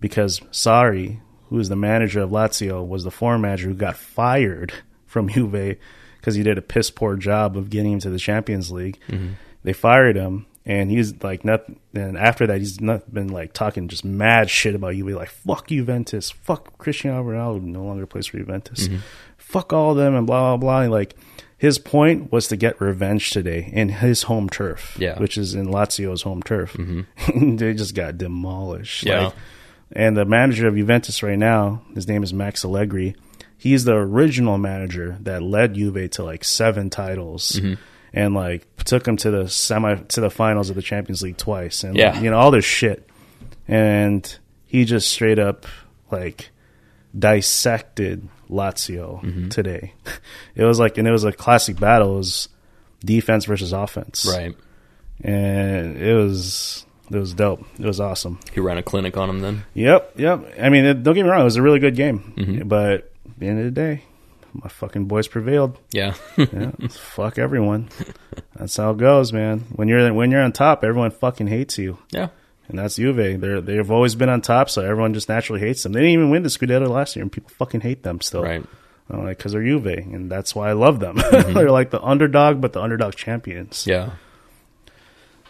because 0.00 0.40
Sarri, 0.52 1.20
who 1.48 1.58
is 1.58 1.68
the 1.68 1.76
manager 1.76 2.20
of 2.20 2.30
Lazio, 2.30 2.86
was 2.86 3.04
the 3.04 3.10
former 3.10 3.38
manager 3.38 3.68
who 3.68 3.74
got 3.74 3.96
fired 3.96 4.72
from 5.06 5.28
Juve 5.28 5.76
because 6.18 6.34
he 6.34 6.42
did 6.42 6.56
a 6.56 6.62
piss 6.62 6.90
poor 6.90 7.16
job 7.16 7.56
of 7.56 7.68
getting 7.68 7.92
him 7.92 8.00
to 8.00 8.10
the 8.10 8.18
Champions 8.18 8.70
League. 8.70 8.98
Mm-hmm. 9.08 9.34
They 9.62 9.72
fired 9.72 10.16
him, 10.16 10.46
and 10.66 10.90
he's 10.90 11.22
like, 11.22 11.44
nothing. 11.44 11.78
And 11.94 12.16
after 12.16 12.46
that, 12.46 12.58
he's 12.58 12.80
not 12.80 13.12
been 13.12 13.28
like 13.28 13.52
talking 13.52 13.88
just 13.88 14.04
mad 14.04 14.48
shit 14.50 14.74
about 14.74 14.96
you. 14.96 15.04
Be 15.04 15.14
like 15.14 15.30
fuck 15.30 15.68
Juventus, 15.68 16.30
fuck 16.30 16.78
Cristiano 16.78 17.22
Ronaldo, 17.22 17.62
no 17.62 17.84
longer 17.84 18.06
plays 18.06 18.26
for 18.26 18.38
Juventus, 18.38 18.88
mm-hmm. 18.88 18.98
fuck 19.36 19.72
all 19.72 19.92
of 19.92 19.96
them, 19.96 20.14
and 20.14 20.26
blah 20.26 20.56
blah 20.56 20.56
blah. 20.56 20.80
And 20.82 20.92
like 20.92 21.16
his 21.56 21.78
point 21.78 22.30
was 22.30 22.48
to 22.48 22.56
get 22.56 22.80
revenge 22.80 23.30
today 23.30 23.70
in 23.72 23.88
his 23.88 24.24
home 24.24 24.50
turf, 24.50 24.96
Yeah. 24.98 25.18
which 25.18 25.38
is 25.38 25.54
in 25.54 25.68
Lazio's 25.68 26.22
home 26.22 26.42
turf. 26.42 26.74
Mm-hmm. 26.74 27.56
they 27.56 27.72
just 27.72 27.94
got 27.94 28.18
demolished. 28.18 29.04
Yeah. 29.04 29.26
Like, 29.26 29.34
And 29.92 30.16
the 30.16 30.24
manager 30.26 30.66
of 30.68 30.76
Juventus 30.76 31.22
right 31.22 31.38
now, 31.38 31.82
his 31.94 32.06
name 32.08 32.22
is 32.22 32.34
Max 32.34 32.64
Allegri. 32.64 33.16
He's 33.56 33.84
the 33.84 33.94
original 33.94 34.58
manager 34.58 35.16
that 35.20 35.42
led 35.42 35.74
Juve 35.74 36.10
to 36.10 36.24
like 36.24 36.44
seven 36.44 36.90
titles. 36.90 37.52
Mm-hmm. 37.52 37.74
And 38.16 38.32
like 38.34 38.66
took 38.84 39.02
them 39.04 39.16
to 39.18 39.30
the 39.30 39.48
semi 39.48 39.96
to 39.96 40.20
the 40.20 40.30
finals 40.30 40.70
of 40.70 40.76
the 40.76 40.82
Champions 40.82 41.20
League 41.22 41.36
twice, 41.36 41.82
and 41.84 41.96
Yeah. 41.96 42.20
you 42.20 42.30
know 42.30 42.38
all 42.38 42.50
this 42.52 42.64
shit, 42.64 43.08
and 43.68 44.38
he 44.66 44.84
just 44.84 45.10
straight 45.10 45.38
up 45.40 45.66
like 46.10 46.50
dissected 47.18 48.28
Lazio 48.50 49.20
Mm-hmm. 49.22 49.48
today. 49.48 49.94
It 50.54 50.62
was 50.64 50.78
like, 50.78 50.98
and 50.98 51.08
it 51.08 51.10
was 51.10 51.24
a 51.24 51.32
classic 51.32 51.80
battle. 51.80 52.14
It 52.14 52.18
was 52.18 52.48
defense 53.04 53.44
versus 53.46 53.72
offense, 53.72 54.24
Right. 54.24 54.54
And 55.22 55.96
it 55.96 56.14
was 56.14 56.86
it 57.10 57.16
was 57.18 57.34
dope. 57.34 57.64
It 57.78 57.84
was 57.86 57.98
awesome. 58.00 58.38
He 58.52 58.60
ran 58.60 58.78
a 58.78 58.82
clinic 58.82 59.16
on 59.16 59.28
him 59.28 59.40
then. 59.40 59.64
Yep, 59.74 60.12
yep. 60.16 60.54
I 60.60 60.68
mean, 60.68 60.84
it, 60.84 61.02
don't 61.02 61.14
get 61.14 61.24
me 61.24 61.28
wrong; 61.30 61.40
it 61.40 61.44
was 61.44 61.56
a 61.56 61.62
really 61.62 61.80
good 61.80 61.96
game, 61.96 62.34
Mm-hmm. 62.36 62.68
but 62.68 62.92
at 62.92 63.38
the 63.38 63.48
end 63.48 63.58
of 63.58 63.64
the 63.64 63.70
day, 63.72 64.04
my 64.54 64.68
fucking 64.68 65.06
boys 65.06 65.28
prevailed. 65.28 65.78
Yeah. 65.92 66.14
Yeah, 66.36 66.70
fuck 66.90 67.38
everyone. 67.38 67.88
That's 68.56 68.76
how 68.76 68.92
it 68.92 68.98
goes, 68.98 69.32
man. 69.32 69.60
When 69.74 69.88
you're 69.88 70.12
when 70.14 70.30
you're 70.30 70.42
on 70.42 70.52
top, 70.52 70.84
everyone 70.84 71.10
fucking 71.10 71.48
hates 71.48 71.78
you. 71.78 71.98
yeah. 72.10 72.28
And 72.66 72.78
that's 72.78 72.96
Juve. 72.96 73.40
They're 73.40 73.60
they've 73.60 73.90
always 73.90 74.14
been 74.14 74.30
on 74.30 74.40
top, 74.40 74.70
so 74.70 74.80
everyone 74.80 75.12
just 75.12 75.28
naturally 75.28 75.60
hates 75.60 75.82
them. 75.82 75.92
They 75.92 76.00
didn't 76.00 76.14
even 76.14 76.30
win 76.30 76.44
the 76.44 76.48
Scudetto 76.48 76.88
last 76.88 77.14
year, 77.14 77.22
and 77.22 77.30
people 77.30 77.50
fucking 77.50 77.82
hate 77.82 78.02
them 78.02 78.22
still. 78.22 78.42
Right. 78.42 78.64
I'm 79.10 79.24
like, 79.24 79.36
because 79.36 79.52
they're 79.52 79.62
Juve, 79.62 79.84
and 79.86 80.30
that's 80.30 80.54
why 80.54 80.70
I 80.70 80.72
love 80.72 80.98
them. 80.98 81.16
they're 81.30 81.70
like 81.70 81.90
the 81.90 82.00
underdog, 82.00 82.62
but 82.62 82.72
the 82.72 82.80
underdog 82.80 83.16
champions. 83.16 83.86
Yeah. 83.86 84.12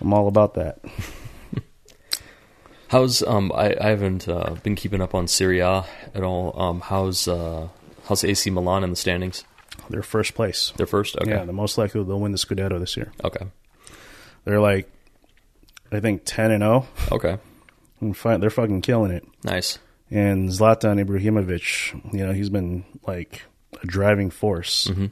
I'm 0.00 0.12
all 0.12 0.26
about 0.26 0.54
that. 0.54 0.80
How's 2.88 3.22
um 3.22 3.50
I, 3.54 3.74
I 3.80 3.88
haven't 3.90 4.28
uh, 4.28 4.56
been 4.62 4.74
keeping 4.74 5.00
up 5.00 5.14
on 5.14 5.26
Serie 5.26 5.60
A 5.60 5.84
at 6.14 6.22
all. 6.22 6.60
Um 6.60 6.80
how's 6.80 7.26
uh 7.26 7.68
how's 8.06 8.24
AC 8.24 8.50
Milan 8.50 8.84
in 8.84 8.90
the 8.90 8.96
standings? 8.96 9.44
They're 9.90 10.02
first 10.02 10.34
place. 10.34 10.72
They're 10.76 10.86
first? 10.86 11.16
Okay. 11.16 11.30
Yeah, 11.30 11.44
the 11.44 11.52
most 11.52 11.76
likely 11.78 12.02
they'll 12.04 12.20
win 12.20 12.32
the 12.32 12.38
Scudetto 12.38 12.78
this 12.78 12.96
year. 12.96 13.12
Okay. 13.22 13.46
They're 14.44 14.60
like, 14.60 14.90
I 15.92 16.00
think 16.00 16.22
ten 16.24 16.50
and 16.50 16.62
zero. 16.62 16.86
Okay. 17.12 17.38
And 18.00 18.16
fi- 18.16 18.36
They're 18.36 18.50
fucking 18.50 18.82
killing 18.82 19.10
it. 19.10 19.26
Nice. 19.42 19.78
And 20.10 20.48
Zlatan 20.48 21.02
Ibrahimovic, 21.04 22.12
you 22.14 22.24
know, 22.26 22.32
he's 22.32 22.50
been 22.50 22.84
like 23.06 23.42
a 23.82 23.86
driving 23.86 24.30
force. 24.30 24.86
Mm-hmm. 24.88 25.06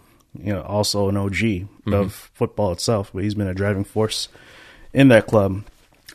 You 0.46 0.52
know, 0.54 0.62
also 0.62 1.08
an 1.08 1.16
OG 1.16 1.68
of 1.92 2.30
football 2.34 2.72
itself, 2.72 3.10
but 3.12 3.22
he's 3.22 3.34
been 3.34 3.48
a 3.48 3.54
driving 3.54 3.84
force 3.84 4.28
in 4.94 5.08
that 5.08 5.26
club. 5.26 5.64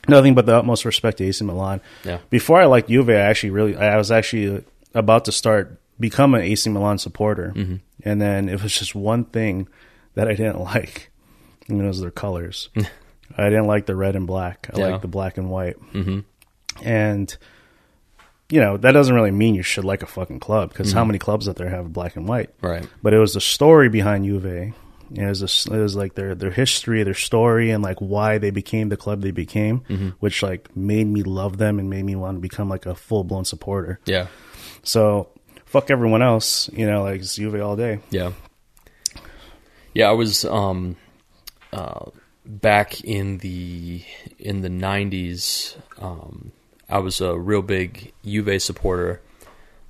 Nothing 0.08 0.34
but 0.34 0.46
the 0.48 0.56
utmost 0.56 0.86
respect 0.86 1.18
to 1.20 1.26
AC 1.26 1.44
Milan. 1.46 1.82
Yeah. 2.04 2.20
Before 2.30 2.60
I 2.60 2.66
liked 2.66 2.90
Juve, 2.90 3.10
I 3.10 3.13
actually 3.16 3.52
really, 3.52 3.76
I 3.76 3.96
was 3.98 4.12
actually 4.12 4.63
about 4.96 5.26
to 5.26 5.32
start 5.32 5.80
become 6.00 6.34
an 6.36 6.42
AC 6.42 6.70
Milan 6.70 6.98
supporter, 6.98 7.54
Mm-hmm. 7.56 7.76
and 8.04 8.22
then 8.22 8.50
it 8.50 8.62
was 8.62 8.78
just 8.78 8.94
one 8.96 9.26
thing 9.26 9.68
that 10.16 10.28
I 10.28 10.34
didn't 10.34 10.60
like, 10.74 11.12
and 11.68 11.82
it 11.82 11.86
was 11.88 12.00
their 12.02 12.12
colors. 12.12 12.70
I 13.38 13.50
didn't 13.50 13.68
like 13.68 13.86
the 13.86 13.96
red 13.96 14.16
and 14.16 14.26
black. 14.26 14.70
I 14.74 14.80
Yeah. 14.80 14.88
like 14.88 15.02
the 15.02 15.08
black 15.08 15.38
and 15.38 15.50
white. 15.50 15.76
Mm-hmm. 15.94 16.20
And 16.84 17.36
you 18.50 18.62
know 18.62 18.78
that 18.78 18.94
doesn't 18.94 19.14
really 19.14 19.32
mean 19.32 19.56
you 19.56 19.64
should 19.64 19.84
like 19.84 20.02
a 20.04 20.08
fucking 20.08 20.40
club 20.40 20.70
because 20.70 20.94
how 20.94 21.04
many 21.04 21.20
clubs 21.20 21.50
out 21.50 21.58
there 21.58 21.70
have 21.70 21.92
black 21.92 22.16
and 22.16 22.28
white? 22.28 22.52
Right. 22.62 22.88
But 23.04 23.14
it 23.14 23.20
was 23.20 23.34
the 23.34 23.42
story 23.42 23.90
behind 23.90 24.26
Juve. 24.26 24.74
It 25.10 25.26
was, 25.26 25.42
a, 25.42 25.74
it 25.74 25.80
was 25.80 25.96
like 25.96 26.16
their 26.16 26.36
their 26.36 26.52
history, 26.52 27.02
their 27.04 27.14
story, 27.14 27.72
and 27.72 27.84
like 27.84 27.98
why 28.00 28.38
they 28.38 28.50
became 28.52 28.90
the 28.90 28.98
club 28.98 29.22
they 29.22 29.32
became, 29.32 29.80
which 30.20 30.44
like 30.44 30.76
made 30.76 31.08
me 31.08 31.24
love 31.24 31.58
them 31.58 31.80
and 31.80 31.90
made 31.90 32.04
me 32.04 32.16
want 32.16 32.38
to 32.38 32.42
become 32.42 32.70
like 32.70 32.86
a 32.86 32.96
full 32.96 33.24
blown 33.24 33.44
supporter. 33.46 34.00
Yeah. 34.06 34.28
So 34.84 35.30
fuck 35.67 35.89
everyone 35.91 36.21
else, 36.21 36.69
you 36.73 36.86
know, 36.88 37.03
like 37.03 37.21
it's 37.21 37.36
Juve 37.36 37.62
all 37.62 37.75
day. 37.75 37.99
Yeah. 38.10 38.32
Yeah, 39.93 40.10
I 40.10 40.13
was 40.13 40.43
um 40.45 40.95
uh 41.73 42.06
back 42.45 43.03
in 43.03 43.39
the 43.39 44.03
in 44.39 44.62
the 44.62 44.69
90s 44.69 45.75
um 46.01 46.51
I 46.89 46.99
was 46.99 47.19
a 47.21 47.38
real 47.38 47.62
big 47.62 48.13
Juve 48.25 48.62
supporter 48.62 49.21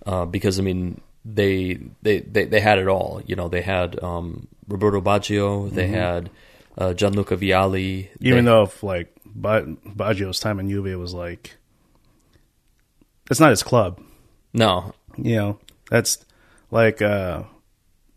uh 0.05 0.25
because 0.25 0.59
I 0.59 0.63
mean 0.63 1.01
they 1.25 1.79
they 2.01 2.19
they, 2.21 2.45
they 2.45 2.59
had 2.61 2.79
it 2.79 2.87
all, 2.87 3.21
you 3.25 3.35
know, 3.35 3.47
they 3.49 3.61
had 3.61 4.01
um 4.03 4.47
Roberto 4.67 5.01
Baggio, 5.01 5.69
they 5.71 5.87
had 5.87 6.29
uh, 6.77 6.93
Gianluca 6.93 7.37
Vialli, 7.37 8.09
Even 8.19 8.45
they- 8.45 8.51
though 8.51 8.63
if 8.63 8.83
like 8.83 9.13
ba- 9.25 9.75
Baggio's 9.85 10.39
time 10.39 10.59
in 10.59 10.69
Juve 10.69 10.97
was 10.99 11.13
like, 11.13 11.55
it's 13.31 13.39
not 13.39 13.49
his 13.49 13.63
club. 13.63 13.99
no, 14.53 14.93
You 15.17 15.35
know, 15.35 15.59
that's 15.89 16.23
like, 16.71 17.01
uh, 17.01 17.43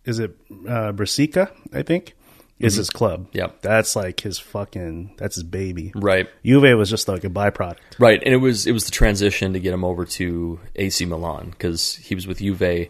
is 0.04 0.18
it 0.18 0.36
uh, 0.68 0.92
Brescia? 0.92 1.50
I 1.72 1.82
think 1.82 2.14
is 2.58 2.74
his 2.74 2.90
club. 2.90 3.28
Yeah, 3.32 3.48
that's 3.62 3.96
like 3.96 4.20
his 4.20 4.38
fucking. 4.38 5.14
That's 5.16 5.34
his 5.36 5.44
baby. 5.44 5.92
right. 5.94 6.28
Juve 6.44 6.76
was 6.76 6.90
just 6.90 7.08
like 7.08 7.24
a 7.24 7.30
byproduct. 7.30 7.78
Right, 7.98 8.22
and 8.22 8.34
it 8.34 8.38
was 8.38 8.66
it 8.66 8.72
was 8.72 8.84
the 8.84 8.90
transition 8.90 9.52
to 9.54 9.60
get 9.60 9.72
him 9.72 9.84
over 9.84 10.04
to 10.04 10.60
AC 10.76 11.04
Milan 11.06 11.50
because 11.50 11.96
he 11.96 12.14
was 12.14 12.26
with 12.26 12.38
Juve, 12.38 12.88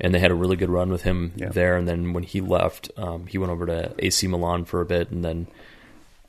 and 0.00 0.14
they 0.14 0.18
had 0.18 0.30
a 0.30 0.34
really 0.34 0.56
good 0.56 0.70
run 0.70 0.90
with 0.90 1.02
him 1.02 1.32
Yeah. 1.36 1.50
there. 1.50 1.76
And 1.76 1.86
then 1.86 2.12
when 2.14 2.22
he 2.22 2.40
left, 2.40 2.90
um, 2.96 3.26
he 3.26 3.36
went 3.36 3.52
over 3.52 3.66
to 3.66 3.92
AC 3.98 4.26
Milan 4.26 4.64
for 4.64 4.80
a 4.80 4.86
bit, 4.86 5.10
and 5.10 5.22
then 5.24 5.46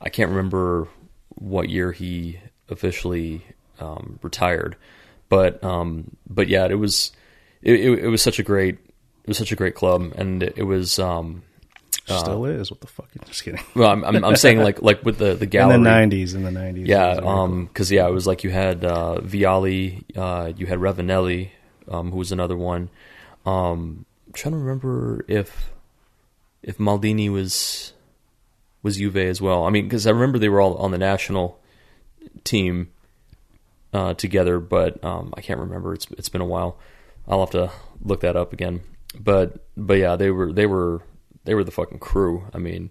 I 0.00 0.08
can't 0.10 0.28
remember 0.30 0.88
what 1.36 1.70
year 1.70 1.92
he 1.92 2.38
officially 2.68 3.42
um, 3.80 4.18
retired, 4.22 4.76
but 5.30 5.62
um, 5.64 6.14
but 6.28 6.48
yeah, 6.48 6.66
it 6.66 6.74
was 6.74 7.10
it, 7.62 7.74
it, 7.74 7.98
it 8.04 8.08
was 8.08 8.22
such 8.22 8.38
a 8.38 8.42
great 8.42 8.74
it 8.74 9.28
was 9.28 9.38
such 9.38 9.52
a 9.52 9.56
great 9.56 9.74
club, 9.74 10.12
and 10.16 10.42
it 10.42 10.64
was 10.64 10.98
um, 10.98 11.42
Still 12.04 12.44
is. 12.46 12.70
What 12.70 12.80
the 12.80 12.86
fuck? 12.88 13.08
I'm 13.18 13.24
Just 13.28 13.44
kidding. 13.44 13.62
well, 13.74 13.90
I'm, 13.90 14.04
I'm 14.04 14.24
I'm 14.24 14.36
saying 14.36 14.58
like 14.58 14.82
like 14.82 15.04
with 15.04 15.18
the 15.18 15.34
the 15.34 15.46
gallery 15.46 15.76
In 15.76 15.82
the 15.84 15.90
nineties. 15.90 16.34
In 16.34 16.42
the 16.42 16.50
nineties. 16.50 16.88
yeah, 16.88 17.20
um, 17.22 17.66
because 17.66 17.90
yeah, 17.92 18.06
it 18.06 18.12
was 18.12 18.26
like 18.26 18.42
you 18.44 18.50
had 18.50 18.84
uh, 18.84 19.20
Vialli, 19.22 20.02
uh, 20.16 20.52
you 20.56 20.66
had 20.66 20.78
Ravanelli, 20.78 21.50
um, 21.88 22.10
who 22.10 22.18
was 22.18 22.32
another 22.32 22.56
one. 22.56 22.90
Um, 23.46 24.04
I'm 24.26 24.32
trying 24.32 24.52
to 24.52 24.58
remember 24.58 25.24
if 25.28 25.70
if 26.62 26.78
Maldini 26.78 27.30
was 27.30 27.92
was 28.82 28.96
Juve 28.96 29.16
as 29.16 29.40
well. 29.40 29.64
I 29.64 29.70
mean, 29.70 29.84
because 29.84 30.06
I 30.06 30.10
remember 30.10 30.38
they 30.38 30.48
were 30.48 30.60
all 30.60 30.76
on 30.78 30.90
the 30.90 30.98
national 30.98 31.60
team 32.42 32.90
uh, 33.92 34.14
together, 34.14 34.58
but 34.58 35.02
um, 35.04 35.32
I 35.36 35.40
can't 35.40 35.60
remember. 35.60 35.94
It's 35.94 36.06
it's 36.18 36.28
been 36.28 36.40
a 36.40 36.46
while. 36.46 36.78
I'll 37.26 37.40
have 37.40 37.50
to 37.50 37.70
look 38.02 38.20
that 38.20 38.36
up 38.36 38.52
again. 38.52 38.80
But 39.18 39.64
but 39.76 39.98
yeah, 39.98 40.16
they 40.16 40.30
were 40.30 40.52
they 40.52 40.66
were 40.66 41.02
they 41.44 41.54
were 41.54 41.64
the 41.64 41.70
fucking 41.70 41.98
crew. 41.98 42.44
I 42.52 42.58
mean, 42.58 42.90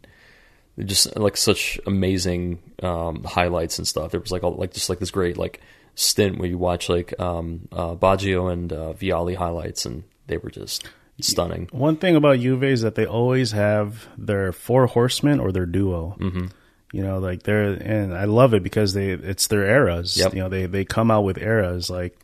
just 0.80 1.15
like 1.15 1.38
such 1.38 1.80
amazing 1.86 2.60
um, 2.82 3.24
highlights 3.24 3.78
and 3.78 3.88
stuff. 3.88 4.12
There 4.12 4.20
was 4.20 4.32
like 4.32 4.44
all, 4.44 4.56
like 4.56 4.74
just 4.74 4.89
like 4.89 5.00
this 5.00 5.12
great 5.12 5.38
like 5.38 5.62
stint 5.96 6.38
where 6.38 6.50
you 6.50 6.58
watch 6.58 6.89
like 6.89 7.20
um, 7.20 7.67
uh, 7.72 7.96
Baggio 7.96 8.52
and 8.52 8.72
uh, 8.72 8.94
Vialli 8.94 9.36
highlights, 9.36 9.86
and 9.86 10.04
they 10.28 10.38
were 10.38 10.52
just 10.52 10.88
stunning. 11.20 11.70
One 11.72 11.98
thing 11.98 12.15
about 12.15 12.39
Juve 12.39 12.63
is 12.63 12.82
that 12.82 12.96
they 12.96 13.06
always 13.06 13.52
have 13.52 14.08
their 14.17 14.52
four 14.52 14.88
horsemen 14.88 15.39
or 15.39 15.52
their 15.52 15.65
duo. 15.65 16.15
Mm-hmm. 16.20 16.48
You 16.94 17.04
know, 17.04 17.20
like 17.20 17.44
they're 17.44 17.72
and 17.72 18.13
I 18.13 18.26
love 18.26 18.54
it 18.54 18.63
because 18.63 18.94
they 18.94 19.12
it's 19.12 19.48
their 19.48 19.63
eras. 19.63 20.17
Yep. 20.17 20.34
You 20.34 20.42
know, 20.42 20.50
they 20.50 20.65
they 20.65 20.86
come 20.86 21.10
out 21.10 21.23
with 21.23 21.38
eras. 21.38 21.90
Like 21.90 22.17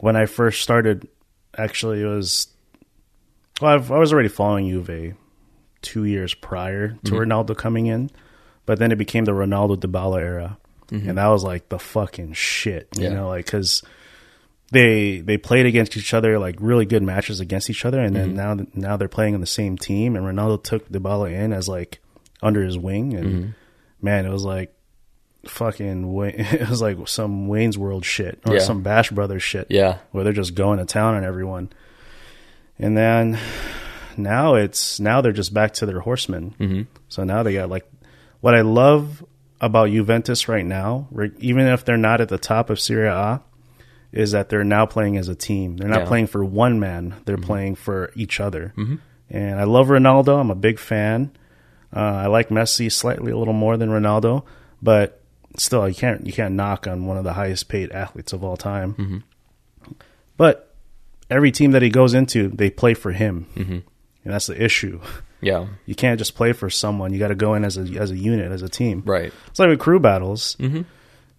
when 0.00 0.16
I 0.16 0.26
first 0.26 0.62
started, 0.62 1.08
actually, 1.56 2.02
it 2.02 2.06
was 2.06 2.48
well, 3.60 3.72
I've, 3.74 3.90
I 3.92 3.98
was 3.98 4.12
already 4.12 4.28
following 4.28 4.68
Juve 4.68 5.14
two 5.82 6.04
years 6.04 6.34
prior 6.34 6.88
to 6.88 6.96
mm-hmm. 6.96 7.14
Ronaldo 7.14 7.56
coming 7.56 7.86
in, 7.86 8.10
but 8.66 8.78
then 8.78 8.90
it 8.90 8.96
became 8.96 9.24
the 9.24 9.32
Ronaldo 9.32 9.76
Dybala 9.76 10.20
era, 10.20 10.58
mm-hmm. 10.88 11.08
and 11.08 11.18
that 11.18 11.28
was 11.28 11.44
like 11.44 11.68
the 11.68 11.78
fucking 11.78 12.32
shit. 12.32 12.88
You 12.96 13.04
Yeah. 13.04 13.14
know, 13.14 13.28
like 13.28 13.44
because 13.44 13.82
they 14.72 15.20
they 15.20 15.36
played 15.36 15.66
against 15.66 15.96
each 15.96 16.14
other 16.14 16.38
like 16.38 16.56
really 16.58 16.86
good 16.86 17.02
matches 17.02 17.40
against 17.40 17.70
each 17.70 17.84
other, 17.84 18.00
and 18.00 18.16
then 18.16 18.34
mm-hmm. 18.34 18.60
now 18.60 18.66
now 18.74 18.96
they're 18.96 19.08
playing 19.08 19.34
on 19.34 19.40
the 19.40 19.46
same 19.46 19.78
team, 19.78 20.16
and 20.16 20.26
Ronaldo 20.26 20.62
took 20.62 20.88
Dybala 20.88 21.32
in 21.32 21.52
as 21.52 21.68
like 21.68 22.00
under 22.42 22.62
his 22.62 22.76
wing, 22.76 23.14
and 23.14 23.54
man, 24.02 24.26
it 24.26 24.30
was 24.30 24.44
like 24.44 24.74
fucking 25.48 26.12
Wa- 26.12 26.24
it 26.34 26.68
was 26.68 26.80
like 26.82 26.96
some 27.08 27.48
Wayne's 27.48 27.76
World 27.78 28.04
shit 28.04 28.38
or 28.46 28.54
Yeah. 28.54 28.60
some 28.60 28.82
Bash 28.82 29.10
Brothers 29.10 29.42
shit, 29.42 29.66
Yeah, 29.70 29.98
where 30.12 30.24
they're 30.24 30.32
just 30.32 30.54
going 30.54 30.78
to 30.78 30.84
town 30.84 31.14
on 31.14 31.24
everyone, 31.24 31.70
and 32.78 32.96
then 32.96 33.38
now 34.16 34.54
it's 34.54 35.00
now 35.00 35.20
they're 35.20 35.32
just 35.32 35.54
back 35.54 35.74
to 35.74 35.86
their 35.86 36.00
horsemen. 36.00 36.54
Mm-hmm. 36.58 36.82
So 37.08 37.24
now 37.24 37.42
they 37.42 37.54
got 37.54 37.68
like 37.68 37.86
what 38.40 38.54
I 38.54 38.60
love 38.62 39.24
about 39.60 39.90
Juventus 39.90 40.48
right 40.48 40.64
now, 40.66 41.08
even 41.38 41.66
if 41.66 41.84
they're 41.84 41.96
not 41.96 42.20
at 42.20 42.28
the 42.28 42.38
top 42.38 42.68
of 42.70 42.78
Serie 42.80 43.08
A, 43.08 43.40
is 44.12 44.32
that 44.32 44.48
they're 44.50 44.64
now 44.64 44.84
playing 44.86 45.16
as 45.16 45.28
a 45.28 45.34
team. 45.34 45.76
They're 45.76 45.88
not 45.88 46.00
Yeah. 46.02 46.06
playing 46.06 46.26
for 46.26 46.44
one 46.44 46.78
man; 46.78 47.14
they're 47.24 47.38
playing 47.38 47.76
for 47.76 48.12
each 48.14 48.40
other. 48.40 48.72
Mm-hmm. 48.76 48.96
And 49.30 49.58
I 49.58 49.64
love 49.64 49.88
Ronaldo. 49.88 50.38
I'm 50.38 50.50
a 50.50 50.54
big 50.54 50.78
fan. 50.78 51.30
Uh, 51.94 52.00
I 52.00 52.26
like 52.26 52.48
Messi 52.50 52.90
slightly 52.92 53.32
a 53.32 53.38
little 53.38 53.54
more 53.54 53.76
than 53.76 53.88
Ronaldo, 53.88 54.44
but 54.82 55.20
still, 55.56 55.88
you 55.88 55.94
can't 55.94 56.26
you 56.26 56.32
can't 56.32 56.54
knock 56.54 56.86
on 56.86 57.06
one 57.06 57.16
of 57.16 57.24
the 57.24 57.32
highest 57.32 57.68
paid 57.68 57.92
athletes 57.92 58.32
of 58.32 58.42
all 58.44 58.56
time. 58.56 59.24
But 60.36 60.74
every 61.30 61.52
team 61.52 61.72
that 61.72 61.82
he 61.82 61.90
goes 61.90 62.14
into, 62.14 62.48
they 62.48 62.70
play 62.70 62.94
for 62.94 63.12
him, 63.12 63.46
and 63.56 63.82
that's 64.24 64.46
the 64.46 64.62
issue. 64.62 65.00
Yeah. 65.40 65.66
You 65.86 65.94
can't 65.94 66.18
just 66.18 66.34
play 66.34 66.52
for 66.52 66.70
someone. 66.70 67.12
You 67.12 67.18
got 67.18 67.28
to 67.28 67.34
go 67.34 67.52
in 67.52 67.64
as 67.64 67.76
a 67.76 67.82
as 67.98 68.10
a 68.10 68.16
unit, 68.16 68.50
as 68.50 68.62
a 68.62 68.68
team. 68.68 69.02
Right. 69.04 69.32
It's 69.48 69.58
like 69.58 69.68
with 69.68 69.78
crew 69.78 70.00
battles. 70.00 70.56
Mm-hmm. 70.58 70.82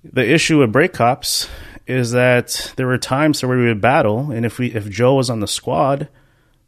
The 0.03 0.31
issue 0.31 0.59
with 0.59 0.71
break 0.71 0.93
cops 0.93 1.49
is 1.87 2.11
that 2.11 2.73
there 2.75 2.85
were 2.85 2.99
times 2.99 3.43
where 3.43 3.57
we 3.57 3.65
would 3.65 3.81
battle, 3.81 4.29
and 4.31 4.45
if 4.45 4.59
we 4.59 4.67
if 4.73 4.87
Joe 4.89 5.15
was 5.15 5.31
on 5.31 5.39
the 5.39 5.47
squad, 5.47 6.07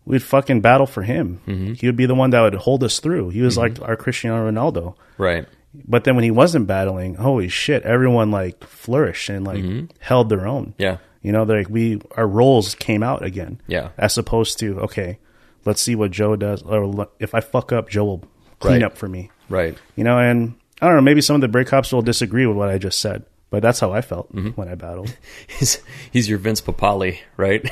we'd 0.05 0.23
fucking 0.23 0.61
battle 0.61 0.87
for 0.87 1.03
him. 1.03 1.39
Mm-hmm. 1.45 1.73
He 1.73 1.85
would 1.85 1.95
be 1.95 2.07
the 2.07 2.15
one 2.15 2.31
that 2.31 2.41
would 2.41 2.55
hold 2.55 2.83
us 2.83 2.99
through. 2.99 3.29
He 3.29 3.41
was 3.41 3.57
like 3.57 3.79
our 3.81 3.95
Cristiano 3.95 4.49
Ronaldo. 4.49 4.95
Right. 5.19 5.47
But 5.87 6.03
then 6.03 6.15
when 6.15 6.23
he 6.23 6.31
wasn't 6.31 6.67
battling, 6.67 7.15
holy 7.15 7.47
shit, 7.49 7.83
everyone 7.83 8.31
like 8.31 8.63
flourished 8.63 9.29
and 9.29 9.45
like 9.45 9.63
held 9.99 10.29
their 10.29 10.47
own. 10.47 10.67
Mm-hmm. 10.67 10.81
Yeah. 10.81 10.97
You 11.21 11.31
know, 11.33 11.43
like 11.43 11.69
we 11.69 11.99
our 12.15 12.27
roles 12.27 12.75
came 12.75 13.03
out 13.03 13.23
again. 13.23 13.59
Yeah. 13.67 13.89
As 13.97 14.17
opposed 14.17 14.59
to 14.59 14.79
okay, 14.81 15.19
let's 15.65 15.81
see 15.81 15.95
what 15.95 16.11
Joe 16.11 16.35
does, 16.35 16.61
or 16.63 17.09
if 17.19 17.35
I 17.35 17.41
fuck 17.41 17.71
up, 17.71 17.89
Joe 17.89 18.05
will 18.05 18.23
clean 18.59 18.75
Right. 18.75 18.83
up 18.83 18.97
for 18.97 19.07
me. 19.09 19.29
Right. 19.49 19.77
You 19.95 20.03
know, 20.03 20.17
and 20.17 20.55
I 20.81 20.87
don't 20.87 20.95
know, 20.95 21.01
maybe 21.01 21.21
some 21.21 21.35
of 21.35 21.41
the 21.41 21.47
break 21.47 21.67
cops 21.67 21.91
will 21.91 22.01
disagree 22.01 22.45
with 22.45 22.55
what 22.55 22.69
I 22.69 22.77
just 22.77 22.99
said, 23.01 23.25
but 23.49 23.61
that's 23.61 23.79
how 23.79 23.91
I 23.91 24.01
felt 24.01 24.33
Mm-hmm. 24.33 24.49
when 24.49 24.69
I 24.69 24.75
battled. 24.75 25.15
He's 25.47 25.81
he's 26.11 26.29
your 26.29 26.37
Vince 26.39 26.61
Papale, 26.61 27.17
right? 27.35 27.67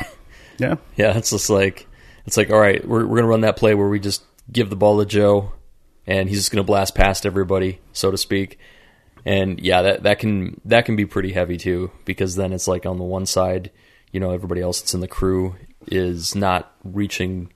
Yeah. 0.58 0.76
yeah, 0.98 1.18
it's 1.18 1.30
just 1.30 1.50
like 1.50 1.88
it's 2.26 2.36
like 2.38 2.50
all 2.50 2.60
right, 2.60 2.86
we're 2.86 3.06
we're 3.06 3.18
gonna 3.18 3.28
run 3.30 3.42
that 3.42 3.58
play 3.58 3.74
where 3.76 3.88
we 3.88 4.00
just 4.00 4.24
give 4.52 4.70
the 4.70 4.76
ball 4.76 5.00
to 5.00 5.06
Joe, 5.06 5.54
and 6.08 6.30
he's 6.30 6.40
just 6.40 6.52
gonna 6.52 6.64
blast 6.64 6.96
past 6.96 7.26
everybody, 7.26 7.80
so 7.94 8.12
to 8.12 8.18
speak. 8.18 8.60
And 9.26 9.60
yeah, 9.60 9.82
that 9.82 10.04
that 10.04 10.20
can 10.20 10.62
that 10.66 10.86
can 10.86 10.96
be 10.96 11.06
pretty 11.06 11.32
heavy 11.34 11.58
too, 11.58 11.92
because 12.06 12.36
then 12.36 12.54
it's 12.54 12.68
like 12.68 12.86
on 12.86 12.98
the 12.98 13.04
one 13.04 13.26
side, 13.26 13.72
you 14.12 14.20
know, 14.20 14.32
everybody 14.32 14.62
else 14.62 14.82
that's 14.82 14.94
in 14.94 15.02
the 15.02 15.08
crew 15.08 15.56
is 15.88 16.36
not 16.36 16.74
reaching 16.84 17.52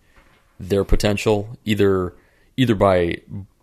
their 0.60 0.84
potential 0.84 1.58
either 1.66 2.14
either 2.58 2.76
by 2.76 3.16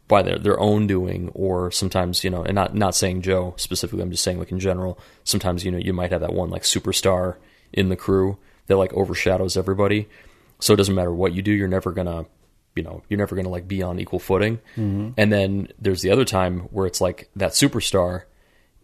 by 0.08 0.22
their, 0.22 0.38
their 0.38 0.60
own 0.60 0.86
doing 0.86 1.30
or 1.34 1.70
sometimes 1.70 2.24
you 2.24 2.30
know 2.30 2.42
and 2.42 2.54
not 2.54 2.74
not 2.74 2.94
saying 2.94 3.20
joe 3.20 3.54
specifically 3.58 4.02
i'm 4.02 4.10
just 4.10 4.24
saying 4.24 4.38
like 4.38 4.50
in 4.50 4.58
general 4.58 4.98
sometimes 5.24 5.64
you 5.64 5.70
know 5.70 5.78
you 5.78 5.92
might 5.92 6.10
have 6.10 6.22
that 6.22 6.32
one 6.32 6.48
like 6.48 6.62
superstar 6.62 7.36
in 7.72 7.88
the 7.88 7.96
crew 7.96 8.38
that 8.66 8.76
like 8.76 8.92
overshadows 8.94 9.56
everybody 9.56 10.08
so 10.58 10.72
it 10.72 10.76
doesn't 10.76 10.94
matter 10.94 11.12
what 11.12 11.34
you 11.34 11.42
do 11.42 11.52
you're 11.52 11.68
never 11.68 11.92
gonna 11.92 12.24
you 12.76 12.82
know 12.82 13.02
you're 13.08 13.18
never 13.18 13.34
gonna 13.34 13.48
like 13.48 13.66
be 13.66 13.82
on 13.82 13.98
equal 13.98 14.18
footing. 14.18 14.60
And 14.76 15.32
then 15.32 15.68
there's 15.80 16.02
the 16.02 16.10
other 16.10 16.24
time 16.24 16.60
where 16.70 16.86
it's 16.86 17.00
like 17.00 17.30
that 17.36 17.52
superstar 17.52 18.24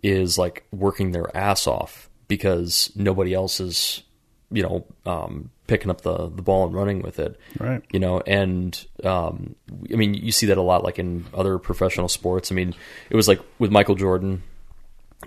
is 0.02 0.38
like 0.38 0.64
working 0.72 1.12
their 1.12 1.34
ass 1.36 1.66
off 1.66 2.08
because 2.26 2.90
nobody 2.96 3.34
else 3.34 3.60
is 3.60 4.02
you 4.50 4.62
know 4.62 4.84
um, 5.06 5.50
picking 5.66 5.90
up 5.90 6.00
the 6.00 6.28
the 6.28 6.42
ball 6.42 6.66
and 6.66 6.74
running 6.74 7.02
with 7.02 7.18
it. 7.18 7.38
Right. 7.58 7.82
you 7.92 8.00
know 8.00 8.20
and 8.26 8.84
um, 9.04 9.54
i 9.92 9.96
mean 9.96 10.14
you 10.14 10.32
see 10.32 10.46
that 10.46 10.58
a 10.58 10.62
lot 10.62 10.82
like 10.82 10.98
in 10.98 11.26
other 11.34 11.58
professional 11.58 12.08
sports. 12.08 12.50
I 12.50 12.54
mean 12.54 12.74
it 13.10 13.16
was 13.16 13.28
like 13.28 13.40
with 13.58 13.70
michael 13.70 13.94
jordan 13.94 14.42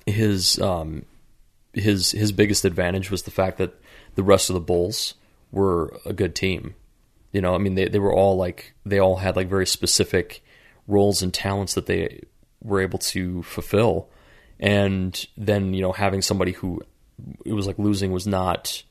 his 0.05 0.59
um, 0.59 1.05
his 1.73 2.11
his 2.11 2.31
biggest 2.31 2.65
advantage 2.65 3.09
was 3.11 3.23
the 3.23 3.31
fact 3.31 3.57
that 3.59 3.73
the 4.15 4.23
rest 4.23 4.49
of 4.49 4.53
the 4.53 4.59
bulls 4.59 5.13
were 5.51 5.97
a 6.05 6.13
good 6.13 6.35
team 6.35 6.75
you 7.35 7.41
know 7.41 7.53
i 7.53 7.57
mean 7.57 7.75
they, 7.75 7.87
they 7.87 7.99
were 7.99 8.13
all 8.13 8.35
like 8.37 8.73
they 8.85 8.99
all 8.99 9.17
had 9.17 9.35
like 9.35 9.49
very 9.49 9.67
specific 9.67 10.43
roles 10.87 11.21
and 11.21 11.33
talents 11.33 11.73
that 11.73 11.85
they 11.85 12.21
were 12.63 12.81
able 12.81 12.99
to 12.99 13.43
fulfill 13.43 14.09
and 14.59 15.27
then 15.37 15.73
you 15.73 15.81
know 15.81 15.91
having 15.91 16.21
somebody 16.21 16.53
who 16.53 16.81
it 17.45 17.53
was 17.53 17.67
like 17.67 17.79
losing 17.79 18.11
was 18.11 18.27
not 18.27 18.83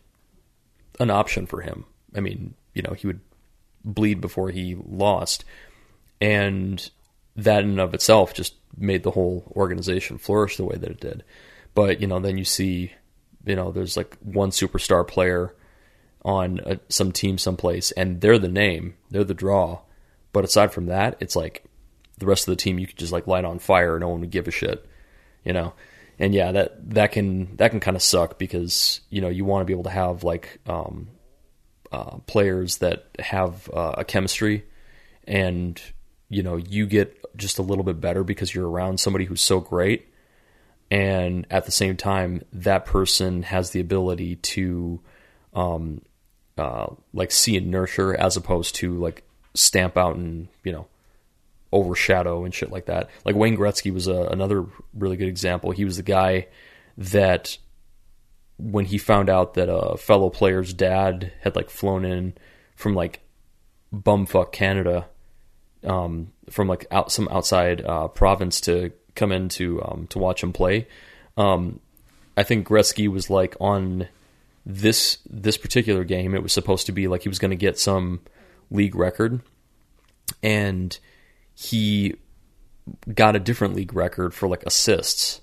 an 1.01 1.11
option 1.11 1.47
for 1.47 1.61
him. 1.61 1.84
I 2.14 2.20
mean, 2.20 2.55
you 2.72 2.82
know, 2.82 2.95
he 2.95 3.07
would 3.07 3.20
bleed 3.84 4.20
before 4.20 4.51
he 4.51 4.76
lost. 4.76 5.45
And 6.20 6.88
that 7.36 7.64
in 7.64 7.70
and 7.70 7.80
of 7.80 7.95
itself 7.95 8.34
just 8.34 8.55
made 8.76 9.03
the 9.03 9.11
whole 9.11 9.53
organization 9.57 10.18
flourish 10.18 10.57
the 10.57 10.64
way 10.64 10.76
that 10.76 10.90
it 10.90 11.01
did. 11.01 11.24
But, 11.74 12.01
you 12.01 12.07
know, 12.07 12.20
then 12.20 12.38
you 12.38 12.45
see, 12.45 12.92
you 13.45 13.57
know, 13.57 13.72
there's 13.72 13.97
like 13.97 14.16
one 14.20 14.51
superstar 14.51 15.07
player 15.07 15.55
on 16.25 16.61
a, 16.64 16.81
some 16.89 17.12
team 17.12 17.37
someplace 17.39 17.91
and 17.93 18.20
they're 18.20 18.39
the 18.39 18.49
name, 18.49 18.95
they're 19.11 19.25
the 19.25 19.35
draw. 19.35 19.81
But 20.33 20.45
aside 20.45 20.72
from 20.72 20.87
that, 20.87 21.16
it's 21.20 21.37
like 21.37 21.64
the 22.18 22.27
rest 22.27 22.49
of 22.49 22.53
the 22.53 22.57
team 22.57 22.79
you 22.79 22.87
could 22.87 22.97
just 22.97 23.12
like 23.12 23.27
light 23.27 23.45
on 23.45 23.59
fire, 23.59 23.95
and 23.95 24.01
no 24.01 24.09
one 24.09 24.20
would 24.20 24.31
give 24.31 24.49
a 24.49 24.51
shit, 24.51 24.87
you 25.45 25.53
know. 25.53 25.75
And 26.18 26.35
yeah, 26.35 26.53
that 26.53 26.91
that 26.91 27.12
can 27.12 27.57
that 27.57 27.70
can 27.70 27.81
kind 27.81 27.97
of 27.97 28.03
suck 28.03 28.39
because 28.39 29.01
you 29.11 29.20
know 29.20 29.29
you 29.29 29.45
want 29.45 29.62
to 29.62 29.64
be 29.64 29.72
able 29.72 29.85
to 29.85 29.91
have 29.91 30.25
like 30.25 30.61
um, 30.66 31.09
uh, 31.93 32.18
players 32.27 32.79
that 32.79 33.07
have 33.18 33.68
uh, 33.72 33.97
a 33.99 34.05
chemistry, 34.05 34.64
and 35.25 35.81
you 36.29 36.43
know 36.43 36.57
you 36.57 36.87
get 36.87 37.16
just 37.37 37.59
a 37.59 37.62
little 37.62 37.85
bit 37.85 38.01
better 38.01 38.22
because 38.22 38.55
you're 38.55 38.68
around 38.68 39.01
somebody 39.01 39.25
who's 39.25 39.41
so 39.41 39.59
great, 39.61 40.09
and 40.91 41.47
at 41.51 41.64
the 41.64 41.72
same 41.72 41.97
time 41.97 42.43
that 42.53 42.87
person 42.87 43.43
has 43.43 43.70
the 43.70 43.81
ability 43.81 44.37
to 44.37 45.01
um, 45.53 46.01
uh, 46.57 46.87
like 47.13 47.31
see 47.31 47.57
and 47.57 47.71
nurture 47.71 48.15
as 48.15 48.37
opposed 48.37 48.75
to 48.77 48.99
like 48.99 49.25
stamp 49.55 49.97
out 49.97 50.17
and 50.17 50.49
you 50.63 50.73
know 50.73 50.87
overshadow 51.73 52.45
and 52.45 52.55
shit 52.55 52.71
like 52.71 52.87
that. 52.87 53.11
Like 53.25 53.35
Wayne 53.35 53.57
Gretzky 53.57 53.93
was 53.93 54.07
a, 54.07 54.23
another 54.31 54.65
really 54.95 55.17
good 55.17 55.29
example. 55.29 55.73
He 55.73 55.85
was 55.85 55.97
the 55.97 56.03
guy 56.03 56.47
that 56.97 57.59
when 58.59 58.85
he 58.85 58.99
found 58.99 59.29
out 59.29 59.55
that 59.55 59.69
a 59.69 59.97
fellow 59.97 60.31
player's 60.31 60.73
dad 60.73 61.33
had 61.41 61.57
like 61.57 61.71
flown 61.71 62.05
in 62.05 62.35
from 62.77 62.95
like 62.95 63.21
bumfuck 63.93 64.53
Canada, 64.53 65.07
um, 65.83 66.33
from 66.51 66.69
like 66.69 66.87
out 66.91 67.11
some 67.11 67.29
outside 67.29 67.85
uh, 67.85 68.09
province 68.09 68.61
to 68.63 68.93
come 69.17 69.33
in 69.33 69.49
to 69.49 69.83
um, 69.83 70.07
to 70.09 70.19
watch 70.19 70.43
him 70.43 70.53
play. 70.53 70.87
Um, 71.37 71.81
I 72.37 72.43
think 72.45 72.67
Gretzky 72.67 73.09
was 73.09 73.31
like 73.31 73.57
on 73.61 74.09
this 74.67 75.19
this 75.29 75.57
particular 75.57 76.05
game. 76.05 76.35
It 76.35 76.43
was 76.43 76.53
supposed 76.53 76.87
to 76.87 76.93
be 76.93 77.09
like 77.09 77.23
he 77.23 77.29
was 77.29 77.39
going 77.39 77.51
to 77.51 77.57
get 77.57 77.79
some 77.79 78.21
league 78.71 78.95
record, 78.95 79.41
and 80.43 80.99
he 81.55 82.15
got 83.15 83.37
a 83.37 83.41
different 83.41 83.75
league 83.75 83.95
record 83.95 84.35
for 84.35 84.49
like 84.49 84.62
assists 84.65 85.41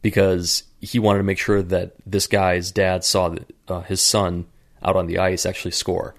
because 0.00 0.64
he 0.80 0.98
wanted 0.98 1.18
to 1.18 1.24
make 1.24 1.38
sure 1.38 1.62
that 1.62 1.94
this 2.04 2.26
guy's 2.26 2.72
dad 2.72 3.04
saw 3.04 3.28
that, 3.28 3.52
uh, 3.68 3.80
his 3.82 4.00
son 4.00 4.46
out 4.82 4.96
on 4.96 5.06
the 5.06 5.18
ice 5.18 5.46
actually 5.46 5.70
score. 5.70 6.14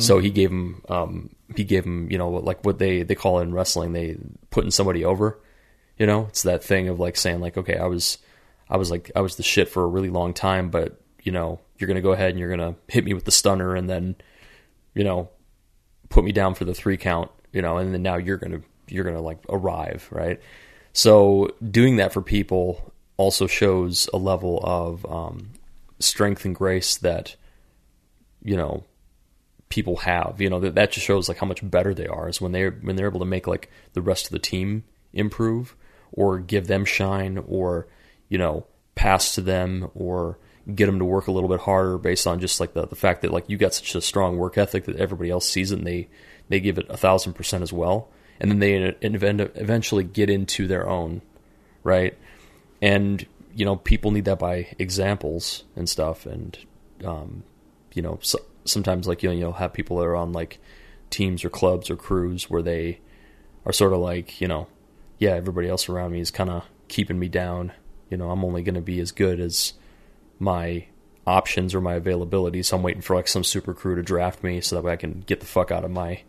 So 0.00 0.18
he 0.18 0.30
gave 0.30 0.50
him 0.50 0.82
um, 0.88 1.30
he 1.56 1.64
gave 1.64 1.86
him 1.86 2.10
you 2.10 2.18
know 2.18 2.28
like 2.28 2.64
what 2.64 2.78
they 2.78 3.04
they 3.04 3.14
call 3.14 3.38
in 3.38 3.54
wrestling 3.54 3.92
they 3.92 4.18
putting 4.50 4.70
somebody 4.70 5.04
over. 5.04 5.40
You 5.98 6.06
know, 6.06 6.26
it's 6.26 6.42
that 6.42 6.62
thing 6.64 6.88
of 6.88 7.00
like 7.00 7.16
saying 7.16 7.40
like 7.40 7.56
okay 7.56 7.76
I 7.76 7.86
was 7.86 8.18
I 8.68 8.76
was 8.76 8.90
like 8.90 9.10
I 9.16 9.20
was 9.20 9.36
the 9.36 9.42
shit 9.42 9.68
for 9.68 9.82
a 9.82 9.86
really 9.86 10.10
long 10.10 10.34
time, 10.34 10.68
but 10.68 11.00
you 11.22 11.32
know 11.32 11.60
you're 11.82 11.88
gonna 11.88 12.00
go 12.00 12.12
ahead 12.12 12.30
and 12.30 12.38
you're 12.38 12.48
gonna 12.48 12.76
hit 12.88 13.04
me 13.04 13.12
with 13.12 13.24
the 13.24 13.30
stunner 13.30 13.74
and 13.74 13.90
then 13.90 14.16
you 14.94 15.04
know 15.04 15.28
put 16.12 16.24
me 16.24 16.30
down 16.30 16.54
for 16.54 16.64
the 16.64 16.74
three 16.74 16.96
count, 16.96 17.30
you 17.52 17.62
know, 17.62 17.78
and 17.78 17.92
then 17.92 18.02
now 18.02 18.16
you're 18.16 18.36
gonna 18.36 18.60
you're 18.88 19.04
gonna 19.04 19.20
like 19.20 19.38
arrive, 19.48 20.08
right? 20.12 20.40
So 20.92 21.50
doing 21.68 21.96
that 21.96 22.12
for 22.12 22.22
people 22.22 22.92
also 23.16 23.46
shows 23.46 24.08
a 24.12 24.18
level 24.18 24.60
of 24.62 25.04
um, 25.06 25.50
strength 25.98 26.44
and 26.44 26.54
grace 26.54 26.98
that 26.98 27.34
you 28.44 28.56
know 28.56 28.84
people 29.68 29.96
have. 29.96 30.40
You 30.40 30.50
know 30.50 30.60
that 30.60 30.76
that 30.76 30.92
just 30.92 31.06
shows 31.06 31.28
like 31.28 31.38
how 31.38 31.46
much 31.46 31.68
better 31.68 31.94
they 31.94 32.06
are 32.06 32.28
is 32.28 32.40
when 32.40 32.52
they're 32.52 32.72
when 32.82 32.94
they're 32.94 33.08
able 33.08 33.20
to 33.20 33.26
make 33.26 33.46
like 33.46 33.70
the 33.94 34.02
rest 34.02 34.26
of 34.26 34.32
the 34.32 34.38
team 34.38 34.84
improve 35.12 35.74
or 36.12 36.38
give 36.38 36.66
them 36.66 36.84
shine 36.84 37.42
or 37.46 37.88
you 38.28 38.38
know 38.38 38.66
pass 38.94 39.34
to 39.34 39.40
them 39.40 39.90
or 39.94 40.38
get 40.74 40.86
them 40.86 40.98
to 40.98 41.04
work 41.04 41.26
a 41.26 41.32
little 41.32 41.48
bit 41.48 41.60
harder 41.60 41.98
based 41.98 42.26
on 42.26 42.38
just 42.38 42.60
like 42.60 42.72
the, 42.72 42.86
the 42.86 42.96
fact 42.96 43.22
that 43.22 43.32
like 43.32 43.44
you 43.48 43.56
got 43.56 43.74
such 43.74 43.94
a 43.94 44.00
strong 44.00 44.36
work 44.36 44.56
ethic 44.56 44.84
that 44.84 44.96
everybody 44.96 45.30
else 45.30 45.48
sees 45.48 45.72
it 45.72 45.78
and 45.78 45.86
they 45.86 46.08
they 46.48 46.60
give 46.60 46.78
it 46.78 46.86
a 46.88 46.96
thousand 46.96 47.32
percent 47.32 47.62
as 47.62 47.72
well. 47.72 48.08
And 48.40 48.50
then 48.50 48.58
they 48.58 48.74
eventually 49.54 50.04
get 50.04 50.28
into 50.28 50.66
their 50.66 50.88
own 50.88 51.22
right? 51.82 52.16
And 52.80 53.24
you 53.54 53.64
know 53.64 53.76
people 53.76 54.10
need 54.10 54.24
that 54.24 54.38
by 54.38 54.74
examples 54.78 55.64
and 55.76 55.88
stuff. 55.88 56.26
And 56.26 56.58
um, 57.04 57.44
you 57.94 58.02
know 58.02 58.18
so, 58.22 58.38
sometimes 58.64 59.06
like 59.06 59.22
you 59.22 59.28
know 59.28 59.34
you'll 59.34 59.52
have 59.52 59.72
people 59.72 59.98
that 59.98 60.04
are 60.04 60.16
on 60.16 60.32
like 60.32 60.58
teams 61.10 61.44
or 61.44 61.50
clubs 61.50 61.90
or 61.90 61.96
crews 61.96 62.48
where 62.48 62.62
they 62.62 63.00
are 63.66 63.72
sort 63.72 63.92
of 63.92 63.98
like 63.98 64.40
you 64.40 64.48
know 64.48 64.66
yeah 65.18 65.32
everybody 65.32 65.68
else 65.68 65.88
around 65.88 66.12
me 66.12 66.20
is 66.20 66.30
kind 66.30 66.50
of 66.50 66.64
keeping 66.88 67.18
me 67.18 67.28
down. 67.28 67.72
You 68.10 68.18
know 68.18 68.30
i'm 68.30 68.44
only 68.44 68.62
going 68.62 68.74
to 68.74 68.82
be 68.82 69.00
as 69.00 69.10
good 69.10 69.40
as 69.40 69.72
my 70.42 70.86
options 71.26 71.74
or 71.74 71.80
my 71.80 71.94
availability. 71.94 72.62
So 72.62 72.76
i'm 72.76 72.82
waiting 72.82 73.02
for 73.02 73.14
like 73.14 73.28
some 73.28 73.44
super 73.44 73.72
crew 73.72 73.94
to 73.94 74.02
draft 74.02 74.42
me 74.42 74.60
so 74.60 74.76
that 74.76 74.82
way 74.82 74.92
i 74.92 74.96
can 74.96 75.22
get 75.26 75.40
the 75.40 75.46
fuck 75.46 75.70
out 75.70 75.84
of 75.84 75.90
my 75.90 76.22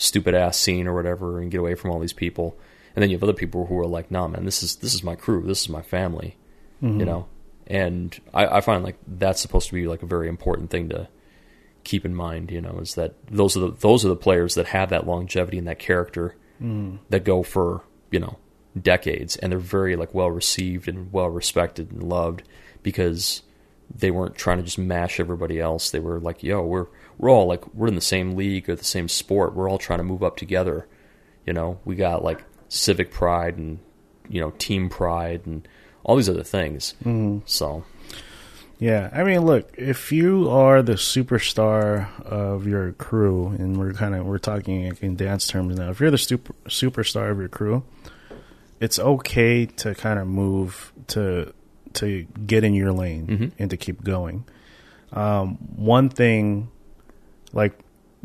stupid 0.00 0.34
ass 0.34 0.56
scene 0.56 0.86
or 0.86 0.94
whatever 0.94 1.38
and 1.38 1.50
get 1.50 1.60
away 1.60 1.74
from 1.74 1.90
all 1.90 1.98
these 1.98 2.12
people. 2.12 2.58
And 2.96 3.02
then 3.02 3.10
you 3.10 3.16
have 3.16 3.22
other 3.22 3.32
people 3.32 3.66
who 3.66 3.78
are 3.78 3.86
like, 3.86 4.10
"Nah, 4.10 4.26
man, 4.26 4.44
this 4.44 4.62
is 4.62 4.76
this 4.76 4.94
is 4.94 5.04
my 5.04 5.14
crew, 5.14 5.42
this 5.46 5.60
is 5.60 5.68
my 5.68 5.82
family," 5.82 6.36
you 6.80 6.88
mm-hmm. 6.88 7.04
know. 7.04 7.28
And 7.66 8.18
I, 8.34 8.46
I 8.46 8.60
find 8.62 8.82
like 8.82 8.98
that's 9.06 9.40
supposed 9.40 9.68
to 9.68 9.74
be 9.74 9.86
like 9.86 10.02
a 10.02 10.06
very 10.06 10.28
important 10.28 10.70
thing 10.70 10.88
to 10.88 11.08
keep 11.84 12.04
in 12.04 12.14
mind. 12.14 12.50
You 12.50 12.60
know, 12.60 12.78
is 12.80 12.94
that 12.94 13.14
those 13.30 13.56
are 13.56 13.60
the 13.60 13.70
those 13.70 14.04
are 14.04 14.08
the 14.08 14.16
players 14.16 14.56
that 14.56 14.66
have 14.66 14.90
that 14.90 15.06
longevity 15.06 15.58
and 15.58 15.68
that 15.68 15.78
character 15.78 16.34
mm. 16.60 16.98
that 17.10 17.22
go 17.22 17.44
for 17.44 17.82
you 18.10 18.18
know 18.18 18.38
decades, 18.80 19.36
and 19.36 19.52
they're 19.52 19.58
very 19.58 19.94
like 19.94 20.12
well 20.12 20.30
received 20.30 20.88
and 20.88 21.12
well 21.12 21.28
respected 21.28 21.92
and 21.92 22.02
loved 22.02 22.42
because 22.82 23.42
they 23.94 24.10
weren't 24.10 24.36
trying 24.36 24.58
to 24.58 24.62
just 24.62 24.78
mash 24.78 25.18
everybody 25.18 25.58
else. 25.60 25.90
They 25.90 26.00
were 26.00 26.20
like, 26.20 26.42
"Yo, 26.42 26.62
we're 26.62 26.86
we're 27.18 27.30
all 27.30 27.46
like 27.46 27.66
we're 27.74 27.88
in 27.88 27.94
the 27.94 28.00
same 28.00 28.36
league 28.36 28.68
or 28.68 28.76
the 28.76 28.84
same 28.84 29.08
sport. 29.08 29.54
We're 29.54 29.68
all 29.68 29.78
trying 29.78 29.98
to 29.98 30.04
move 30.04 30.22
up 30.22 30.36
together." 30.36 30.86
You 31.46 31.52
know, 31.52 31.80
we 31.84 31.96
got 31.96 32.22
like 32.22 32.44
civic 32.68 33.10
pride 33.10 33.56
and 33.56 33.78
you 34.28 34.40
know 34.40 34.52
team 34.58 34.88
pride 34.88 35.42
and 35.46 35.66
all 36.04 36.16
these 36.16 36.28
other 36.28 36.44
things. 36.44 36.94
Mm-hmm. 37.04 37.40
So 37.46 37.84
Yeah, 38.78 39.10
I 39.12 39.24
mean, 39.24 39.40
look, 39.40 39.74
if 39.76 40.12
you 40.12 40.48
are 40.48 40.82
the 40.82 40.94
superstar 40.94 42.22
of 42.22 42.66
your 42.66 42.92
crew, 42.92 43.48
and 43.48 43.76
we're 43.76 43.92
kind 43.92 44.14
of 44.14 44.24
we're 44.24 44.38
talking 44.38 44.96
in 45.00 45.16
dance 45.16 45.46
terms 45.46 45.76
now. 45.76 45.90
If 45.90 46.00
you're 46.00 46.10
the 46.10 46.18
super 46.18 46.54
superstar 46.66 47.30
of 47.30 47.38
your 47.38 47.48
crew, 47.48 47.84
it's 48.80 48.98
okay 48.98 49.66
to 49.66 49.94
kind 49.94 50.18
of 50.18 50.26
move 50.26 50.92
to 51.08 51.52
to 51.94 52.24
get 52.46 52.64
in 52.64 52.74
your 52.74 52.92
lane 52.92 53.26
mm-hmm. 53.26 53.48
and 53.58 53.70
to 53.70 53.76
keep 53.76 54.02
going. 54.02 54.44
Um, 55.12 55.56
one 55.76 56.08
thing, 56.08 56.70
like 57.52 57.78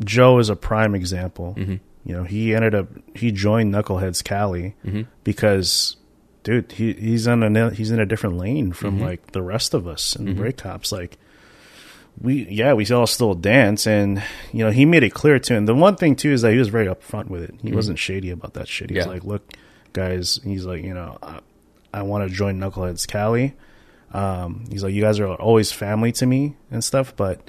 Joe 0.04 0.38
is 0.38 0.48
a 0.48 0.56
prime 0.56 0.94
example. 0.94 1.54
Mm-hmm. 1.58 1.76
You 2.04 2.16
know, 2.16 2.24
he 2.24 2.54
ended 2.54 2.74
up 2.74 2.88
he 3.14 3.32
joined 3.32 3.74
Knuckleheads 3.74 4.22
Cali 4.22 4.76
mm-hmm. 4.84 5.02
because, 5.24 5.96
dude, 6.44 6.70
he 6.72 6.92
he's 6.92 7.26
on 7.26 7.42
a 7.42 7.70
he's 7.70 7.90
in 7.90 7.98
a 7.98 8.06
different 8.06 8.36
lane 8.36 8.72
from 8.72 9.00
like 9.00 9.32
the 9.32 9.42
rest 9.42 9.74
of 9.74 9.88
us 9.88 10.14
and 10.14 10.36
break 10.36 10.58
cops. 10.58 10.92
Like, 10.92 11.18
we 12.20 12.46
yeah 12.48 12.72
we 12.72 12.86
all 12.90 13.06
still 13.06 13.34
dance 13.34 13.86
and 13.86 14.22
you 14.52 14.64
know 14.64 14.70
he 14.70 14.86
made 14.86 15.02
it 15.02 15.12
clear 15.12 15.38
to 15.38 15.54
him 15.54 15.66
the 15.66 15.74
one 15.74 15.96
thing 15.96 16.16
too 16.16 16.30
is 16.30 16.42
that 16.42 16.52
he 16.52 16.58
was 16.58 16.68
very 16.68 16.86
upfront 16.86 17.28
with 17.28 17.42
it. 17.42 17.54
He 17.62 17.72
wasn't 17.72 17.98
shady 17.98 18.30
about 18.30 18.54
that 18.54 18.68
shit. 18.68 18.90
He 18.90 18.96
was 18.96 19.06
Yeah. 19.06 19.12
like 19.12 19.24
look 19.24 19.52
guys 19.92 20.40
he's 20.44 20.64
like 20.64 20.82
you 20.82 20.94
know 20.94 21.18
i, 21.22 21.40
I 21.96 22.02
want 22.02 22.28
to 22.28 22.34
join 22.34 22.58
knuckleheads 22.58 23.06
cali 23.06 23.54
um, 24.12 24.64
he's 24.70 24.82
like 24.84 24.94
you 24.94 25.02
guys 25.02 25.18
are 25.20 25.28
always 25.28 25.72
family 25.72 26.12
to 26.12 26.26
me 26.26 26.56
and 26.70 26.82
stuff 26.84 27.14
but 27.16 27.40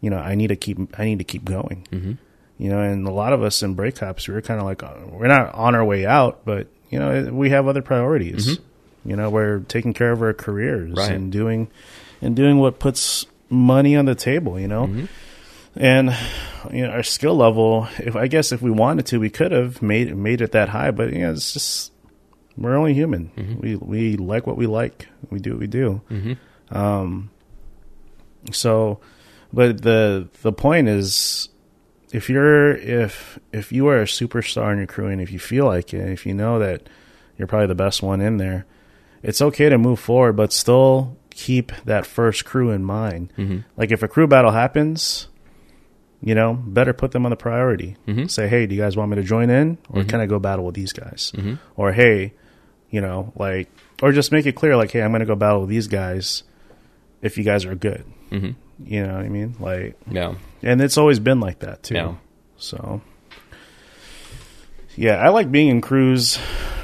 you 0.00 0.10
know 0.10 0.18
i 0.18 0.34
need 0.34 0.48
to 0.48 0.56
keep 0.56 0.78
i 0.98 1.04
need 1.04 1.18
to 1.18 1.24
keep 1.24 1.44
going 1.44 1.86
mm-hmm. 1.92 2.12
you 2.56 2.70
know 2.70 2.80
and 2.80 3.06
a 3.06 3.10
lot 3.12 3.32
of 3.32 3.42
us 3.42 3.62
in 3.62 3.74
break 3.74 3.96
cops, 3.96 4.26
we 4.28 4.34
we're 4.34 4.40
kind 4.40 4.60
of 4.60 4.66
like 4.66 4.82
uh, 4.82 4.94
we're 5.10 5.26
not 5.26 5.54
on 5.54 5.74
our 5.74 5.84
way 5.84 6.06
out 6.06 6.44
but 6.44 6.68
you 6.90 6.98
know 6.98 7.30
we 7.32 7.50
have 7.50 7.68
other 7.68 7.82
priorities 7.82 8.58
you 9.04 9.16
know 9.16 9.28
we're 9.30 9.60
taking 9.60 9.92
care 9.92 10.12
of 10.12 10.22
our 10.22 10.32
careers 10.32 10.92
Right. 10.96 11.12
and 11.12 11.30
doing 11.30 11.68
and 12.20 12.34
doing 12.34 12.58
what 12.58 12.78
puts 12.78 13.26
money 13.50 13.96
on 13.96 14.04
the 14.04 14.14
table, 14.14 14.58
you 14.58 14.68
know. 14.68 14.84
And 15.76 16.16
you 16.72 16.82
know, 16.86 16.90
our 16.90 17.02
skill 17.04 17.36
level, 17.36 17.86
if 17.98 18.16
I 18.16 18.26
guess 18.26 18.50
if 18.50 18.60
we 18.60 18.70
wanted 18.70 19.06
to, 19.06 19.20
we 19.20 19.30
could 19.30 19.52
have 19.52 19.80
made 19.80 20.14
made 20.16 20.40
it 20.40 20.52
that 20.52 20.68
high, 20.70 20.90
but 20.90 21.12
you 21.12 21.20
know, 21.20 21.32
it's 21.32 21.52
just 21.52 21.92
we're 22.58 22.76
only 22.76 22.94
human. 22.94 23.30
Mm-hmm. 23.36 23.60
We 23.60 23.76
we 23.76 24.16
like 24.16 24.46
what 24.46 24.56
we 24.56 24.66
like. 24.66 25.08
We 25.30 25.38
do 25.38 25.52
what 25.52 25.60
we 25.60 25.66
do. 25.66 26.00
Mm-hmm. 26.10 26.76
Um 26.76 27.30
so 28.52 29.00
but 29.52 29.82
the 29.82 30.28
the 30.42 30.52
point 30.52 30.88
is 30.88 31.48
if 32.12 32.28
you're 32.28 32.72
if 32.76 33.38
if 33.52 33.72
you 33.72 33.86
are 33.88 34.00
a 34.00 34.04
superstar 34.04 34.72
in 34.72 34.78
your 34.78 34.86
crew 34.86 35.08
and 35.08 35.20
if 35.20 35.30
you 35.30 35.38
feel 35.38 35.66
like 35.66 35.92
it, 35.94 36.08
if 36.10 36.26
you 36.26 36.34
know 36.34 36.58
that 36.58 36.88
you're 37.36 37.48
probably 37.48 37.66
the 37.66 37.74
best 37.74 38.02
one 38.02 38.20
in 38.20 38.36
there, 38.38 38.66
it's 39.22 39.40
okay 39.40 39.68
to 39.68 39.78
move 39.78 40.00
forward, 40.00 40.34
but 40.34 40.52
still 40.52 41.16
keep 41.30 41.72
that 41.84 42.04
first 42.04 42.44
crew 42.44 42.70
in 42.70 42.84
mind. 42.84 43.32
Mm-hmm. 43.38 43.58
Like 43.76 43.92
if 43.92 44.02
a 44.02 44.08
crew 44.08 44.26
battle 44.26 44.50
happens, 44.50 45.28
you 46.20 46.34
know, 46.34 46.54
better 46.54 46.92
put 46.92 47.12
them 47.12 47.24
on 47.24 47.30
the 47.30 47.36
priority. 47.36 47.96
Say, 48.26 48.48
hey, 48.48 48.66
do 48.66 48.74
you 48.74 48.80
guys 48.80 48.96
want 48.96 49.10
me 49.10 49.16
to 49.16 49.22
join 49.22 49.50
in, 49.50 49.78
or 49.88 50.02
can 50.04 50.20
I 50.20 50.26
go 50.26 50.38
battle 50.40 50.64
with 50.64 50.74
these 50.74 50.92
guys? 50.92 51.32
Or 51.76 51.92
hey, 51.92 52.34
you 52.90 53.00
know, 53.00 53.32
like, 53.36 53.68
or 54.02 54.12
just 54.12 54.32
make 54.32 54.46
it 54.46 54.52
clear, 54.54 54.76
like, 54.76 54.90
hey, 54.90 55.02
I'm 55.02 55.10
going 55.10 55.20
to 55.20 55.26
go 55.26 55.34
battle 55.34 55.60
with 55.60 55.70
these 55.70 55.88
guys 55.88 56.42
if 57.22 57.36
you 57.38 57.44
guys 57.44 57.64
are 57.64 57.74
good. 57.74 58.04
Mhm. 58.30 58.54
You 58.84 59.02
know 59.06 59.14
what 59.14 59.24
I 59.24 59.28
mean? 59.28 59.56
Like, 59.58 59.96
yeah, 60.10 60.34
and 60.62 60.80
it's 60.80 60.96
always 60.98 61.18
been 61.18 61.40
like 61.40 61.58
that 61.60 61.82
too. 61.82 61.94
Yeah. 61.94 62.14
So, 62.56 63.00
yeah, 64.96 65.16
I 65.16 65.28
like 65.28 65.50
being 65.50 65.68
in 65.68 65.80
crews 65.80 66.36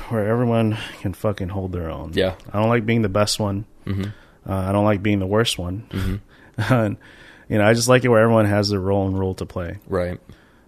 where 0.09 0.27
everyone 0.29 0.77
can 1.01 1.15
fucking 1.15 1.49
hold 1.49 1.73
their 1.73 1.91
own. 1.91 2.13
Yeah. 2.15 2.35
I 2.53 2.61
don't 2.61 2.69
like 2.69 2.87
being 2.87 3.03
the 3.03 3.09
best 3.09 3.41
one. 3.41 3.65
Uh, 3.87 4.03
I 4.47 4.73
don't 4.73 4.85
like 4.85 5.03
being 5.03 5.19
the 5.19 5.27
worst 5.27 5.59
one. 5.59 6.21
and, 6.59 6.97
you 7.49 7.59
know, 7.59 7.65
I 7.67 7.75
just 7.75 7.89
like 7.89 8.05
it 8.05 8.09
where 8.09 8.21
everyone 8.23 8.47
has 8.47 8.69
their 8.69 8.81
role 8.81 9.07
and 9.07 9.19
role 9.19 9.35
to 9.35 9.47
play. 9.47 9.79
right. 9.89 10.21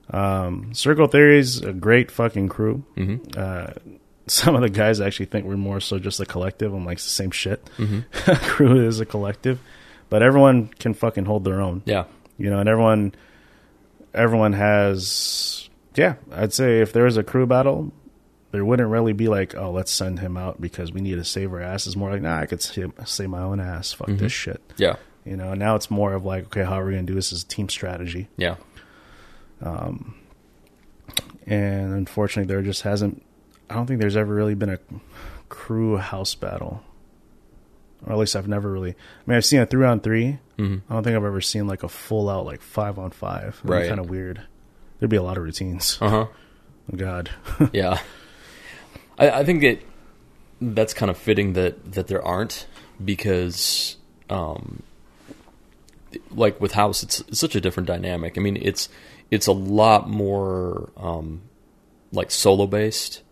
Um, 0.08 0.72
Circle 0.72 1.08
Theory 1.08 1.40
is 1.40 1.62
a 1.62 1.72
great 1.72 2.12
fucking 2.12 2.48
crew. 2.48 2.84
Uh, 3.36 3.72
some 4.26 4.54
of 4.54 4.60
the 4.62 4.68
guys 4.70 5.00
actually 5.00 5.26
think 5.26 5.44
we're 5.46 5.56
more 5.56 5.80
so 5.80 5.98
just 5.98 6.20
a 6.20 6.26
collective. 6.26 6.72
I'm 6.74 6.84
like, 6.84 6.96
it's 6.98 7.04
the 7.04 7.10
same 7.10 7.30
shit. 7.30 7.68
crew 8.12 8.86
is 8.86 9.00
a 9.00 9.06
collective, 9.06 9.60
but 10.10 10.22
everyone 10.22 10.68
can 10.68 10.94
fucking 10.94 11.24
hold 11.26 11.44
their 11.44 11.60
own 11.60 11.82
Yeah, 11.84 12.04
you 12.38 12.50
know, 12.50 12.58
and 12.58 12.68
everyone 12.68 13.14
everyone 14.14 14.52
has 14.54 15.68
yeah, 15.94 16.14
I'd 16.32 16.52
say 16.52 16.80
if 16.80 16.92
there 16.92 17.04
was 17.04 17.16
a 17.16 17.22
crew 17.22 17.46
battle, 17.46 17.92
there 18.52 18.64
wouldn't 18.64 18.88
really 18.90 19.12
be 19.14 19.28
like, 19.28 19.54
oh, 19.54 19.70
let's 19.70 19.90
send 19.92 20.18
him 20.20 20.36
out 20.36 20.60
because 20.60 20.92
we 20.92 21.00
need 21.00 21.14
to 21.16 21.24
save 21.24 21.52
our 21.52 21.60
ass. 21.60 21.86
It's 21.86 21.96
more 21.96 22.10
like, 22.10 22.22
nah, 22.22 22.38
I 22.38 22.46
could 22.46 22.60
save, 22.62 22.92
save 23.06 23.28
my 23.30 23.40
own 23.42 23.60
ass. 23.60 23.92
Fuck 23.92 24.08
this 24.08 24.32
shit. 24.32 24.60
yeah, 24.76 24.96
You 25.24 25.36
know, 25.36 25.54
now 25.54 25.74
it's 25.74 25.90
more 25.90 26.12
of 26.12 26.24
like, 26.24 26.44
okay, 26.46 26.64
how 26.64 26.80
are 26.80 26.84
we 26.84 26.92
going 26.92 27.06
to 27.06 27.10
do 27.10 27.14
this 27.14 27.32
as 27.32 27.42
a 27.42 27.46
team 27.46 27.68
strategy? 27.70 28.28
yeah, 28.36 28.56
Um, 29.62 30.14
And 31.46 31.94
unfortunately, 31.94 32.52
there 32.52 32.62
just 32.62 32.82
hasn't, 32.82 33.22
I 33.70 33.74
don't 33.74 33.86
think 33.86 34.00
there's 34.00 34.16
ever 34.16 34.32
really 34.34 34.54
been 34.54 34.70
a 34.70 34.78
crew 35.48 35.96
house 35.96 36.34
battle. 36.34 36.82
Or 38.06 38.12
at 38.12 38.18
least 38.18 38.36
I've 38.36 38.46
never 38.48 38.70
really, 38.70 38.90
I 38.90 38.94
mean, 39.26 39.36
I've 39.36 39.44
seen 39.44 39.60
a 39.60 39.66
three 39.66 39.84
on 39.86 40.00
3 40.00 40.38
Mhm. 40.58 40.82
I 40.88 40.94
don't 40.94 41.02
think 41.02 41.16
I've 41.16 41.24
ever 41.24 41.40
seen 41.40 41.66
like 41.66 41.82
a 41.82 41.88
full 41.88 42.28
out, 42.30 42.46
like 42.46 42.60
five 42.62 42.98
on 42.98 43.10
five. 43.10 43.56
That'd 43.62 43.70
Right. 43.70 43.88
kind 43.88 44.00
of 44.00 44.08
weird. 44.08 44.42
There'd 44.98 45.10
be 45.10 45.16
a 45.16 45.22
lot 45.22 45.36
of 45.36 45.42
routines. 45.44 45.98
uh 46.00 46.08
huh. 46.08 46.26
Oh, 46.92 46.96
God. 46.96 47.30
yeah. 47.72 47.98
I, 49.18 49.30
I 49.30 49.44
think 49.44 49.60
that 49.62 49.80
that's 50.60 50.94
kind 50.94 51.10
of 51.10 51.18
fitting 51.18 51.52
that 51.54 51.92
that 51.92 52.06
there 52.06 52.22
aren't 52.24 52.66
because, 53.04 53.96
um, 54.30 54.82
like 56.30 56.60
with 56.60 56.72
House, 56.72 57.02
it's, 57.02 57.20
it's 57.20 57.38
such 57.40 57.54
a 57.56 57.60
different 57.60 57.86
dynamic. 57.86 58.38
I 58.38 58.40
mean, 58.40 58.56
it's 58.60 58.88
it's 59.30 59.46
a 59.46 59.52
lot 59.52 60.08
more 60.08 60.90
um, 60.96 61.42
like 62.12 62.30
solo 62.30 62.66
based 62.66 63.22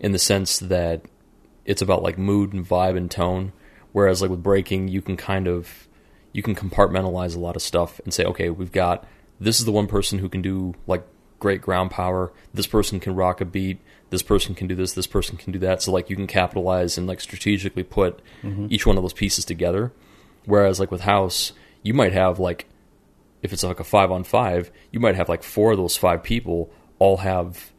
in 0.00 0.12
the 0.12 0.18
sense 0.18 0.58
that 0.58 1.02
it's 1.64 1.82
about 1.82 2.02
like 2.02 2.18
mood 2.18 2.52
and 2.52 2.66
vibe 2.66 2.96
and 2.96 3.10
tone. 3.10 3.52
Whereas 3.92 4.22
like 4.22 4.30
with 4.30 4.42
breaking, 4.42 4.88
you 4.88 5.02
can 5.02 5.16
kind 5.16 5.46
of 5.48 5.88
you 6.32 6.42
can 6.42 6.54
compartmentalize 6.54 7.34
a 7.34 7.40
lot 7.40 7.56
of 7.56 7.62
stuff 7.62 8.00
and 8.04 8.12
say, 8.12 8.24
okay, 8.24 8.50
we've 8.50 8.72
got 8.72 9.06
this 9.40 9.58
is 9.58 9.64
the 9.64 9.72
one 9.72 9.86
person 9.86 10.18
who 10.18 10.28
can 10.28 10.42
do 10.42 10.74
like 10.86 11.06
great 11.38 11.60
ground 11.60 11.90
power. 11.90 12.32
This 12.54 12.66
person 12.66 13.00
can 13.00 13.14
rock 13.14 13.40
a 13.40 13.44
beat. 13.44 13.78
This 14.10 14.22
person 14.22 14.54
can 14.54 14.66
do 14.66 14.74
this. 14.74 14.92
This 14.92 15.06
person 15.06 15.36
can 15.36 15.52
do 15.52 15.58
that. 15.60 15.82
So 15.82 15.92
like 15.92 16.08
you 16.08 16.16
can 16.16 16.26
capitalize 16.26 16.96
and 16.96 17.06
like 17.06 17.20
strategically 17.20 17.82
put 17.82 18.20
mm-hmm. 18.42 18.66
each 18.70 18.86
one 18.86 18.96
of 18.96 19.02
those 19.02 19.12
pieces 19.12 19.44
together. 19.44 19.92
Whereas 20.44 20.78
like 20.78 20.90
with 20.90 21.02
house, 21.02 21.52
you 21.82 21.92
might 21.92 22.12
have 22.12 22.38
like 22.38 22.66
if 23.42 23.52
it's 23.52 23.62
like 23.62 23.80
a 23.80 23.84
five 23.84 24.10
on 24.10 24.24
five, 24.24 24.70
you 24.90 25.00
might 25.00 25.14
have 25.14 25.28
like 25.28 25.42
four 25.42 25.72
of 25.72 25.78
those 25.78 25.96
five 25.96 26.22
people 26.22 26.70
all 26.98 27.18
have 27.18 27.72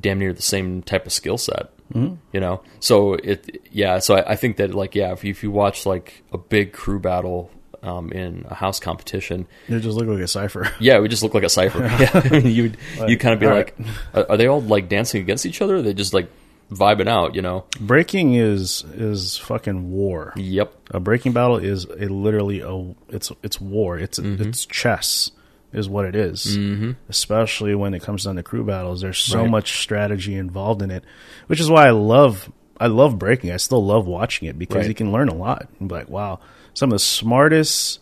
damn 0.00 0.18
near 0.18 0.32
the 0.32 0.42
same 0.42 0.82
type 0.82 1.06
of 1.06 1.12
skill 1.12 1.38
set. 1.38 1.70
Mm-hmm. 1.92 2.14
You 2.32 2.40
know, 2.40 2.62
so 2.80 3.14
it 3.14 3.62
yeah. 3.70 3.98
So 3.98 4.16
I, 4.16 4.32
I 4.32 4.36
think 4.36 4.56
that 4.56 4.74
like 4.74 4.94
yeah, 4.94 5.12
if 5.12 5.22
you, 5.22 5.30
if 5.30 5.42
you 5.42 5.50
watch 5.50 5.84
like 5.86 6.22
a 6.32 6.38
big 6.38 6.72
crew 6.72 6.98
battle 6.98 7.50
um, 7.82 8.10
in 8.10 8.46
a 8.48 8.54
house 8.54 8.80
competition, 8.80 9.46
It 9.68 9.80
just 9.80 9.96
look 9.96 10.06
like 10.08 10.18
a 10.20 10.26
cipher. 10.28 10.70
yeah, 10.80 10.96
it 10.96 11.00
would 11.00 11.10
just 11.10 11.22
look 11.22 11.34
like 11.34 11.44
a 11.44 11.48
cipher. 11.50 11.80
yeah, 12.00 12.34
you 12.38 12.62
would 12.64 12.76
you 13.10 13.18
kind 13.18 13.34
of 13.34 13.40
be 13.40 13.46
like, 13.46 13.76
are, 14.14 14.30
are 14.30 14.36
they 14.38 14.46
all 14.46 14.62
like 14.62 14.88
dancing 14.88 15.20
against 15.20 15.44
each 15.46 15.60
other? 15.60 15.76
Or 15.76 15.82
they 15.82 15.92
just 15.94 16.14
like 16.14 16.28
vibing 16.72 17.06
out, 17.08 17.34
you 17.34 17.42
know? 17.42 17.66
Breaking 17.78 18.34
is 18.34 18.82
is 18.94 19.36
fucking 19.36 19.90
war. 19.92 20.32
Yep. 20.36 20.72
A 20.92 21.00
breaking 21.00 21.32
battle 21.32 21.58
is 21.58 21.84
a 21.84 22.06
literally 22.08 22.60
a 22.60 22.94
it's 23.14 23.30
it's 23.42 23.60
war. 23.60 23.98
It's 23.98 24.18
it's 24.18 24.64
chess 24.64 25.30
is 25.74 25.88
what 25.88 26.04
it 26.06 26.14
is. 26.14 26.56
Mm-hmm. 26.56 26.92
Especially 27.08 27.74
when 27.74 27.92
it 27.94 28.02
comes 28.02 28.24
down 28.24 28.36
to 28.36 28.42
crew 28.42 28.64
battles, 28.64 29.00
there's 29.02 29.18
so 29.18 29.40
Right. 29.42 29.50
much 29.50 29.80
strategy 29.82 30.34
involved 30.36 30.80
in 30.82 30.90
it, 30.90 31.04
which 31.48 31.60
is 31.60 31.68
why 31.68 31.86
I 31.86 31.90
love 31.90 32.50
I 32.80 32.88
love 32.88 33.18
breaking. 33.18 33.52
I 33.52 33.56
still 33.58 33.84
love 33.84 34.06
watching 34.06 34.48
it 34.48 34.58
because 34.58 34.78
Right. 34.78 34.88
you 34.88 34.94
can 34.94 35.12
learn 35.12 35.28
a 35.28 35.34
lot. 35.34 35.68
And 35.78 35.88
be 35.88 35.94
like, 35.94 36.08
wow, 36.08 36.40
some 36.74 36.88
of 36.90 36.94
the 36.94 36.98
smartest, 36.98 38.00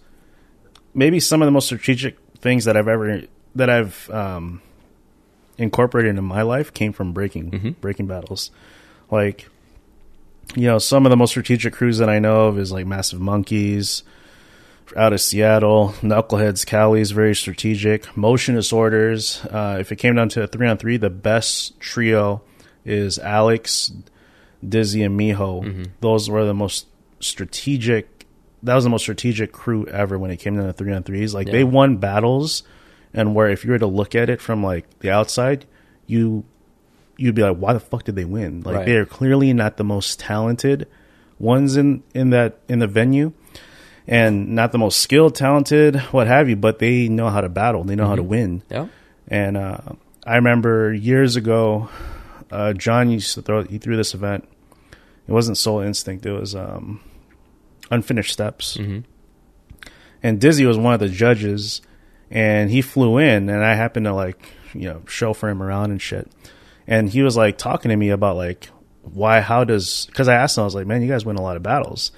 maybe 0.94 1.20
some 1.20 1.42
of 1.42 1.46
the 1.46 1.52
most 1.52 1.66
strategic 1.66 2.16
things 2.38 2.64
that 2.64 2.76
I've 2.76 2.88
ever 2.88 3.22
that 3.54 3.68
I've 3.68 4.08
um, 4.10 4.62
incorporated 5.58 6.16
in 6.16 6.24
my 6.24 6.42
life 6.42 6.72
came 6.72 6.92
from 6.92 7.12
breaking 7.12 7.76
breaking 7.80 8.06
battles. 8.06 8.50
Like, 9.10 9.48
you 10.56 10.66
know, 10.66 10.78
some 10.78 11.04
of 11.06 11.10
the 11.10 11.16
most 11.16 11.30
strategic 11.30 11.74
crews 11.74 11.98
that 11.98 12.08
I 12.08 12.18
know 12.18 12.46
of 12.46 12.58
is 12.58 12.72
like 12.72 12.86
Massive 12.86 13.20
Monkeys 13.20 14.02
out 14.96 15.12
of 15.12 15.20
Seattle, 15.20 15.94
Knuckleheads, 16.00 16.66
Cali's 16.66 17.10
very 17.12 17.34
strategic. 17.34 18.14
Motion 18.16 18.54
disorders. 18.54 19.44
Uh, 19.50 19.78
if 19.80 19.90
it 19.92 19.96
came 19.96 20.14
down 20.16 20.28
to 20.30 20.42
a 20.42 20.46
three 20.46 20.66
on 20.68 20.76
three, 20.78 20.96
the 20.96 21.10
best 21.10 21.78
trio 21.80 22.42
is 22.84 23.18
Alex, 23.18 23.92
Dizzy, 24.66 25.02
and 25.02 25.18
Miho. 25.18 25.88
Those 26.00 26.28
were 26.28 26.44
the 26.44 26.54
most 26.54 26.86
strategic. 27.20 28.26
That 28.62 28.74
was 28.74 28.84
the 28.84 28.90
most 28.90 29.02
strategic 29.02 29.52
crew 29.52 29.86
ever 29.86 30.18
when 30.18 30.30
it 30.30 30.36
came 30.36 30.56
down 30.56 30.66
to 30.66 30.72
three 30.72 30.92
on 30.92 31.02
threes. 31.02 31.34
Like 31.34 31.46
Yeah. 31.48 31.52
they 31.52 31.64
won 31.64 31.96
battles, 31.96 32.62
and 33.14 33.34
where 33.34 33.48
if 33.50 33.64
you 33.64 33.70
were 33.72 33.78
to 33.78 33.86
look 33.86 34.14
at 34.14 34.28
it 34.30 34.40
from 34.40 34.62
like 34.62 34.86
the 35.00 35.10
outside, 35.10 35.64
you 36.06 36.44
you'd 37.16 37.34
be 37.34 37.42
like, 37.42 37.56
why 37.56 37.72
the 37.72 37.80
fuck 37.80 38.04
did 38.04 38.16
they 38.16 38.24
win? 38.24 38.62
Like 38.62 38.76
Right. 38.76 38.86
they 38.86 38.96
are 38.96 39.04
clearly 39.06 39.52
not 39.52 39.76
the 39.76 39.84
most 39.84 40.18
talented 40.20 40.86
ones 41.38 41.76
in 41.76 42.02
in 42.14 42.30
that 42.30 42.58
in 42.68 42.78
the 42.78 42.86
venue, 42.86 43.32
and 44.06 44.54
not 44.54 44.72
the 44.72 44.78
most 44.78 45.00
skilled, 45.00 45.34
talented, 45.34 45.96
what 46.12 46.26
have 46.26 46.48
you. 46.48 46.56
But 46.56 46.78
they 46.78 47.08
know 47.08 47.28
how 47.30 47.40
to 47.40 47.48
battle. 47.48 47.84
They 47.84 47.94
know 47.94 48.06
how 48.06 48.16
to 48.16 48.22
win. 48.22 48.62
Yeah. 48.70 48.88
And 49.28 49.56
uh, 49.56 49.78
I 50.26 50.36
remember 50.36 50.92
years 50.92 51.36
ago, 51.36 51.88
uh, 52.50 52.72
John 52.72 53.10
used 53.10 53.34
to 53.34 53.42
throw. 53.42 53.62
He 53.62 53.78
threw 53.78 53.96
this 53.96 54.14
event. 54.14 54.48
It 55.26 55.32
wasn't 55.32 55.58
Soul 55.58 55.80
Instinct. 55.80 56.26
It 56.26 56.32
was 56.32 56.54
um, 56.54 57.00
Unfinished 57.90 58.32
Steps. 58.32 58.76
hmm 58.76 59.00
And 60.22 60.40
Dizzy 60.40 60.66
was 60.66 60.76
one 60.76 60.94
of 60.94 61.00
the 61.00 61.08
judges, 61.08 61.80
and 62.30 62.70
he 62.70 62.82
flew 62.82 63.18
in, 63.18 63.48
and 63.48 63.64
I 63.64 63.74
happened 63.74 64.06
to 64.06 64.14
like 64.14 64.52
you 64.74 64.88
know 64.88 65.02
chauffeur 65.06 65.48
him 65.48 65.62
around 65.62 65.90
and 65.90 66.02
shit. 66.02 66.30
And 66.86 67.08
he 67.08 67.22
was 67.22 67.36
like 67.36 67.58
talking 67.58 67.90
to 67.90 67.96
me 67.96 68.10
about 68.10 68.36
like 68.36 68.68
why, 69.02 69.40
how 69.40 69.64
does? 69.64 70.06
Because 70.06 70.28
I 70.28 70.34
asked 70.34 70.56
him, 70.56 70.62
I 70.62 70.64
was 70.64 70.74
like, 70.74 70.86
man, 70.86 71.02
you 71.02 71.08
guys 71.08 71.24
win 71.24 71.36
a 71.36 71.42
lot 71.42 71.56
of 71.56 71.62
battles, 71.62 72.12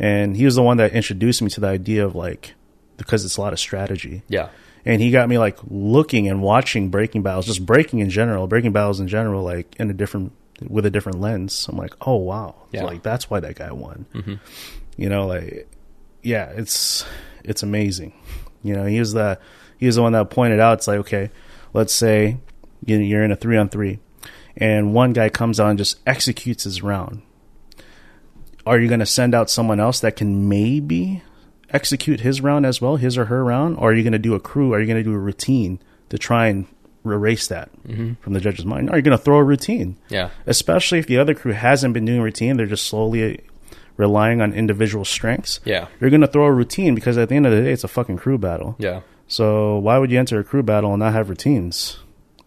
and 0.00 0.36
he 0.36 0.44
was 0.44 0.56
the 0.56 0.62
one 0.62 0.78
that 0.78 0.92
introduced 0.92 1.42
me 1.42 1.50
to 1.50 1.60
the 1.60 1.68
idea 1.68 2.04
of 2.04 2.14
like 2.16 2.54
because 2.96 3.24
it's 3.24 3.36
a 3.36 3.40
lot 3.40 3.52
of 3.52 3.58
strategy 3.60 4.22
Yeah. 4.28 4.48
and 4.84 5.00
he 5.00 5.10
got 5.12 5.28
me 5.28 5.38
like 5.38 5.58
looking 5.68 6.26
and 6.28 6.42
watching 6.42 6.88
breaking 6.90 7.22
battles, 7.22 7.46
just 7.46 7.64
breaking 7.64 8.00
in 8.00 8.10
general, 8.10 8.46
breaking 8.48 8.72
battles 8.72 8.98
in 9.00 9.06
general, 9.08 9.42
like 9.44 9.76
in 9.78 9.88
a 9.90 9.94
different 9.94 10.32
with 10.68 10.84
a 10.84 10.90
different 10.90 11.20
lens. 11.20 11.66
I'm 11.68 11.76
like, 11.78 11.94
oh 12.06 12.16
wow, 12.16 12.54
Yeah. 12.72 12.84
like 12.84 13.02
that's 13.02 13.30
why 13.30 13.40
that 13.40 13.54
guy 13.54 13.70
won. 13.72 14.06
Mhm. 14.14 14.38
You 14.96 15.08
know, 15.08 15.26
like 15.26 15.68
yeah, 16.22 16.50
it's 16.56 17.04
it's 17.44 17.62
amazing. 17.62 18.12
You 18.62 18.74
know, 18.74 18.84
he 18.86 18.98
was 18.98 19.12
the 19.14 19.38
he 19.78 19.86
was 19.86 19.96
the 19.96 20.02
one 20.02 20.12
that 20.12 20.28
pointed 20.30 20.60
out. 20.60 20.78
It's 20.78 20.86
like 20.88 20.98
okay, 21.00 21.30
let's 21.72 21.94
say 21.94 22.36
you- 22.84 22.98
you're 22.98 23.24
in 23.24 23.32
a 23.32 23.36
three 23.36 23.56
on 23.56 23.68
three, 23.70 23.98
and 24.56 24.92
one 24.92 25.14
guy 25.14 25.30
comes 25.30 25.58
out 25.58 25.68
and 25.70 25.78
just 25.78 25.98
executes 26.06 26.64
his 26.64 26.82
round. 26.82 27.22
Are 28.66 28.78
you 28.78 28.88
going 28.88 29.00
to 29.00 29.06
send 29.06 29.34
out 29.34 29.50
someone 29.50 29.80
else 29.80 30.00
that 30.00 30.16
can 30.16 30.48
maybe 30.48 31.22
execute 31.70 32.20
his 32.20 32.40
round 32.40 32.66
as 32.66 32.80
well, 32.80 32.96
his 32.96 33.16
or 33.16 33.26
her 33.26 33.44
round, 33.44 33.76
or 33.78 33.90
are 33.90 33.94
you 33.94 34.02
going 34.02 34.12
to 34.12 34.18
do 34.18 34.34
a 34.34 34.40
crew? 34.40 34.72
Are 34.74 34.80
you 34.80 34.86
going 34.86 34.98
to 34.98 35.02
do 35.08 35.14
a 35.14 35.18
routine 35.18 35.78
to 36.10 36.18
try 36.18 36.46
and 36.48 36.66
erase 37.04 37.46
that 37.46 37.70
from 38.20 38.32
the 38.32 38.40
judge's 38.40 38.64
mind? 38.66 38.90
Are 38.90 38.96
you 38.96 39.02
going 39.02 39.16
to 39.16 39.22
throw 39.22 39.38
a 39.38 39.44
routine? 39.44 39.96
Yeah. 40.08 40.30
Especially 40.46 40.98
if 40.98 41.06
the 41.06 41.18
other 41.18 41.34
crew 41.34 41.52
hasn't 41.52 41.94
been 41.94 42.04
doing 42.04 42.20
routine, 42.20 42.56
they're 42.56 42.66
just 42.66 42.86
slowly 42.86 43.40
relying 43.96 44.40
on 44.40 44.52
individual 44.52 45.04
strengths. 45.04 45.60
Yeah. 45.64 45.86
You're 46.00 46.10
going 46.10 46.20
to 46.22 46.26
throw 46.26 46.44
a 46.46 46.52
routine 46.52 46.94
because 46.94 47.16
at 47.18 47.28
the 47.28 47.36
end 47.36 47.46
of 47.46 47.52
the 47.52 47.62
day, 47.62 47.72
it's 47.72 47.84
a 47.84 47.88
fucking 47.88 48.16
crew 48.18 48.36
battle. 48.38 48.76
Yeah. 48.78 49.00
So 49.28 49.78
why 49.78 49.96
would 49.98 50.10
you 50.10 50.18
enter 50.18 50.38
a 50.40 50.44
crew 50.44 50.62
battle 50.62 50.92
and 50.92 51.00
not 51.00 51.12
have 51.12 51.28
routines? 51.30 51.98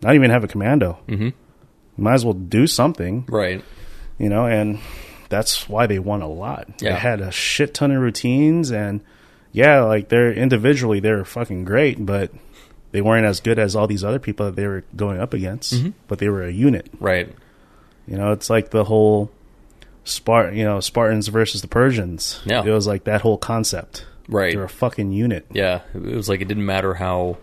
Not 0.01 0.15
even 0.15 0.29
have 0.31 0.43
a 0.43 0.47
commando. 0.47 0.93
hmm 1.07 1.23
You 1.27 1.33
might 1.97 2.15
as 2.15 2.25
well 2.25 2.33
do 2.33 2.67
something, 2.67 3.25
Right. 3.29 3.63
you 4.19 4.27
know, 4.29 4.45
and 4.45 4.79
that's 5.33 5.67
why 5.67 5.87
they 5.87 5.97
won 5.97 6.21
a 6.21 6.27
lot. 6.29 6.67
Yeah. 6.79 6.93
They 6.93 6.99
had 6.99 7.21
a 7.21 7.31
shit 7.31 7.73
ton 7.73 7.91
of 7.91 7.99
routines 8.01 8.71
and 8.71 9.01
yeah, 9.51 9.81
like 9.81 10.09
they're 10.09 10.31
individually 10.31 10.99
they're 10.99 11.25
fucking 11.25 11.65
great, 11.65 12.05
but 12.05 12.31
they 12.91 13.01
weren't 13.01 13.25
as 13.25 13.39
good 13.39 13.57
as 13.57 13.75
all 13.75 13.87
these 13.87 14.03
other 14.03 14.19
people 14.19 14.45
that 14.45 14.55
they 14.55 14.67
were 14.67 14.83
going 14.95 15.19
up 15.19 15.33
against. 15.33 15.73
Mhm. 15.73 15.93
But 16.07 16.19
they 16.19 16.29
were 16.29 16.43
a 16.43 16.51
unit. 16.51 16.87
Right. 16.99 17.33
You 18.07 18.17
know, 18.17 18.31
it's 18.31 18.49
like 18.49 18.69
the 18.69 18.83
whole 18.83 19.31
Spart 20.05 20.55
you 20.55 20.63
know, 20.65 20.79
Spartans 20.81 21.29
versus 21.29 21.61
the 21.61 21.67
Persians. 21.67 22.39
Yeah. 22.45 22.63
It 22.63 22.69
was 22.71 22.85
like 22.85 23.05
that 23.05 23.21
whole 23.21 23.37
concept. 23.37 24.05
Right. 24.27 24.53
They're 24.53 24.63
a 24.63 24.69
fucking 24.69 25.11
unit. 25.11 25.45
Yeah, 25.51 25.81
it 25.95 26.15
was 26.15 26.29
like 26.29 26.41
it 26.41 26.47
didn't 26.47 26.65
matter 26.65 26.93
how 26.93 27.37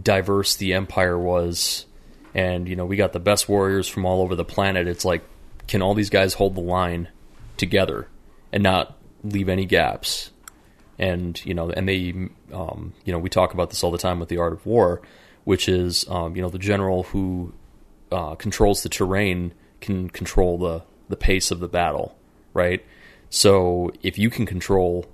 diverse 0.00 0.56
the 0.56 0.74
empire 0.74 1.18
was, 1.18 1.86
and 2.34 2.68
you 2.68 2.76
know 2.76 2.84
we 2.84 2.96
got 2.96 3.12
the 3.12 3.20
best 3.20 3.48
warriors 3.48 3.88
from 3.88 4.04
all 4.04 4.20
over 4.22 4.34
the 4.34 4.44
planet. 4.44 4.86
It's 4.88 5.04
like, 5.04 5.22
can 5.66 5.82
all 5.82 5.94
these 5.94 6.10
guys 6.10 6.34
hold 6.34 6.54
the 6.54 6.60
line 6.60 7.08
together 7.56 8.08
and 8.52 8.62
not 8.62 8.96
leave 9.22 9.48
any 9.48 9.64
gaps? 9.64 10.30
And 10.98 11.44
you 11.44 11.54
know, 11.54 11.70
and 11.70 11.88
they, 11.88 12.10
um, 12.52 12.94
you 13.04 13.12
know, 13.12 13.18
we 13.18 13.28
talk 13.28 13.52
about 13.52 13.70
this 13.70 13.84
all 13.84 13.90
the 13.90 13.98
time 13.98 14.18
with 14.18 14.28
the 14.28 14.38
art 14.38 14.52
of 14.52 14.64
war, 14.64 15.02
which 15.44 15.68
is, 15.68 16.08
um, 16.08 16.34
you 16.34 16.42
know, 16.42 16.48
the 16.48 16.58
general 16.58 17.04
who 17.04 17.52
uh, 18.10 18.34
controls 18.34 18.82
the 18.82 18.88
terrain 18.88 19.52
can 19.80 20.08
control 20.08 20.58
the 20.58 20.82
the 21.08 21.16
pace 21.16 21.50
of 21.50 21.60
the 21.60 21.68
battle, 21.68 22.16
right? 22.52 22.84
So 23.30 23.92
if 24.02 24.18
you 24.18 24.30
can 24.30 24.46
control 24.46 25.06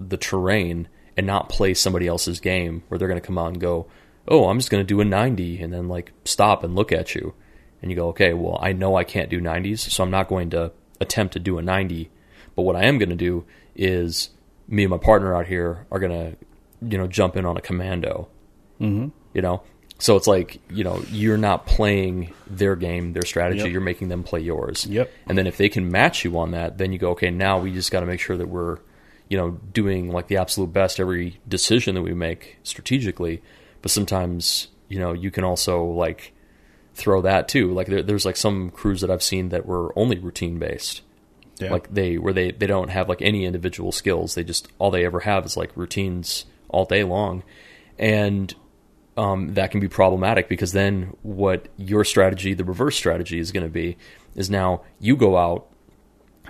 the 0.00 0.16
terrain 0.16 0.88
and 1.16 1.26
not 1.26 1.48
play 1.48 1.74
somebody 1.74 2.06
else's 2.06 2.40
game 2.40 2.82
where 2.88 2.98
they're 2.98 3.08
going 3.08 3.20
to 3.20 3.26
come 3.26 3.38
out 3.38 3.48
and 3.48 3.60
go, 3.60 3.86
"Oh, 4.26 4.48
I'm 4.48 4.58
just 4.58 4.70
going 4.70 4.82
to 4.82 4.86
do 4.86 5.00
a 5.00 5.04
90," 5.04 5.60
and 5.60 5.72
then 5.72 5.88
like 5.88 6.12
stop 6.24 6.64
and 6.64 6.74
look 6.74 6.92
at 6.92 7.14
you, 7.14 7.34
and 7.80 7.90
you 7.90 7.96
go, 7.96 8.08
"Okay, 8.08 8.32
well, 8.34 8.58
I 8.60 8.72
know 8.72 8.96
I 8.96 9.04
can't 9.04 9.30
do 9.30 9.40
90s, 9.40 9.80
so 9.80 10.02
I'm 10.02 10.10
not 10.10 10.28
going 10.28 10.50
to 10.50 10.72
attempt 11.00 11.32
to 11.34 11.38
do 11.38 11.58
a 11.58 11.62
90. 11.62 12.10
But 12.56 12.62
what 12.62 12.76
I 12.76 12.84
am 12.84 12.98
going 12.98 13.10
to 13.10 13.16
do 13.16 13.44
is 13.76 14.30
me 14.66 14.84
and 14.84 14.90
my 14.90 14.98
partner 14.98 15.34
out 15.34 15.46
here 15.46 15.86
are 15.90 15.98
going 15.98 16.12
to, 16.12 16.36
you 16.82 16.98
know, 16.98 17.06
jump 17.06 17.36
in 17.36 17.46
on 17.46 17.56
a 17.56 17.60
commando." 17.60 18.28
Mhm. 18.80 19.12
You 19.34 19.42
know, 19.42 19.62
so 19.98 20.16
it's 20.16 20.26
like 20.26 20.60
you 20.70 20.84
know 20.84 21.02
you're 21.10 21.36
not 21.36 21.66
playing 21.66 22.32
their 22.48 22.76
game, 22.76 23.12
their 23.12 23.22
strategy. 23.22 23.62
Yep. 23.62 23.72
You're 23.72 23.80
making 23.80 24.08
them 24.08 24.22
play 24.22 24.40
yours. 24.40 24.86
Yep. 24.86 25.10
And 25.26 25.36
then 25.36 25.46
if 25.46 25.56
they 25.56 25.68
can 25.68 25.90
match 25.90 26.24
you 26.24 26.38
on 26.38 26.52
that, 26.52 26.78
then 26.78 26.92
you 26.92 26.98
go, 26.98 27.10
okay, 27.10 27.30
now 27.30 27.58
we 27.58 27.72
just 27.72 27.90
got 27.90 28.00
to 28.00 28.06
make 28.06 28.20
sure 28.20 28.36
that 28.36 28.48
we're, 28.48 28.78
you 29.28 29.36
know, 29.36 29.58
doing 29.72 30.10
like 30.10 30.28
the 30.28 30.36
absolute 30.36 30.72
best 30.72 30.98
every 31.00 31.40
decision 31.46 31.94
that 31.96 32.02
we 32.02 32.14
make 32.14 32.58
strategically. 32.62 33.42
But 33.82 33.90
sometimes, 33.90 34.68
you 34.88 34.98
know, 34.98 35.12
you 35.12 35.30
can 35.30 35.44
also 35.44 35.84
like 35.84 36.32
throw 36.98 37.22
that 37.22 37.48
too. 37.48 37.72
Like 37.72 37.86
there, 37.86 38.02
there's 38.02 38.26
like 38.26 38.36
some 38.36 38.70
crews 38.70 39.00
that 39.00 39.10
I've 39.10 39.22
seen 39.22 39.50
that 39.50 39.66
were 39.66 39.96
only 39.96 40.18
routine 40.18 40.58
based. 40.58 41.02
Yeah. 41.58 41.70
Like 41.70 41.92
they 41.92 42.18
where 42.18 42.32
they 42.32 42.50
they 42.50 42.66
don't 42.66 42.90
have 42.90 43.08
like 43.08 43.22
any 43.22 43.44
individual 43.44 43.92
skills. 43.92 44.34
They 44.34 44.44
just 44.44 44.68
all 44.78 44.90
they 44.90 45.04
ever 45.04 45.20
have 45.20 45.44
is 45.46 45.56
like 45.56 45.76
routines 45.76 46.44
all 46.68 46.84
day 46.84 47.04
long, 47.04 47.42
and 47.98 48.54
um, 49.16 49.54
that 49.54 49.72
can 49.72 49.80
be 49.80 49.88
problematic 49.88 50.48
because 50.48 50.72
then 50.72 51.16
what 51.22 51.68
your 51.76 52.04
strategy, 52.04 52.54
the 52.54 52.64
reverse 52.64 52.96
strategy, 52.96 53.40
is 53.40 53.50
going 53.50 53.66
to 53.66 53.72
be 53.72 53.96
is 54.36 54.48
now 54.48 54.82
you 55.00 55.16
go 55.16 55.36
out, 55.36 55.66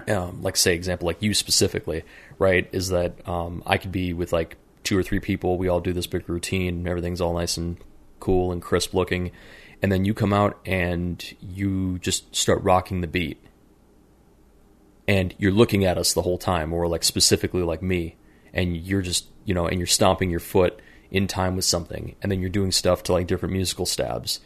um, 0.09 0.43
like 0.43 0.57
say 0.57 0.75
example, 0.75 1.07
like 1.07 1.23
you 1.23 1.33
specifically, 1.33 2.05
right? 2.39 2.69
Is 2.73 2.91
that 2.91 3.27
um, 3.27 3.63
I 3.67 3.79
could 3.79 3.91
be 3.91 4.13
with 4.13 4.35
like 4.35 4.59
two 4.85 4.99
or 4.99 5.03
three 5.03 5.21
people, 5.21 5.57
we 5.57 5.69
all 5.69 5.81
do 5.81 5.95
this 5.95 6.07
big 6.07 6.29
routine, 6.29 6.87
everything's 6.87 7.23
all 7.23 7.33
nice 7.33 7.57
and 7.57 7.79
cool 8.21 8.53
and 8.53 8.61
crisp 8.61 8.93
looking, 8.93 9.31
and 9.83 9.93
then 9.93 10.05
you 10.05 10.14
come 10.14 10.33
out 10.33 10.59
and 10.64 11.35
you 11.41 11.99
just 11.99 12.35
start 12.35 12.62
rocking 12.62 13.01
the 13.01 13.07
beat, 13.07 13.43
and 15.07 15.35
you're 15.39 15.53
looking 15.53 15.85
at 15.85 15.99
us 15.99 16.12
the 16.12 16.22
whole 16.22 16.39
time, 16.39 16.72
or 16.72 16.89
like 16.89 17.05
specifically 17.05 17.62
like 17.62 17.83
me, 17.83 18.16
and 18.53 18.76
you're 18.76 19.03
just 19.03 19.26
you 19.45 19.55
know, 19.55 19.66
and 19.66 19.79
you're 19.79 19.87
stomping 19.87 20.31
your 20.31 20.41
foot 20.41 20.81
in 21.11 21.26
time 21.26 21.57
with 21.57 21.64
something, 21.64 22.14
and 22.20 22.31
then 22.31 22.41
you're 22.41 22.51
doing 22.51 22.72
stuff 22.72 23.03
to 23.05 23.12
like 23.12 23.26
different 23.26 23.53
musical 23.53 23.87
stabs. 23.87 24.41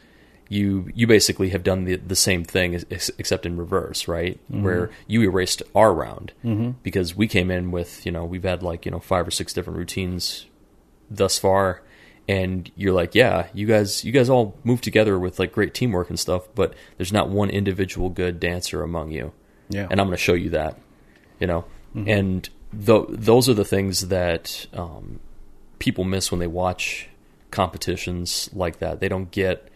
You 0.49 0.91
you 0.95 1.07
basically 1.07 1.51
have 1.51 1.63
done 1.63 1.85
the 1.85 1.97
the 1.97 2.17
same 2.17 2.45
thing 2.45 2.75
ex- 2.91 3.11
except 3.19 3.47
in 3.47 3.57
reverse, 3.57 4.07
right? 4.07 4.39
Mm-hmm. 4.51 4.63
Where 4.63 4.91
you 5.07 5.23
erased 5.23 5.63
our 5.75 5.95
round. 5.95 6.33
Mm-hmm. 6.45 6.73
Because 6.83 7.17
we 7.17 7.27
came 7.27 7.51
in 7.51 7.71
with 7.71 8.05
you 8.05 8.13
know 8.13 8.25
we've 8.25 8.43
had 8.43 8.63
like 8.63 8.85
you 8.85 8.93
know 8.93 9.01
five 9.01 9.27
or 9.27 9.31
six 9.31 9.53
different 9.53 9.79
routines 9.79 10.47
thus 11.11 11.39
far 11.39 11.83
and 12.29 12.71
you're 12.77 12.93
like 12.93 13.15
yeah 13.15 13.49
you 13.53 13.67
guys 13.67 14.05
you 14.05 14.13
guys 14.13 14.29
all 14.29 14.57
move 14.65 14.81
together 14.81 15.19
with 15.19 15.39
like 15.39 15.53
great 15.53 15.75
teamwork 15.75 16.09
and 16.09 16.19
stuff 16.19 16.49
but 16.55 16.75
there's 16.97 17.13
not 17.13 17.29
one 17.29 17.51
individual 17.51 18.09
good 18.11 18.39
dancer 18.39 18.83
among 18.83 19.11
you. 19.11 19.33
Yeah. 19.69 19.89
and 19.91 20.01
i'm 20.01 20.07
going 20.07 20.17
to 20.17 20.23
show 20.23 20.35
you 20.35 20.51
that 20.51 20.79
you 21.43 21.49
know? 21.49 21.65
And 22.07 22.49
th- 22.87 23.07
those 23.09 23.49
are 23.49 23.55
the 23.55 23.65
things 23.65 24.09
that 24.09 24.67
um, 24.73 25.19
people 25.81 26.05
miss 26.05 26.31
when 26.31 26.39
they 26.39 26.47
watch 26.47 27.09
competitions 27.51 28.49
like 28.53 28.79
that. 28.79 29.01
They 29.01 29.09
don't 29.09 29.29
get 29.33 29.69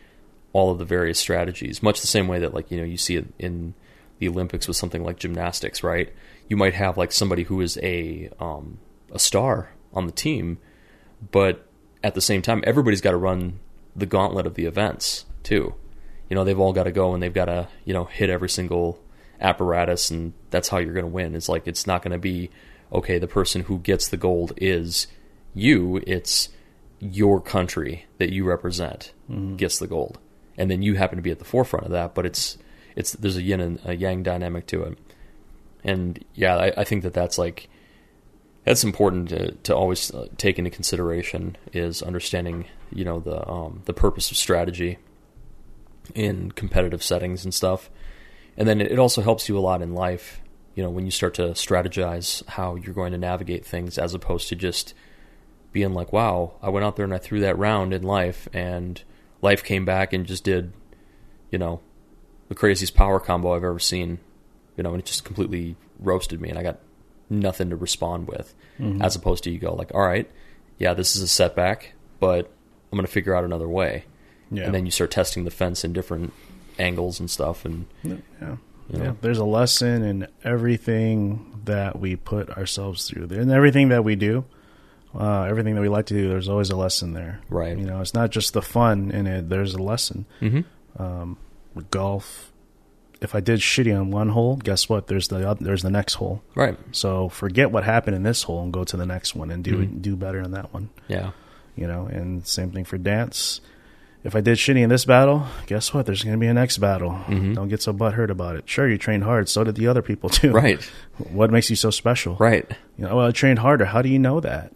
all 0.53 0.70
of 0.70 0.78
the 0.78 0.84
various 0.84 1.18
strategies 1.18 1.82
much 1.82 2.01
the 2.01 2.07
same 2.07 2.28
way 2.28 2.38
that 2.38 2.55
like 2.55 2.70
you 2.70 2.78
know 2.78 2.84
you 2.84 2.97
see 2.97 3.16
it 3.16 3.26
in 3.38 3.74
the 4.20 4.26
olympics 4.26 4.66
with 4.66 4.74
something 4.74 5.03
like 5.03 5.18
gymnastics 5.18 5.82
right? 5.82 6.14
You 6.49 6.57
might 6.57 6.72
have 6.72 6.97
like 6.97 7.11
somebody 7.12 7.42
who 7.42 7.61
is 7.61 7.76
a 7.82 8.30
um, 8.38 8.78
a 9.12 9.18
star 9.18 9.74
on 9.92 10.07
the 10.07 10.12
team 10.12 10.59
but 11.32 11.68
at 12.03 12.14
the 12.14 12.20
same 12.20 12.42
time, 12.42 12.62
everybody's 12.66 13.01
got 13.01 13.12
to 13.12 13.16
run 13.16 13.61
the 13.94 14.07
gauntlet 14.07 14.47
of 14.47 14.55
the 14.55 14.66
events 14.66 15.24
too. 15.42 15.74
You 16.28 16.34
know, 16.34 16.44
they've 16.44 16.59
all 16.59 16.72
got 16.72 16.84
to 16.84 16.92
go 16.92 17.14
and 17.14 17.22
they've 17.22 17.32
got 17.32 17.47
to 17.47 17.68
you 17.84 17.94
know 17.94 18.05
hit 18.05 18.30
every 18.30 18.49
single 18.49 19.01
apparatus, 19.40 20.11
and 20.11 20.32
that's 20.51 20.68
how 20.68 20.78
you're 20.78 20.94
going 20.94 21.07
to 21.07 21.12
win. 21.12 21.34
It's 21.34 21.49
like 21.49 21.66
it's 21.66 21.86
not 21.86 22.03
going 22.03 22.12
to 22.12 22.18
be 22.18 22.51
okay. 22.92 23.18
The 23.18 23.26
person 23.26 23.62
who 23.62 23.78
gets 23.78 24.09
the 24.09 24.16
gold 24.16 24.53
is 24.57 25.07
you. 25.55 26.03
It's 26.07 26.49
your 26.99 27.40
country 27.40 28.07
that 28.18 28.32
you 28.32 28.44
represent 28.44 29.12
mm-hmm. 29.30 29.57
gets 29.57 29.78
the 29.78 29.86
gold, 29.86 30.18
and 30.57 30.70
then 30.70 30.82
you 30.82 30.94
happen 30.94 31.16
to 31.16 31.22
be 31.22 31.30
at 31.30 31.38
the 31.38 31.44
forefront 31.44 31.86
of 31.86 31.92
that. 31.92 32.14
But 32.14 32.26
it's 32.26 32.59
it's 32.94 33.12
there's 33.12 33.36
a 33.36 33.42
yin 33.42 33.61
and 33.61 33.80
a 33.84 33.97
yang 33.97 34.22
dynamic 34.22 34.66
to 34.68 34.82
it, 34.82 34.99
and 35.84 36.22
yeah, 36.34 36.57
I, 36.57 36.72
I 36.78 36.84
think 36.84 37.03
that 37.05 37.14
that's 37.14 37.38
like 37.38 37.68
that's 38.66 38.84
important 38.84 39.30
to, 39.30 39.52
to 39.52 39.74
always 39.74 40.12
uh, 40.12 40.26
take 40.36 40.58
into 40.58 40.70
consideration 40.70 41.56
is 41.72 42.02
understanding 42.02 42.66
you 42.92 43.04
know 43.04 43.20
the 43.20 43.48
um, 43.48 43.80
the 43.86 43.94
purpose 43.94 44.30
of 44.30 44.36
strategy 44.36 44.98
in 46.14 46.50
competitive 46.52 47.02
settings 47.02 47.44
and 47.44 47.54
stuff. 47.54 47.88
And 48.58 48.68
then 48.68 48.80
it 48.80 48.98
also 48.98 49.22
helps 49.22 49.48
you 49.48 49.58
a 49.58 49.60
lot 49.60 49.82
in 49.82 49.94
life 49.94 50.40
you 50.76 50.82
know 50.82 50.90
when 50.90 51.04
you 51.04 51.10
start 51.10 51.34
to 51.34 51.48
strategize 51.48 52.46
how 52.46 52.76
you're 52.76 52.94
going 52.94 53.12
to 53.12 53.18
navigate 53.18 53.64
things 53.64 53.98
as 53.98 54.14
opposed 54.14 54.48
to 54.48 54.54
just 54.54 54.94
being 55.72 55.94
like 55.94 56.12
wow 56.12 56.52
i 56.62 56.68
went 56.68 56.84
out 56.84 56.94
there 56.96 57.04
and 57.04 57.14
i 57.14 57.18
threw 57.18 57.40
that 57.40 57.58
round 57.58 57.92
in 57.92 58.02
life 58.02 58.46
and 58.52 59.02
life 59.42 59.64
came 59.64 59.84
back 59.84 60.12
and 60.12 60.26
just 60.26 60.44
did 60.44 60.72
you 61.50 61.58
know 61.58 61.80
the 62.48 62.54
craziest 62.54 62.94
power 62.94 63.18
combo 63.18 63.54
i've 63.54 63.64
ever 63.64 63.78
seen 63.78 64.18
you 64.76 64.82
know 64.84 64.90
and 64.90 65.00
it 65.00 65.06
just 65.06 65.24
completely 65.24 65.74
roasted 65.98 66.40
me 66.40 66.50
and 66.50 66.58
i 66.58 66.62
got 66.62 66.78
nothing 67.29 67.70
to 67.70 67.77
respond 67.77 68.29
with 68.29 68.55
as 69.01 69.16
opposed 69.16 69.43
to 69.45 69.51
you 69.51 69.59
go 69.59 69.74
like 69.74 69.91
all 69.95 70.03
right 70.07 70.31
yeah 70.79 70.93
this 70.95 71.16
is 71.16 71.22
a 71.22 71.29
setback 71.29 71.93
but 72.20 72.51
i'm 72.93 72.97
going 72.97 73.07
to 73.07 73.11
figure 73.12 73.35
out 73.35 73.43
another 73.45 73.68
way 73.68 74.05
Yeah. 74.51 74.64
and 74.64 74.74
then 74.74 74.85
you 74.85 74.93
start 74.93 75.11
testing 75.11 75.45
the 75.45 75.51
fence 75.51 75.85
in 75.85 75.93
different 75.93 76.33
angles 76.79 77.18
and 77.20 77.31
stuff 77.31 77.64
and 77.64 77.87
Yeah. 78.03 78.16
You 78.41 78.59
Yeah. 79.03 79.12
There's 79.20 79.39
a 79.39 79.45
lesson 79.45 80.05
in 80.05 80.29
everything 80.45 81.61
that 81.64 81.99
we 81.99 82.14
put 82.16 82.51
ourselves 82.51 83.09
through. 83.09 83.24
In 83.37 83.51
everything 83.51 83.89
that 83.89 84.05
we 84.05 84.14
do, 84.14 84.45
uh, 85.18 85.43
everything 85.43 85.74
that 85.74 85.81
we 85.81 85.89
like 85.89 86.07
to 86.07 86.14
do, 86.14 86.29
there's 86.29 86.49
always 86.49 86.70
a 86.70 86.77
lesson 86.77 87.12
there. 87.12 87.41
Right. 87.49 87.77
You 87.77 87.85
know, 87.87 88.01
it's 88.01 88.14
not 88.14 88.31
just 88.31 88.53
the 88.53 88.62
fun 88.62 89.11
in 89.11 89.27
it. 89.27 89.49
There's 89.49 89.74
a 89.74 89.83
lesson. 89.83 90.27
Mhm. 90.41 90.64
Um, 90.99 91.37
golf, 91.91 92.53
if 93.20 93.34
I 93.34 93.40
did 93.40 93.60
shitty 93.60 93.98
on 93.98 94.10
one 94.10 94.28
hole, 94.30 94.56
guess 94.56 94.88
what? 94.88 95.06
There's 95.06 95.28
the 95.28 95.48
oth- 95.48 95.58
there's 95.60 95.82
the 95.82 95.90
next 95.90 96.14
hole. 96.14 96.42
right 96.54 96.76
So 96.92 97.28
forget 97.28 97.70
what 97.70 97.84
happened 97.84 98.16
in 98.16 98.22
this 98.22 98.42
hole 98.44 98.62
and 98.62 98.72
go 98.72 98.84
to 98.84 98.96
the 98.96 99.06
next 99.06 99.34
one 99.34 99.50
and 99.50 99.64
do 99.64 99.78
Mhm. 99.78 100.02
do 100.02 100.16
better 100.16 100.40
in 100.40 100.50
that 100.52 100.72
one. 100.72 100.90
yeah 101.08 101.30
You 101.76 101.86
know, 101.86 102.06
and 102.06 102.46
same 102.46 102.70
thing 102.70 102.84
for 102.84 102.98
dance. 102.98 103.60
If 104.24 104.34
I 104.34 104.40
did 104.40 104.58
shitty 104.58 104.80
in 104.82 104.88
this 104.88 105.04
battle, 105.04 105.46
guess 105.66 105.94
what? 105.94 106.04
There's 106.06 106.24
going 106.24 106.34
to 106.34 106.40
be 106.40 106.48
a 106.48 106.54
next 106.54 106.78
battle. 106.78 107.12
Mhm. 107.28 107.54
Don't 107.54 107.68
get 107.68 107.80
so 107.80 107.92
butthurt 107.92 108.28
about 108.30 108.56
it. 108.56 108.68
Sure, 108.68 108.88
you 108.88 108.98
trained 108.98 109.22
hard. 109.22 109.48
So 109.48 109.62
did 109.62 109.76
the 109.76 109.86
other 109.86 110.02
people 110.02 110.28
too. 110.30 110.50
right 110.50 110.80
What 111.18 111.50
makes 111.52 111.70
you 111.70 111.76
so 111.76 111.90
special? 111.90 112.34
right 112.40 112.68
You 112.98 113.04
know, 113.06 113.16
well, 113.16 113.26
I 113.26 113.30
trained 113.30 113.60
harder. 113.60 113.84
How 113.84 114.02
do 114.02 114.08
you 114.08 114.18
know 114.18 114.40
that? 114.40 114.72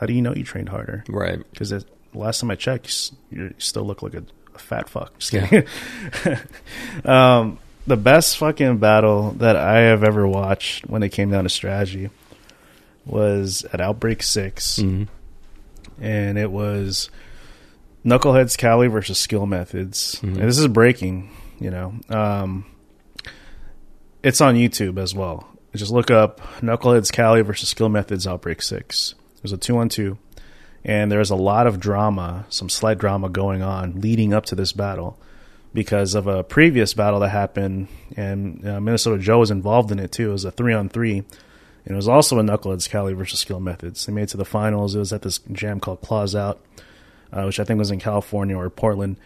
How 0.00 0.06
do 0.06 0.12
you 0.14 0.22
know 0.22 0.32
you 0.34 0.44
trained 0.44 0.70
harder? 0.70 1.04
right 1.08 1.38
Because 1.52 1.84
last 2.14 2.40
time 2.40 2.50
I 2.50 2.54
checked, 2.54 3.12
you 3.30 3.52
still 3.58 3.84
look 3.84 4.00
like 4.02 4.14
a, 4.14 4.22
a 4.54 4.58
fat 4.58 4.88
fuck. 4.88 5.18
Just 5.18 5.32
Yeah. 5.34 5.64
um, 7.04 7.58
the 7.88 7.96
best 7.96 8.38
fucking 8.38 8.78
battle 8.78 9.32
that 9.38 9.56
I 9.56 9.78
have 9.80 10.04
ever 10.04 10.26
watched 10.28 10.86
when 10.86 11.02
it 11.02 11.08
came 11.10 11.30
down 11.30 11.44
to 11.44 11.50
strategy 11.50 12.10
was 13.06 13.64
at 13.72 13.80
Outbreak 13.80 14.22
6 14.22 14.76
hmm 14.78 15.04
and 16.00 16.38
it 16.38 16.52
was 16.52 17.10
Knuckleheads 18.06 18.56
Cali 18.56 18.86
versus 18.86 19.18
Skill 19.18 19.46
Methods. 19.46 20.20
Mhm. 20.22 20.38
And 20.38 20.48
this 20.48 20.58
is 20.58 20.68
breaking, 20.68 21.30
you 21.58 21.70
know. 21.70 21.92
Um, 22.08 22.64
it's 24.22 24.40
on 24.40 24.54
YouTube 24.54 24.96
as 24.98 25.12
well. 25.14 25.48
Just 25.74 25.90
look 25.90 26.10
up 26.10 26.40
Knuckleheads 26.60 27.10
Cali 27.12 27.42
versus 27.42 27.68
Skill 27.68 27.88
Methods 27.88 28.28
Outbreak 28.28 28.62
Six. 28.62 29.14
There's 29.42 29.52
a 29.52 29.56
two 29.56 29.76
on 29.78 29.88
two, 29.88 30.18
and 30.84 31.10
there's 31.10 31.30
a 31.30 31.36
lot 31.36 31.66
of 31.66 31.80
drama, 31.80 32.46
some 32.48 32.68
slight 32.68 32.98
drama 32.98 33.28
going 33.28 33.62
on 33.62 34.00
leading 34.00 34.32
up 34.32 34.46
to 34.46 34.54
this 34.54 34.70
battle 34.72 35.18
because 35.78 36.16
of 36.16 36.26
a 36.26 36.42
previous 36.42 36.92
battle 36.92 37.20
that 37.20 37.28
happened, 37.28 37.86
and 38.16 38.66
uh, 38.66 38.80
Minnesota 38.80 39.16
Joe 39.16 39.38
was 39.38 39.52
involved 39.52 39.92
in 39.92 40.00
it 40.00 40.10
too. 40.10 40.30
It 40.30 40.32
was 40.32 40.44
a 40.44 40.50
three 40.50 40.74
on 40.74 40.88
three. 40.88 41.18
And 41.18 41.94
it 41.94 41.94
was 41.94 42.08
also 42.08 42.36
a 42.40 42.42
Knuckleheads 42.42 42.90
Cali 42.90 43.12
versus 43.12 43.38
Skill 43.38 43.60
Methods. 43.60 44.04
They 44.04 44.12
made 44.12 44.24
it 44.24 44.30
to 44.30 44.36
the 44.36 44.44
finals. 44.44 44.96
It 44.96 44.98
was 44.98 45.12
at 45.12 45.22
this 45.22 45.38
jam 45.52 45.78
called 45.78 46.00
Claws 46.00 46.34
Out, 46.34 46.60
uh, 47.32 47.44
which 47.44 47.60
I 47.60 47.64
think 47.64 47.78
was 47.78 47.92
in 47.92 48.00
California 48.00 48.56
or 48.56 48.68
Portland. 48.70 49.18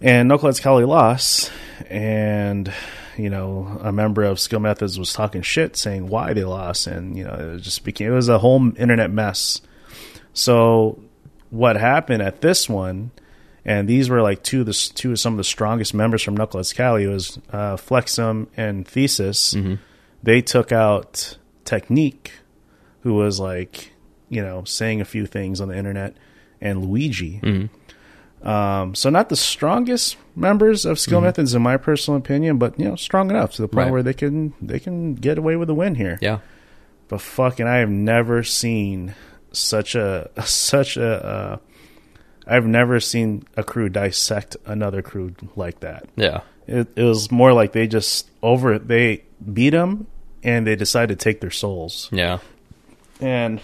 And 0.00 0.28
Knuckleheads 0.28 0.60
Cali 0.60 0.84
lost, 0.84 1.52
and 1.88 2.72
you 3.16 3.30
know 3.30 3.78
a 3.80 3.92
member 3.92 4.24
of 4.24 4.40
Skill 4.40 4.60
Methods 4.60 4.98
was 4.98 5.12
talking 5.12 5.42
shit, 5.42 5.76
saying 5.76 6.08
why 6.08 6.32
they 6.32 6.42
lost, 6.42 6.88
and 6.88 7.16
you 7.16 7.22
know 7.22 7.54
it 7.54 7.60
just 7.60 7.84
became 7.84 8.08
it 8.08 8.16
was 8.16 8.28
a 8.28 8.38
whole 8.38 8.76
internet 8.76 9.12
mess. 9.12 9.60
So 10.34 11.00
what 11.50 11.76
happened 11.76 12.22
at 12.22 12.40
this 12.40 12.68
one, 12.68 13.12
and 13.66 13.86
these 13.88 14.08
were 14.08 14.22
like 14.22 14.42
two 14.42 14.60
of 14.60 14.66
the 14.66 14.90
two 14.94 15.10
of 15.12 15.18
some 15.20 15.34
of 15.34 15.36
the 15.36 15.44
strongest 15.44 15.92
members 15.92 16.22
from 16.22 16.38
Knuckleheads 16.38 16.74
Cali 16.74 17.06
was 17.06 17.38
uh, 17.52 17.76
Flexum 17.76 18.46
and 18.56 18.86
Thesis. 18.88 19.54
They 20.22 20.40
took 20.40 20.72
out 20.72 21.36
Technique, 21.64 22.32
who 23.00 23.12
was 23.14 23.38
like 23.40 23.92
you 24.30 24.40
know 24.40 24.64
saying 24.64 25.00
a 25.00 25.04
few 25.04 25.26
things 25.26 25.60
on 25.60 25.68
the 25.68 25.76
internet, 25.76 26.16
and 26.60 26.86
Luigi. 26.86 27.40
Um, 28.42 28.94
so 28.94 29.10
not 29.10 29.28
the 29.28 29.36
strongest 29.36 30.16
members 30.36 30.84
of 30.84 30.98
skill 31.00 31.20
methods 31.20 31.54
in 31.54 31.62
my 31.62 31.76
personal 31.76 32.18
opinion, 32.18 32.58
but 32.58 32.78
you 32.78 32.84
know, 32.84 32.94
strong 32.96 33.30
enough 33.30 33.52
to 33.54 33.62
the 33.62 33.68
point 33.68 33.86
Right. 33.86 33.92
where 33.92 34.02
they 34.02 34.12
can 34.14 34.52
they 34.62 34.78
can 34.78 35.14
get 35.14 35.38
away 35.38 35.56
with 35.56 35.68
a 35.70 35.74
win 35.74 35.94
here. 35.96 36.18
yeah 36.20 36.38
But 37.08 37.20
fucking, 37.22 37.66
I 37.66 37.76
have 37.78 37.90
never 37.90 38.42
seen 38.44 39.14
such 39.52 39.94
a 39.96 40.30
such 40.44 40.96
a. 40.96 41.24
Uh, 41.26 41.56
I've 42.46 42.66
never 42.66 43.00
seen 43.00 43.44
a 43.56 43.64
crew 43.64 43.88
dissect 43.88 44.56
another 44.66 45.02
crew 45.02 45.34
like 45.56 45.80
that. 45.80 46.08
yeah 46.16 46.40
It, 46.66 46.88
it 46.96 47.02
was 47.02 47.30
more 47.30 47.52
like 47.52 47.72
they 47.72 47.86
just 47.86 48.28
over 48.42 48.78
they 48.78 49.24
beat 49.52 49.70
them 49.70 50.06
and 50.42 50.66
they 50.66 50.76
decided 50.76 51.18
to 51.18 51.24
take 51.24 51.40
their 51.40 51.50
souls. 51.50 52.08
yeah 52.12 52.38
And 53.20 53.60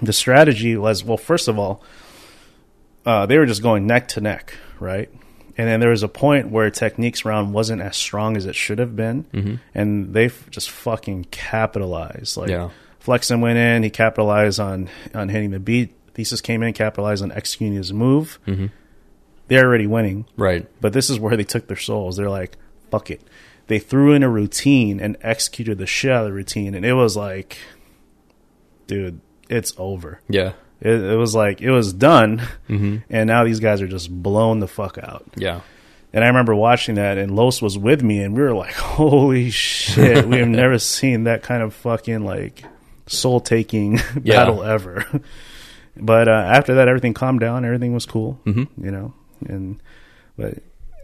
the 0.00 0.12
strategy 0.12 0.76
was 0.76 1.04
well, 1.04 1.18
first 1.18 1.48
of 1.48 1.58
all, 1.58 1.82
uh, 3.04 3.26
they 3.26 3.36
were 3.38 3.46
just 3.46 3.62
going 3.62 3.86
neck 3.86 4.08
to 4.08 4.20
neck, 4.20 4.54
right? 4.80 5.10
And 5.58 5.68
then 5.68 5.80
there 5.80 5.90
was 5.90 6.02
a 6.02 6.08
point 6.08 6.48
where 6.50 6.70
Technique's 6.70 7.24
round 7.24 7.52
wasn't 7.52 7.82
as 7.82 7.96
strong 7.96 8.36
as 8.36 8.46
it 8.46 8.54
should 8.54 8.78
have 8.78 8.96
been, 8.96 9.24
Mm-hmm. 9.34 9.54
and 9.74 10.14
they 10.14 10.26
f- 10.26 10.48
just 10.50 10.70
fucking 10.70 11.26
capitalized. 11.30 12.36
Like 12.36 12.48
Yeah. 12.50 12.70
Flexen 13.00 13.40
went 13.40 13.58
in, 13.58 13.82
he 13.82 13.90
capitalized 13.90 14.60
on 14.60 14.88
on 15.14 15.28
hitting 15.28 15.50
the 15.50 15.60
beat. 15.60 15.92
Thesis 16.14 16.40
came 16.40 16.62
in, 16.62 16.72
capitalized 16.72 17.22
on 17.22 17.32
executing 17.32 17.76
his 17.76 17.92
move. 17.92 18.38
Mhm. 18.46 18.70
They're 19.48 19.66
already 19.66 19.86
winning. 19.86 20.24
right 20.36 20.66
But 20.80 20.92
this 20.92 21.10
is 21.10 21.18
where 21.18 21.36
they 21.36 21.44
took 21.44 21.66
their 21.66 21.76
souls. 21.76 22.16
They're 22.16 22.30
like, 22.30 22.56
fuck 22.90 23.10
it. 23.10 23.22
They 23.66 23.78
threw 23.78 24.12
in 24.12 24.22
a 24.22 24.28
routine 24.28 25.00
and 25.00 25.16
executed 25.22 25.78
the 25.78 25.86
shit 25.86 26.10
out 26.10 26.22
of 26.22 26.26
the 26.28 26.32
routine. 26.32 26.74
And 26.74 26.84
it 26.84 26.94
was 26.94 27.16
like, 27.16 27.58
dude, 28.86 29.20
it's 29.48 29.72
over. 29.78 30.20
yeah 30.28 30.52
It, 30.80 30.92
it 31.02 31.16
was 31.16 31.34
like, 31.34 31.60
it 31.60 31.70
was 31.70 31.92
done. 31.92 32.42
hmm 32.66 32.98
And 33.10 33.26
now 33.28 33.44
these 33.44 33.60
guys 33.60 33.80
are 33.82 33.88
just 33.88 34.10
blown 34.22 34.60
the 34.60 34.68
fuck 34.68 34.98
out. 34.98 35.24
yeah 35.36 35.60
And 36.12 36.24
I 36.24 36.28
remember 36.28 36.54
watching 36.54 36.96
that, 36.96 37.18
and 37.18 37.34
Los 37.34 37.62
was 37.62 37.78
with 37.78 38.02
me, 38.02 38.22
and 38.22 38.34
we 38.34 38.42
were 38.42 38.54
like, 38.54 38.74
holy 38.96 39.50
shit. 39.50 40.26
we 40.26 40.38
have 40.38 40.48
never 40.62 40.78
seen 40.78 41.24
that 41.24 41.42
kind 41.42 41.62
of 41.62 41.72
fucking, 41.74 42.24
like, 42.24 42.64
soul 43.06 43.40
taking 43.40 43.98
Yeah. 44.22 44.36
battle 44.36 44.62
ever. 44.62 45.04
But 45.96 46.28
uh, 46.28 46.32
after 46.32 46.74
that, 46.76 46.88
everything 46.88 47.14
calmed 47.14 47.40
down. 47.40 47.64
Everything 47.64 47.92
was 47.94 48.06
cool, 48.06 48.40
Mhm. 48.44 48.68
you 48.82 48.90
know? 48.90 49.14
And, 49.46 49.82
but 50.36 50.58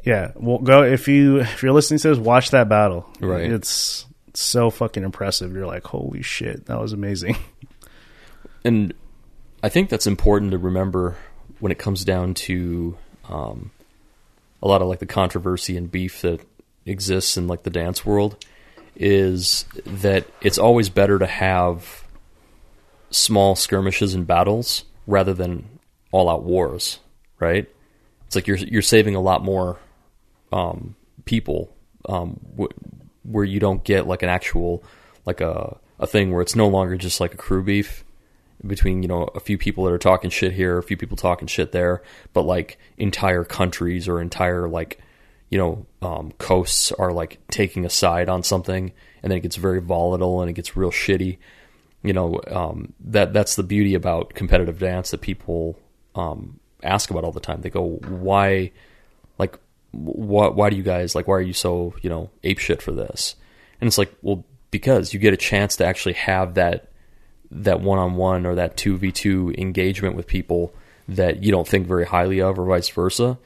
yeah, 0.05 0.33
well, 0.37 0.59
go, 0.59 0.83
if 0.83 1.09
you, 1.09 1.41
if 1.41 1.63
you're 1.63 1.73
listening 1.73 1.99
to 2.01 2.09
this, 2.09 2.19
watch 2.19 2.51
that 2.53 2.69
battle. 2.69 3.07
Right. 3.21 3.51
It's 3.51 4.07
so 4.35 4.71
fucking 4.71 5.03
impressive. 5.05 5.53
You're 5.53 5.67
like, 5.67 5.85
holy 5.85 6.23
shit, 6.23 6.67
that 6.67 6.81
was 6.81 6.93
amazing. 6.93 7.37
and 8.65 8.95
I 9.63 9.69
think 9.69 9.89
that's 9.91 10.07
important 10.07 10.53
to 10.53 10.59
remember 10.59 11.17
when 11.61 11.73
it 11.73 11.79
comes 11.79 12.05
down 12.05 12.35
to 12.35 12.97
um, 13.29 13.71
a 14.63 14.69
lot 14.69 14.81
of 14.83 14.89
like 14.89 15.01
the 15.01 15.07
controversy 15.07 15.77
and 15.77 15.91
beef 15.91 16.23
that 16.23 16.41
exists 16.87 17.37
in 17.37 17.47
like 17.49 17.65
the 17.65 17.71
dance 17.71 18.07
world 18.07 18.37
is 18.97 19.65
that 19.85 20.27
it's 20.41 20.59
always 20.59 20.89
better 20.89 21.19
to 21.19 21.27
have 21.27 22.05
small 23.11 23.57
skirmishes 23.57 24.15
and 24.15 24.27
battles 24.27 24.85
rather 25.07 25.35
than 25.35 25.69
all 26.13 26.29
out 26.29 26.45
wars, 26.45 26.99
right? 27.39 27.69
It's 28.27 28.37
like 28.37 28.47
you're 28.47 28.59
you're 28.59 28.83
saving 28.83 29.15
a 29.15 29.21
lot 29.21 29.43
more 29.43 29.79
um, 30.53 30.95
people 31.25 31.75
um, 32.09 32.41
w- 32.51 32.73
where 33.23 33.45
you 33.45 33.61
don't 33.61 33.85
get 33.85 34.07
like 34.07 34.23
an 34.23 34.29
actual 34.29 34.83
like 35.25 35.41
a 35.41 35.77
a 35.99 36.07
thing 36.07 36.31
where 36.31 36.43
it's 36.43 36.55
no 36.55 36.69
longer 36.69 36.97
just 36.97 37.21
like 37.21 37.35
a 37.35 37.39
crew 37.39 37.63
beef 37.63 38.05
between 38.67 39.03
you 39.03 39.09
know 39.09 39.25
a 39.35 39.41
few 39.41 39.57
people 39.57 39.85
that 39.85 39.93
are 39.93 39.99
talking 39.99 40.31
shit 40.31 40.53
here, 40.53 40.79
a 40.79 40.83
few 40.83 40.97
people 40.97 41.17
talking 41.17 41.49
shit 41.49 41.73
there, 41.73 42.03
but 42.33 42.43
like 42.43 42.79
entire 42.97 43.45
countries 43.45 44.09
or 44.09 44.21
entire 44.21 44.69
like 44.69 44.99
you 45.51 45.59
know 45.59 45.87
um, 46.03 46.33
coasts 46.39 46.93
are 46.93 47.13
like 47.13 47.39
taking 47.51 47.85
a 47.85 47.91
side 47.91 48.29
on 48.29 48.43
something, 48.43 48.93
and 49.23 49.31
then 49.31 49.39
it 49.39 49.43
gets 49.43 49.57
very 49.57 49.81
volatile 49.81 50.41
and 50.41 50.51
it 50.51 50.55
gets 50.55 50.77
real 50.77 50.91
shitty. 50.91 51.39
You 52.03 52.13
know 52.13 52.41
um, 52.49 52.93
that 53.01 53.33
that's 53.33 53.57
the 53.57 53.63
beauty 53.63 53.95
about 53.95 54.35
competitive 54.35 54.79
dance 54.79 55.11
that 55.11 55.21
people 55.21 55.79
um, 56.15 56.61
ask 56.83 57.11
about 57.11 57.25
all 57.25 57.33
the 57.33 57.41
time. 57.41 57.61
They 57.61 57.71
go, 57.71 57.97
why, 58.07 58.73
like, 59.39 59.59
why 59.93 60.49
why 60.49 60.71
do 60.71 60.77
you 60.77 60.83
guys 60.83 61.15
like 61.15 61.27
why 61.27 61.37
are 61.37 61.43
you 61.43 61.53
so 61.53 61.95
you 62.03 62.11
know 62.11 62.31
ape 62.45 62.59
shit 62.59 62.83
for 62.83 62.93
this? 62.93 63.35
And 63.81 63.89
it's 63.89 63.99
like, 63.99 64.15
well, 64.23 64.45
because 64.71 65.13
you 65.13 65.21
get 65.21 65.35
a 65.35 65.39
chance 65.39 65.77
to 65.77 65.87
actually 65.87 66.15
have 66.15 66.55
that 66.55 66.91
that 67.51 67.81
one 67.81 67.99
on 67.99 68.15
one 68.15 68.47
or 68.47 68.55
that 68.57 68.77
two 68.77 68.97
v 68.97 69.11
two 69.11 69.55
engagement 69.57 70.15
with 70.15 70.27
people 70.27 70.73
that 71.09 71.43
you 71.43 71.51
don't 71.51 71.67
think 71.67 71.87
very 71.87 72.05
highly 72.05 72.41
of, 72.41 72.59
or 72.59 72.67
vice 72.67 72.89
versa, 72.91 73.39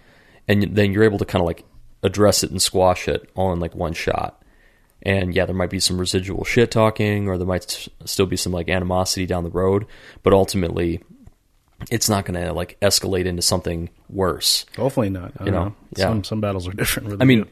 and 0.49 0.63
then 0.75 0.93
you're 0.93 1.05
able 1.05 1.19
to 1.19 1.25
kind 1.25 1.41
of 1.41 1.47
like 1.47 1.65
address 2.03 2.43
it 2.43 2.51
and 2.51 2.61
squash 2.61 3.07
it 3.07 3.31
all 3.35 3.53
in 3.53 3.61
like 3.61 3.75
one 3.75 3.93
shot. 3.93 4.42
And 5.05 5.35
yeah, 5.35 5.47
there 5.47 5.55
might 5.55 5.71
be 5.71 5.81
some 5.81 5.99
residual 5.99 6.45
shit 6.45 6.71
talking, 6.71 7.29
or 7.29 7.37
there 7.37 7.47
might 7.47 7.89
still 8.05 8.27
be 8.27 8.37
some 8.37 8.53
like 8.53 8.69
animosity 8.69 9.27
down 9.27 9.43
the 9.45 9.51
road, 9.51 9.87
but 10.23 10.33
ultimately, 10.33 11.03
it's 11.91 12.09
not 12.09 12.25
going 12.25 12.41
to 12.41 12.53
like 12.53 12.79
escalate 12.81 13.25
into 13.27 13.43
something 13.43 13.91
worse. 14.09 14.65
Hopefully 14.77 15.11
not. 15.11 15.33
I 15.39 15.45
You 15.47 15.51
know, 15.51 15.65
know, 15.65 15.75
yeah. 15.97 16.05
some 16.05 16.25
some 16.25 16.41
battles 16.41 16.69
are 16.69 16.73
different. 16.73 17.09
Really 17.09 17.21
I 17.21 17.25
mean, 17.25 17.43
do. 17.43 17.49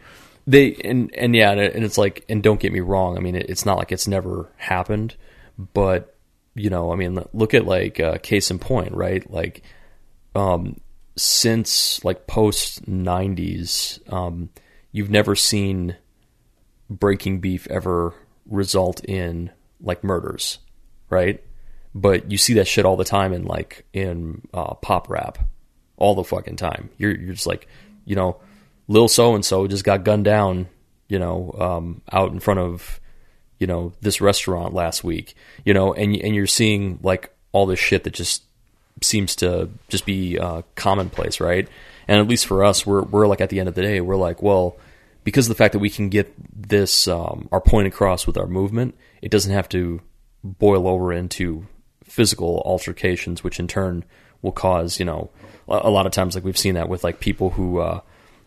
they 0.46 0.74
and 0.84 1.12
and 1.14 1.34
yeah, 1.34 1.50
and 1.50 1.84
it's 1.84 1.98
like, 1.98 2.24
and 2.28 2.42
don't 2.42 2.60
get 2.60 2.72
me 2.72 2.80
wrong. 2.80 3.16
I 3.16 3.20
mean, 3.20 3.34
it, 3.34 3.50
it's 3.50 3.66
not 3.66 3.78
like 3.78 3.90
it's 3.90 4.06
never 4.06 4.48
happened, 4.56 5.16
but 5.74 6.16
you 6.54 6.70
know, 6.70 6.92
I 6.92 6.96
mean, 6.96 7.18
look 7.32 7.54
at 7.54 7.66
like 7.66 7.98
uh, 7.98 8.18
case 8.18 8.50
in 8.50 8.58
point, 8.58 8.92
right? 8.92 9.28
Like, 9.30 9.62
um, 10.34 10.80
since 11.16 12.04
like 12.04 12.26
post 12.26 12.88
'90s, 12.88 14.12
um, 14.12 14.50
you've 14.92 15.10
never 15.10 15.34
seen 15.34 15.96
breaking 16.90 17.38
beef 17.38 17.66
ever 17.68 18.12
result 18.46 19.02
in 19.04 19.50
like 19.80 20.04
murders, 20.04 20.58
right? 21.08 21.42
But 21.94 22.30
you 22.30 22.36
see 22.36 22.54
that 22.54 22.68
shit 22.68 22.84
all 22.84 22.96
the 22.96 23.04
time 23.04 23.32
in 23.32 23.44
like 23.44 23.86
in 23.92 24.42
uh, 24.52 24.74
pop 24.74 25.08
rap, 25.08 25.38
all 25.96 26.14
the 26.14 26.24
fucking 26.24 26.56
time. 26.56 26.90
You're 26.98 27.16
you're 27.16 27.34
just 27.34 27.46
like, 27.46 27.68
you 28.04 28.16
know, 28.16 28.36
Lil 28.88 29.08
so 29.08 29.34
and 29.34 29.44
so 29.44 29.66
just 29.66 29.84
got 29.84 30.04
gunned 30.04 30.24
down, 30.24 30.68
you 31.08 31.18
know, 31.18 31.54
um, 31.58 32.02
out 32.12 32.32
in 32.32 32.40
front 32.40 32.60
of, 32.60 33.00
you 33.58 33.66
know, 33.66 33.92
this 34.00 34.20
restaurant 34.20 34.74
last 34.74 35.02
week, 35.04 35.34
you 35.64 35.72
know, 35.72 35.94
and 35.94 36.14
and 36.16 36.34
you're 36.34 36.46
seeing 36.46 36.98
like 37.02 37.32
all 37.52 37.66
this 37.66 37.80
shit 37.80 38.04
that 38.04 38.14
just 38.14 38.42
seems 39.02 39.34
to 39.36 39.70
just 39.88 40.04
be 40.04 40.38
uh, 40.38 40.62
commonplace, 40.74 41.40
right? 41.40 41.68
And 42.06 42.20
at 42.20 42.28
least 42.28 42.46
for 42.46 42.64
us, 42.64 42.84
we're 42.84 43.02
we're 43.02 43.26
like 43.26 43.40
at 43.40 43.50
the 43.50 43.60
end 43.60 43.68
of 43.68 43.74
the 43.74 43.82
day, 43.82 44.00
we're 44.00 44.16
like, 44.16 44.42
well, 44.42 44.76
because 45.30 45.46
of 45.46 45.50
the 45.50 45.54
fact 45.54 45.70
that 45.74 45.78
we 45.78 45.88
can 45.88 46.08
get 46.08 46.34
this 46.52 47.06
um, 47.06 47.48
our 47.52 47.60
point 47.60 47.86
across 47.86 48.26
with 48.26 48.36
our 48.36 48.48
movement, 48.48 48.96
it 49.22 49.30
doesn't 49.30 49.52
have 49.52 49.68
to 49.68 50.00
boil 50.42 50.88
over 50.88 51.12
into 51.12 51.68
physical 52.02 52.60
altercations, 52.64 53.44
which 53.44 53.60
in 53.60 53.68
turn 53.68 54.04
will 54.42 54.50
cause, 54.50 54.98
you 54.98 55.04
know, 55.04 55.30
a, 55.68 55.88
lot 55.88 56.04
of 56.04 56.10
times 56.10 56.34
like 56.34 56.42
we've 56.42 56.58
seen 56.58 56.74
that 56.74 56.88
with 56.88 57.04
like 57.04 57.20
people 57.20 57.50
who 57.50 57.78
uh, 57.78 58.00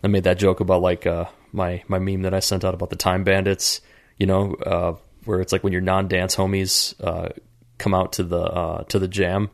I 0.03 0.07
made 0.07 0.25
that 0.25 0.37
joke 0.37 0.59
about 0.59 0.81
like 0.81 1.07
uh, 1.07 1.23
my 1.53 1.81
my 1.87 1.99
meme 1.99 2.23
that 2.23 2.33
I 2.33 2.41
sent 2.41 2.65
out 2.65 2.73
about 2.73 2.89
the 2.89 2.97
time 2.97 3.23
bandits, 3.23 3.79
you 4.17 4.25
know, 4.25 4.53
uh, 4.55 4.95
where 5.23 5.39
it's 5.39 5.53
like 5.53 5.63
when 5.63 5.71
your 5.71 5.81
non 5.81 6.09
dance 6.09 6.35
homies 6.35 6.95
uh, 7.01 7.29
come 7.77 7.93
out 7.93 8.11
to 8.13 8.23
the 8.23 8.41
uh, 8.41 8.83
to 8.89 8.99
the 8.99 9.07
jam, 9.07 9.51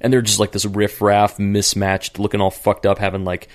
and 0.00 0.12
they're 0.12 0.22
just 0.22 0.38
like 0.38 0.52
this 0.52 0.64
riff 0.64 1.02
raff 1.02 1.40
mismatched, 1.40 2.20
looking 2.20 2.40
all 2.40 2.52
fucked 2.52 2.86
up, 2.86 2.98
having 2.98 3.24
like 3.24 3.48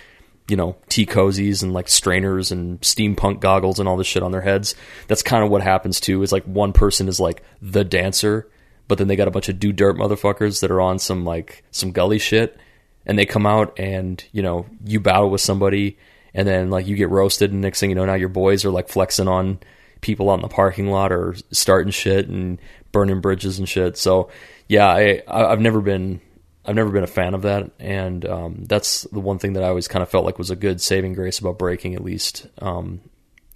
you 0.48 0.56
know 0.58 0.76
tea 0.90 1.06
cozies 1.06 1.64
and 1.64 1.74
like 1.74 1.88
strainers 1.88 2.52
and 2.52 2.80
steampunk 2.82 3.40
goggles 3.40 3.80
and 3.80 3.88
all 3.88 3.96
this 3.98 4.08
shit 4.08 4.24
on 4.24 4.32
their 4.32 4.42
heads. 4.42 4.76
That's 5.08 5.24
kind 5.24 5.44
of 5.44 5.50
what 5.50 5.62
happens 5.62 6.00
too. 6.00 6.22
Is 6.24 6.32
like 6.32 6.44
one 6.46 6.74
person 6.74 7.08
is 7.08 7.20
like 7.20 7.44
the 7.62 7.84
dancer, 7.84 8.50
but 8.88 8.98
then 8.98 9.08
they 9.08 9.16
got 9.16 9.28
a 9.28 9.32
bunch 9.32 9.50
of 9.50 9.60
do 9.60 9.72
dirt 9.72 9.96
motherfuckers 9.96 10.62
that 10.62 10.72
are 10.72 10.82
on 10.82 11.00
some 11.00 11.24
like 11.26 11.64
some 11.72 11.92
gully 11.92 12.20
shit, 12.20 12.58
and 13.06 13.18
they 13.18 13.26
come 13.26 13.46
out 13.46 13.80
and 13.80 14.24
you 14.32 14.42
know 14.42 14.66
you 14.86 15.00
battle 15.00 15.30
with 15.30 15.42
somebody, 15.42 15.98
and 16.34 16.48
then 16.48 16.70
like 16.70 16.88
you 16.88 16.96
get 16.96 17.10
roasted, 17.10 17.52
and 17.52 17.62
next 17.62 17.80
thing 17.80 17.90
you 17.90 17.96
know 17.96 18.06
now 18.06 18.16
your 18.16 18.30
boys 18.30 18.66
are 18.66 18.72
like 18.72 18.90
flexing 18.90 19.28
on 19.28 19.60
people 20.02 20.30
out 20.30 20.36
in 20.36 20.42
the 20.42 20.50
parking 20.50 20.90
lot 20.92 21.14
or 21.14 21.34
starting 21.52 21.92
shit 21.92 22.28
and 22.28 22.60
burning 22.92 23.22
bridges 23.22 23.58
and 23.60 23.70
shit. 23.70 23.96
So 23.98 24.30
yeah, 24.68 24.88
I 24.88 25.22
I- 25.26 25.46
I've 25.46 25.62
never 25.62 25.80
been 25.80 26.20
I've 26.66 26.76
never 26.76 26.92
been 26.92 27.04
a 27.04 27.08
fan 27.08 27.34
of 27.34 27.42
that, 27.42 27.72
and 27.80 28.26
um, 28.26 28.64
that's 28.66 29.04
the 29.04 29.20
one 29.20 29.38
thing 29.38 29.54
that 29.54 29.64
I 29.64 29.68
always 29.68 29.88
kind 29.88 30.02
of 30.02 30.10
felt 30.10 30.26
like 30.26 30.38
was 30.38 30.50
a 30.50 30.56
good 30.56 30.80
saving 30.80 31.14
grace 31.14 31.40
about 31.40 31.60
breaking, 31.60 31.94
at 31.94 32.04
least, 32.04 32.48
um, 32.60 33.02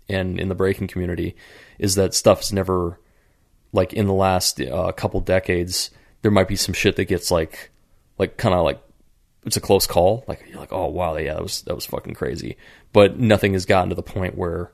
and 0.10 0.40
in 0.40 0.50
the 0.50 0.56
breaking 0.56 0.88
community, 0.88 1.36
is 1.80 1.96
that 1.96 2.14
stuff's 2.14 2.52
never 2.52 3.00
like 3.72 3.94
in 3.94 4.08
the 4.08 4.14
last 4.14 4.60
uh, 4.60 4.92
couple 4.92 5.22
decades. 5.22 5.90
There 6.22 6.32
might 6.32 6.48
be 6.48 6.58
some 6.58 6.74
shit 6.74 6.98
that 6.98 7.06
gets 7.06 7.32
like 7.32 7.72
like 8.18 8.38
kind 8.38 8.54
of 8.54 8.64
like 8.64 8.82
it's 9.46 9.58
a 9.58 9.62
close 9.62 9.88
call. 9.88 10.26
Like 10.28 10.44
you're 10.50 10.60
like, 10.60 10.74
oh 10.74 10.88
wow, 10.88 11.16
yeah, 11.16 11.36
that 11.36 11.44
was 11.44 11.62
that 11.62 11.76
was 11.76 11.86
fucking 11.86 12.14
crazy. 12.14 12.58
But 12.92 13.20
nothing 13.20 13.54
has 13.54 13.66
gotten 13.66 13.90
to 13.90 13.96
the 13.96 14.04
point 14.04 14.38
where, 14.38 14.72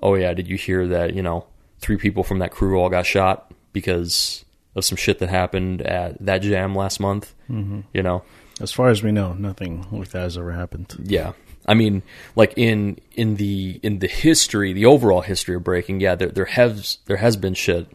oh 0.00 0.14
yeah, 0.14 0.34
did 0.34 0.48
you 0.48 0.56
hear 0.56 0.86
that? 0.88 1.14
You 1.14 1.22
know, 1.22 1.46
three 1.78 1.96
people 1.96 2.22
from 2.22 2.40
that 2.40 2.50
crew 2.50 2.78
all 2.78 2.90
got 2.90 3.06
shot 3.06 3.52
because 3.72 4.44
of 4.74 4.84
some 4.84 4.96
shit 4.96 5.18
that 5.18 5.28
happened 5.28 5.82
at 5.82 6.24
that 6.24 6.38
jam 6.38 6.74
last 6.74 7.00
month. 7.00 7.34
Mm-hmm. 7.50 7.80
You 7.92 8.02
know, 8.02 8.22
as 8.60 8.72
far 8.72 8.88
as 8.88 9.02
we 9.02 9.12
know, 9.12 9.32
nothing 9.34 9.86
like 9.90 10.08
that 10.10 10.22
has 10.22 10.38
ever 10.38 10.52
happened. 10.52 10.96
yeah. 11.04 11.32
I 11.66 11.74
mean, 11.74 12.02
like 12.34 12.54
in 12.56 12.98
in 13.12 13.36
the 13.36 13.78
in 13.82 14.00
the 14.00 14.08
history, 14.08 14.72
the 14.72 14.86
overall 14.86 15.20
history 15.20 15.54
of 15.54 15.62
breaking, 15.62 16.00
yeah, 16.00 16.16
there 16.16 16.28
there 16.28 16.44
has 16.46 16.98
there 17.06 17.18
has 17.18 17.36
been 17.36 17.54
shit, 17.54 17.86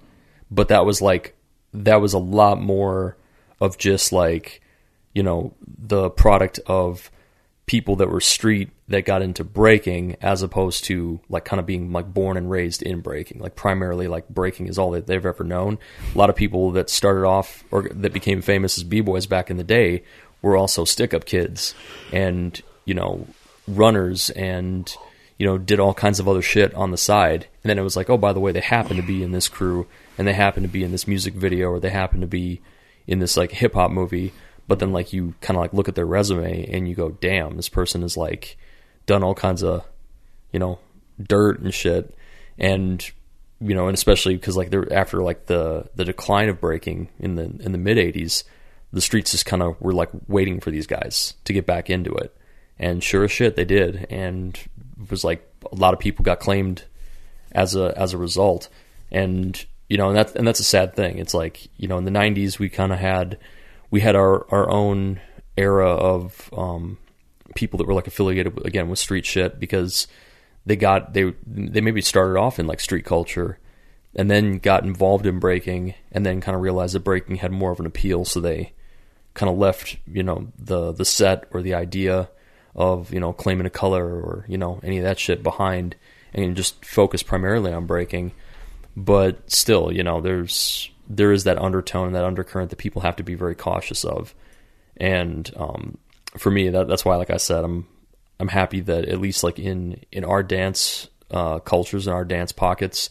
but 0.49 0.69
that 0.69 0.85
was 0.85 1.01
like 1.01 1.35
that 1.73 1.99
was 1.99 2.13
a 2.13 2.19
lot 2.19 2.61
more 2.61 3.17
of 3.59 3.77
just 3.77 4.13
like 4.13 4.61
you 5.13 5.21
know 5.21 5.53
the 5.65 6.09
product 6.09 6.59
of 6.65 7.11
people 7.65 7.97
that 7.97 8.09
were 8.09 8.21
street 8.21 8.69
that 8.89 9.05
got 9.05 9.21
into 9.21 9.43
breaking 9.43 10.15
as 10.21 10.41
opposed 10.41 10.85
to 10.85 11.19
like 11.29 11.43
kind 11.43 11.59
of 11.59 11.65
being 11.65 11.91
like 11.91 12.13
born 12.13 12.37
and 12.37 12.49
raised 12.49 12.81
in 12.81 13.01
breaking. 13.01 13.39
Like 13.39 13.55
primarily 13.55 14.07
like 14.07 14.29
breaking 14.29 14.67
is 14.67 14.79
all 14.79 14.91
that 14.91 15.07
they've 15.07 15.25
ever 15.25 15.43
known. 15.43 15.77
A 16.13 16.17
lot 16.17 16.29
of 16.29 16.35
people 16.35 16.71
that 16.71 16.89
started 16.89 17.25
off 17.25 17.63
or 17.69 17.89
that 17.89 18.13
became 18.13 18.41
famous 18.41 18.77
as 18.77 18.83
b-boys 18.85 19.25
back 19.25 19.49
in 19.49 19.57
the 19.57 19.63
day 19.63 20.03
were 20.41 20.55
also 20.55 20.85
stick-up 20.85 21.25
kids 21.25 21.73
and 22.13 22.61
you 22.85 22.93
know 22.93 23.27
runners 23.67 24.29
and 24.29 24.95
you 25.37 25.45
know 25.45 25.57
did 25.57 25.79
all 25.81 25.93
kinds 25.93 26.19
of 26.19 26.27
other 26.29 26.41
shit 26.41 26.73
on 26.73 26.91
the 26.91 26.97
side. 26.97 27.47
And 27.63 27.69
then 27.69 27.77
it 27.77 27.83
was 27.83 27.97
like 27.97 28.09
oh 28.09 28.17
by 28.17 28.31
the 28.31 28.39
way 28.39 28.53
they 28.53 28.61
happen 28.61 28.95
to 28.95 29.03
be 29.03 29.21
in 29.21 29.33
this 29.33 29.49
crew 29.49 29.85
and 30.17 30.25
they 30.25 30.33
happen 30.33 30.63
to 30.63 30.69
be 30.69 30.85
in 30.85 30.91
this 30.91 31.07
music 31.07 31.33
video 31.33 31.71
or 31.71 31.79
they 31.81 31.89
happen 31.89 32.21
to 32.21 32.27
be 32.27 32.61
in 33.05 33.19
this 33.19 33.35
like 33.35 33.51
hip 33.51 33.73
hop 33.73 33.91
movie. 33.91 34.31
But 34.65 34.79
then 34.79 34.93
like 34.93 35.11
you 35.11 35.35
kind 35.41 35.57
of 35.57 35.61
like 35.61 35.73
look 35.73 35.89
at 35.89 35.95
their 35.95 36.05
resume 36.05 36.65
and 36.71 36.87
you 36.87 36.95
go 36.95 37.09
damn 37.09 37.57
this 37.57 37.69
person 37.69 38.01
is 38.01 38.15
like 38.15 38.57
done 39.07 39.23
all 39.23 39.33
kinds 39.33 39.63
of 39.63 39.83
you 40.51 40.59
know 40.59 40.77
dirt 41.21 41.59
and 41.59 41.73
shit. 41.73 42.13
And 42.59 43.03
you 43.59 43.73
know 43.73 43.87
and 43.87 43.95
especially 43.95 44.35
because 44.35 44.55
like 44.55 44.69
they're 44.69 44.91
after 44.93 45.23
like 45.23 45.47
the 45.47 45.89
the 45.95 46.05
decline 46.05 46.49
of 46.49 46.61
breaking 46.61 47.09
in 47.19 47.35
the 47.35 47.45
in 47.59 47.71
the 47.71 47.77
mid 47.79 47.97
80s 47.97 48.43
the 48.93 49.01
streets 49.01 49.31
just 49.31 49.45
kind 49.45 49.61
of 49.61 49.79
were 49.81 49.93
like 49.93 50.09
waiting 50.27 50.59
for 50.59 50.71
these 50.71 50.87
guys 50.87 51.33
to 51.45 51.53
get 51.53 51.65
back 51.65 51.89
into 51.89 52.13
it. 52.13 52.35
And 52.79 53.03
sure 53.03 53.23
as 53.23 53.31
shit 53.31 53.55
they 53.55 53.65
did. 53.65 54.07
And 54.09 54.57
it 55.01 55.11
was 55.11 55.23
like 55.23 55.47
a 55.71 55.75
lot 55.75 55.93
of 55.93 55.99
people 55.99 56.23
got 56.23 56.39
claimed 56.39 56.83
as 57.51 57.75
a 57.75 57.93
as 57.97 58.13
a 58.13 58.17
result. 58.17 58.69
And 59.11 59.63
you 59.89 59.97
know 59.97 60.09
and 60.09 60.17
that's 60.17 60.33
and 60.35 60.47
that's 60.47 60.59
a 60.59 60.65
sad 60.65 60.95
thing. 60.95 61.17
It's 61.17 61.33
like 61.33 61.67
you 61.77 61.87
know 61.87 61.97
in 61.97 62.05
the 62.05 62.11
90s 62.11 62.59
we 62.59 62.69
kind 62.69 62.93
of 62.93 62.99
had 62.99 63.37
we 63.91 64.01
had 64.01 64.15
our 64.15 64.45
our 64.51 64.69
own 64.69 65.19
era 65.57 65.89
of 65.89 66.49
um 66.55 66.97
people 67.57 67.79
that 67.79 67.87
were 67.87 67.93
like 67.95 68.05
affiliated 68.05 68.53
with, 68.53 68.65
again 68.65 68.87
with 68.87 68.99
street 68.99 69.25
shit 69.25 69.59
because 69.59 70.07
they 70.67 70.75
got 70.75 71.13
they 71.15 71.33
they 71.47 71.81
maybe 71.81 72.01
started 72.01 72.37
off 72.37 72.59
in 72.59 72.67
like 72.67 72.79
street 72.79 73.03
culture 73.03 73.57
and 74.15 74.29
then 74.29 74.59
got 74.59 74.83
involved 74.83 75.25
in 75.25 75.39
breaking 75.39 75.95
and 76.11 76.23
then 76.23 76.39
kind 76.39 76.55
of 76.55 76.61
realized 76.61 76.93
that 76.93 76.99
breaking 76.99 77.37
had 77.37 77.51
more 77.51 77.71
of 77.71 77.79
an 77.79 77.87
appeal. 77.87 78.25
So 78.25 78.39
they 78.39 78.73
kind 79.33 79.51
of 79.51 79.57
left 79.57 79.97
you 80.05 80.21
know 80.21 80.51
the 80.59 80.91
the 80.91 81.03
set 81.03 81.45
or 81.51 81.63
the 81.63 81.73
idea 81.73 82.29
of 82.75 83.11
you 83.11 83.19
know 83.19 83.33
claiming 83.33 83.65
a 83.65 83.71
color 83.71 84.05
or 84.05 84.45
you 84.47 84.57
know 84.57 84.79
any 84.83 84.99
of 84.99 85.03
that 85.03 85.17
shit 85.17 85.41
behind 85.41 85.95
and 86.35 86.55
just 86.55 86.85
focus 86.85 87.23
primarily 87.23 87.73
on 87.73 87.87
breaking. 87.87 88.33
But 88.95 89.49
still 89.49 89.91
you 89.91 90.03
know 90.03 90.21
there's 90.21 90.91
there 91.09 91.31
is 91.31 91.45
that 91.45 91.57
undertone 91.57 92.07
and 92.07 92.15
that 92.15 92.23
undercurrent 92.23 92.69
that 92.69 92.75
people 92.75 93.01
have 93.01 93.15
to 93.15 93.23
be 93.23 93.33
very 93.33 93.55
cautious 93.55 94.03
of. 94.03 94.35
And 94.97 95.49
um, 95.55 95.97
for 96.37 96.51
me 96.51 96.69
that, 96.69 96.87
that's 96.87 97.05
why 97.05 97.15
like 97.15 97.29
i 97.29 97.37
said 97.37 97.63
i'm 97.63 97.87
i'm 98.39 98.47
happy 98.47 98.79
that 98.79 99.05
at 99.05 99.19
least 99.19 99.43
like 99.43 99.59
in 99.59 99.99
in 100.11 100.23
our 100.23 100.43
dance 100.43 101.07
uh, 101.29 101.59
cultures 101.59 102.07
and 102.07 102.13
our 102.13 102.23
dance 102.23 102.53
pockets 102.53 103.09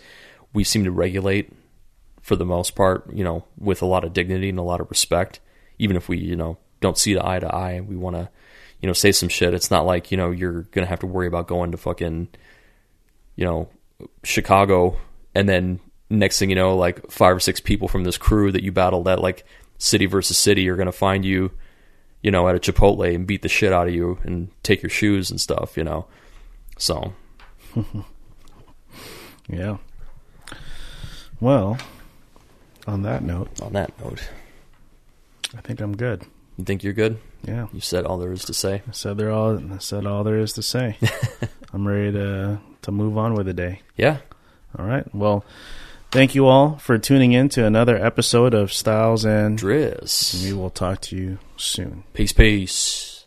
we 0.54 0.64
seem 0.64 0.84
to 0.84 0.90
regulate 0.90 1.52
for 2.22 2.34
the 2.34 2.46
most 2.46 2.74
part 2.74 3.12
you 3.12 3.22
know 3.22 3.44
with 3.58 3.82
a 3.82 3.86
lot 3.86 4.04
of 4.04 4.12
dignity 4.12 4.48
and 4.48 4.58
a 4.58 4.62
lot 4.62 4.80
of 4.80 4.88
respect 4.88 5.40
even 5.78 5.96
if 5.96 6.08
we 6.08 6.16
you 6.16 6.34
know 6.34 6.56
don't 6.80 6.96
see 6.96 7.12
the 7.12 7.26
eye 7.26 7.38
to 7.38 7.54
eye 7.54 7.80
we 7.80 7.94
want 7.94 8.16
to 8.16 8.28
you 8.80 8.86
know, 8.86 8.92
say 8.92 9.12
some 9.12 9.28
shit. 9.28 9.54
It's 9.54 9.70
not 9.70 9.86
like 9.86 10.10
you 10.10 10.16
know 10.16 10.30
you're 10.30 10.62
gonna 10.62 10.86
have 10.86 11.00
to 11.00 11.06
worry 11.06 11.26
about 11.26 11.48
going 11.48 11.72
to 11.72 11.76
fucking, 11.76 12.28
you 13.34 13.44
know, 13.44 13.68
Chicago 14.22 14.98
and 15.34 15.48
then 15.48 15.80
next 16.08 16.38
thing 16.38 16.50
you 16.50 16.56
know, 16.56 16.76
like 16.76 17.10
five 17.10 17.36
or 17.36 17.40
six 17.40 17.60
people 17.60 17.88
from 17.88 18.04
this 18.04 18.18
crew 18.18 18.52
that 18.52 18.62
you 18.62 18.72
battled 18.72 19.08
at 19.08 19.20
like 19.20 19.44
city 19.78 20.06
versus 20.06 20.38
city 20.38 20.68
are 20.68 20.76
gonna 20.76 20.92
find 20.92 21.24
you, 21.24 21.50
you 22.26 22.32
know, 22.32 22.48
at 22.48 22.56
a 22.56 22.58
Chipotle 22.58 23.14
and 23.14 23.24
beat 23.24 23.42
the 23.42 23.48
shit 23.48 23.72
out 23.72 23.86
of 23.86 23.94
you 23.94 24.18
and 24.24 24.48
take 24.64 24.82
your 24.82 24.90
shoes 24.90 25.30
and 25.30 25.40
stuff, 25.40 25.76
you 25.76 25.84
know. 25.84 26.06
So 26.76 27.12
Yeah. 29.48 29.76
Well, 31.40 31.78
on 32.88 33.02
that 33.02 33.22
note, 33.22 33.60
on 33.62 33.74
that 33.74 33.92
note, 34.02 34.28
I 35.56 35.60
think 35.60 35.80
I'm 35.80 35.96
good. 35.96 36.26
you 36.58 36.64
think 36.64 36.82
you're 36.82 36.94
good? 36.94 37.18
Yeah. 37.44 37.68
You 37.72 37.80
said 37.80 38.04
all 38.04 38.18
there 38.18 38.32
is 38.32 38.44
to 38.46 38.54
say. 38.54 38.82
I 38.88 38.90
said 38.90 39.18
there 39.18 39.30
all 39.30 39.56
I 39.72 39.78
said 39.78 40.04
all 40.04 40.24
there 40.24 40.40
is 40.40 40.52
to 40.54 40.62
say. 40.62 40.98
I'm 41.72 41.86
ready 41.86 42.10
to 42.10 42.58
to 42.82 42.90
move 42.90 43.16
on 43.16 43.34
with 43.34 43.46
the 43.46 43.54
day. 43.54 43.82
Yeah. 43.96 44.18
All 44.76 44.84
right. 44.84 45.06
Well, 45.14 45.44
thank 46.16 46.34
you 46.34 46.46
all 46.46 46.78
for 46.78 46.96
tuning 46.96 47.32
in 47.32 47.46
to 47.46 47.62
another 47.62 48.02
episode 48.02 48.54
of 48.54 48.72
Styles 48.72 49.26
and 49.26 49.58
Dris. 49.58 50.42
we 50.42 50.50
will 50.54 50.70
talk 50.70 51.02
to 51.02 51.14
you 51.14 51.38
soon. 51.58 52.04
Peace, 52.14 52.32
peace. 52.32 53.26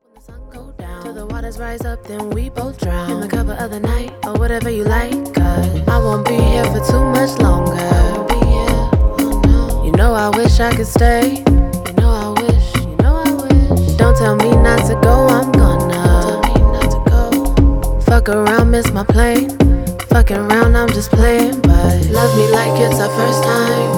When 0.00 0.14
the 0.14 0.20
sun 0.22 0.40
go 0.50 0.72
down, 0.78 1.02
till 1.02 1.12
the 1.12 1.26
waters 1.26 1.58
rise 1.58 1.84
up, 1.84 2.02
then 2.04 2.30
we 2.30 2.48
both 2.48 2.80
drown. 2.80 3.10
In 3.10 3.20
the 3.20 3.28
cover 3.28 3.52
of 3.52 3.70
the 3.70 3.80
night, 3.80 4.14
or 4.24 4.38
whatever 4.38 4.70
you 4.70 4.84
like. 4.84 5.12
Cause 5.34 5.86
I 5.86 5.98
won't 5.98 6.26
be 6.26 6.32
here 6.32 6.64
for 6.64 6.80
too 6.90 7.04
much 7.12 7.38
longer. 7.40 7.72
I'll 7.76 8.26
be 8.26 8.34
here, 8.34 8.88
oh 9.20 9.42
no. 9.44 9.84
You 9.84 9.92
know 9.92 10.14
I 10.14 10.30
wish 10.30 10.60
I 10.60 10.74
could 10.74 10.86
stay. 10.86 11.44
You 11.44 11.92
know 12.00 12.08
I 12.08 12.28
wish, 12.40 12.74
you 12.76 12.96
know 13.04 13.16
I 13.16 13.32
wish. 13.34 13.96
Don't 13.98 14.16
tell 14.16 14.36
me 14.36 14.50
not 14.62 14.86
to 14.88 14.98
go, 15.02 15.26
I'm 15.28 15.52
gonna. 15.52 15.92
Tell 15.92 16.40
me 16.40 16.54
not 16.72 16.90
to 16.90 17.10
go. 17.10 18.00
Fuck 18.00 18.30
around, 18.30 18.70
miss 18.70 18.90
my 18.92 19.04
plane. 19.04 19.79
Fucking 20.10 20.38
around, 20.38 20.76
I'm 20.76 20.88
just 20.88 21.10
playing. 21.12 21.60
But 21.60 22.06
love 22.10 22.36
me 22.36 22.50
like 22.50 22.80
it's 22.80 22.98
our 22.98 23.08
first 23.16 23.44
time. 23.44 23.90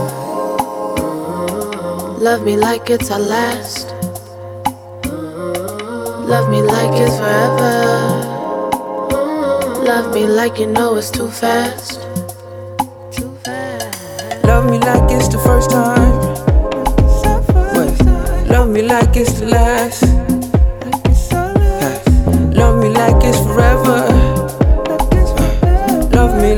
Love 2.21 2.45
me 2.45 2.55
like 2.55 2.91
it's 2.91 3.11
our 3.11 3.19
last. 3.19 3.89
Love 6.29 6.51
me 6.51 6.61
like 6.61 7.01
it's 7.01 7.17
forever. 7.17 7.73
Love 9.85 10.15
me 10.15 10.27
like 10.27 10.59
you 10.59 10.67
know 10.67 10.97
it's 10.97 11.11
too 11.11 11.29
fast. 11.29 12.03
Too 13.11 13.35
fast. 13.43 14.45
Love 14.45 14.71
me 14.71 14.79
like 14.79 15.11
it's 15.11 15.29
the 15.29 15.39
first 15.39 15.71
time. 15.71 16.13
Wait. 17.75 17.99
Love 18.51 18.69
me 18.69 18.83
like 18.83 19.17
it's 19.17 19.41
the 19.41 19.47
last. 19.47 20.03
Love 22.55 22.83
me 22.83 22.91
like 22.91 23.25
it's 23.25 23.39
forever. 23.39 24.12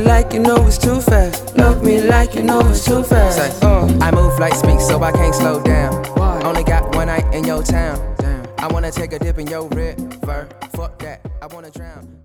Love 0.04 0.12
me 0.12 0.22
like 0.22 0.32
you 0.34 0.40
know 0.40 0.66
it's 0.66 0.76
too 0.76 1.00
fast. 1.00 1.56
Love 1.56 1.82
me 1.82 2.00
like 2.02 2.34
you 2.34 2.42
know 2.42 2.60
it's 2.68 2.84
too 2.84 3.02
fast. 3.02 3.38
Say, 3.38 3.66
uh, 3.66 3.86
I 4.02 4.10
move 4.10 4.38
like 4.38 4.52
speak, 4.54 4.78
so 4.80 5.02
I 5.02 5.10
can't 5.12 5.34
slow 5.34 5.62
down. 5.62 6.04
Why? 6.14 6.42
Only 6.42 6.62
got 6.62 6.94
one 6.94 7.06
night 7.06 7.24
in 7.34 7.44
your 7.44 7.62
town. 7.62 8.14
Damn. 8.18 8.46
I 8.58 8.66
wanna 8.66 8.92
take 8.92 9.14
a 9.14 9.18
dip 9.18 9.38
in 9.38 9.46
your 9.46 9.66
river. 9.68 10.48
Fuck 10.76 10.98
that, 10.98 11.20
I 11.40 11.46
wanna 11.46 11.70
drown. 11.70 12.23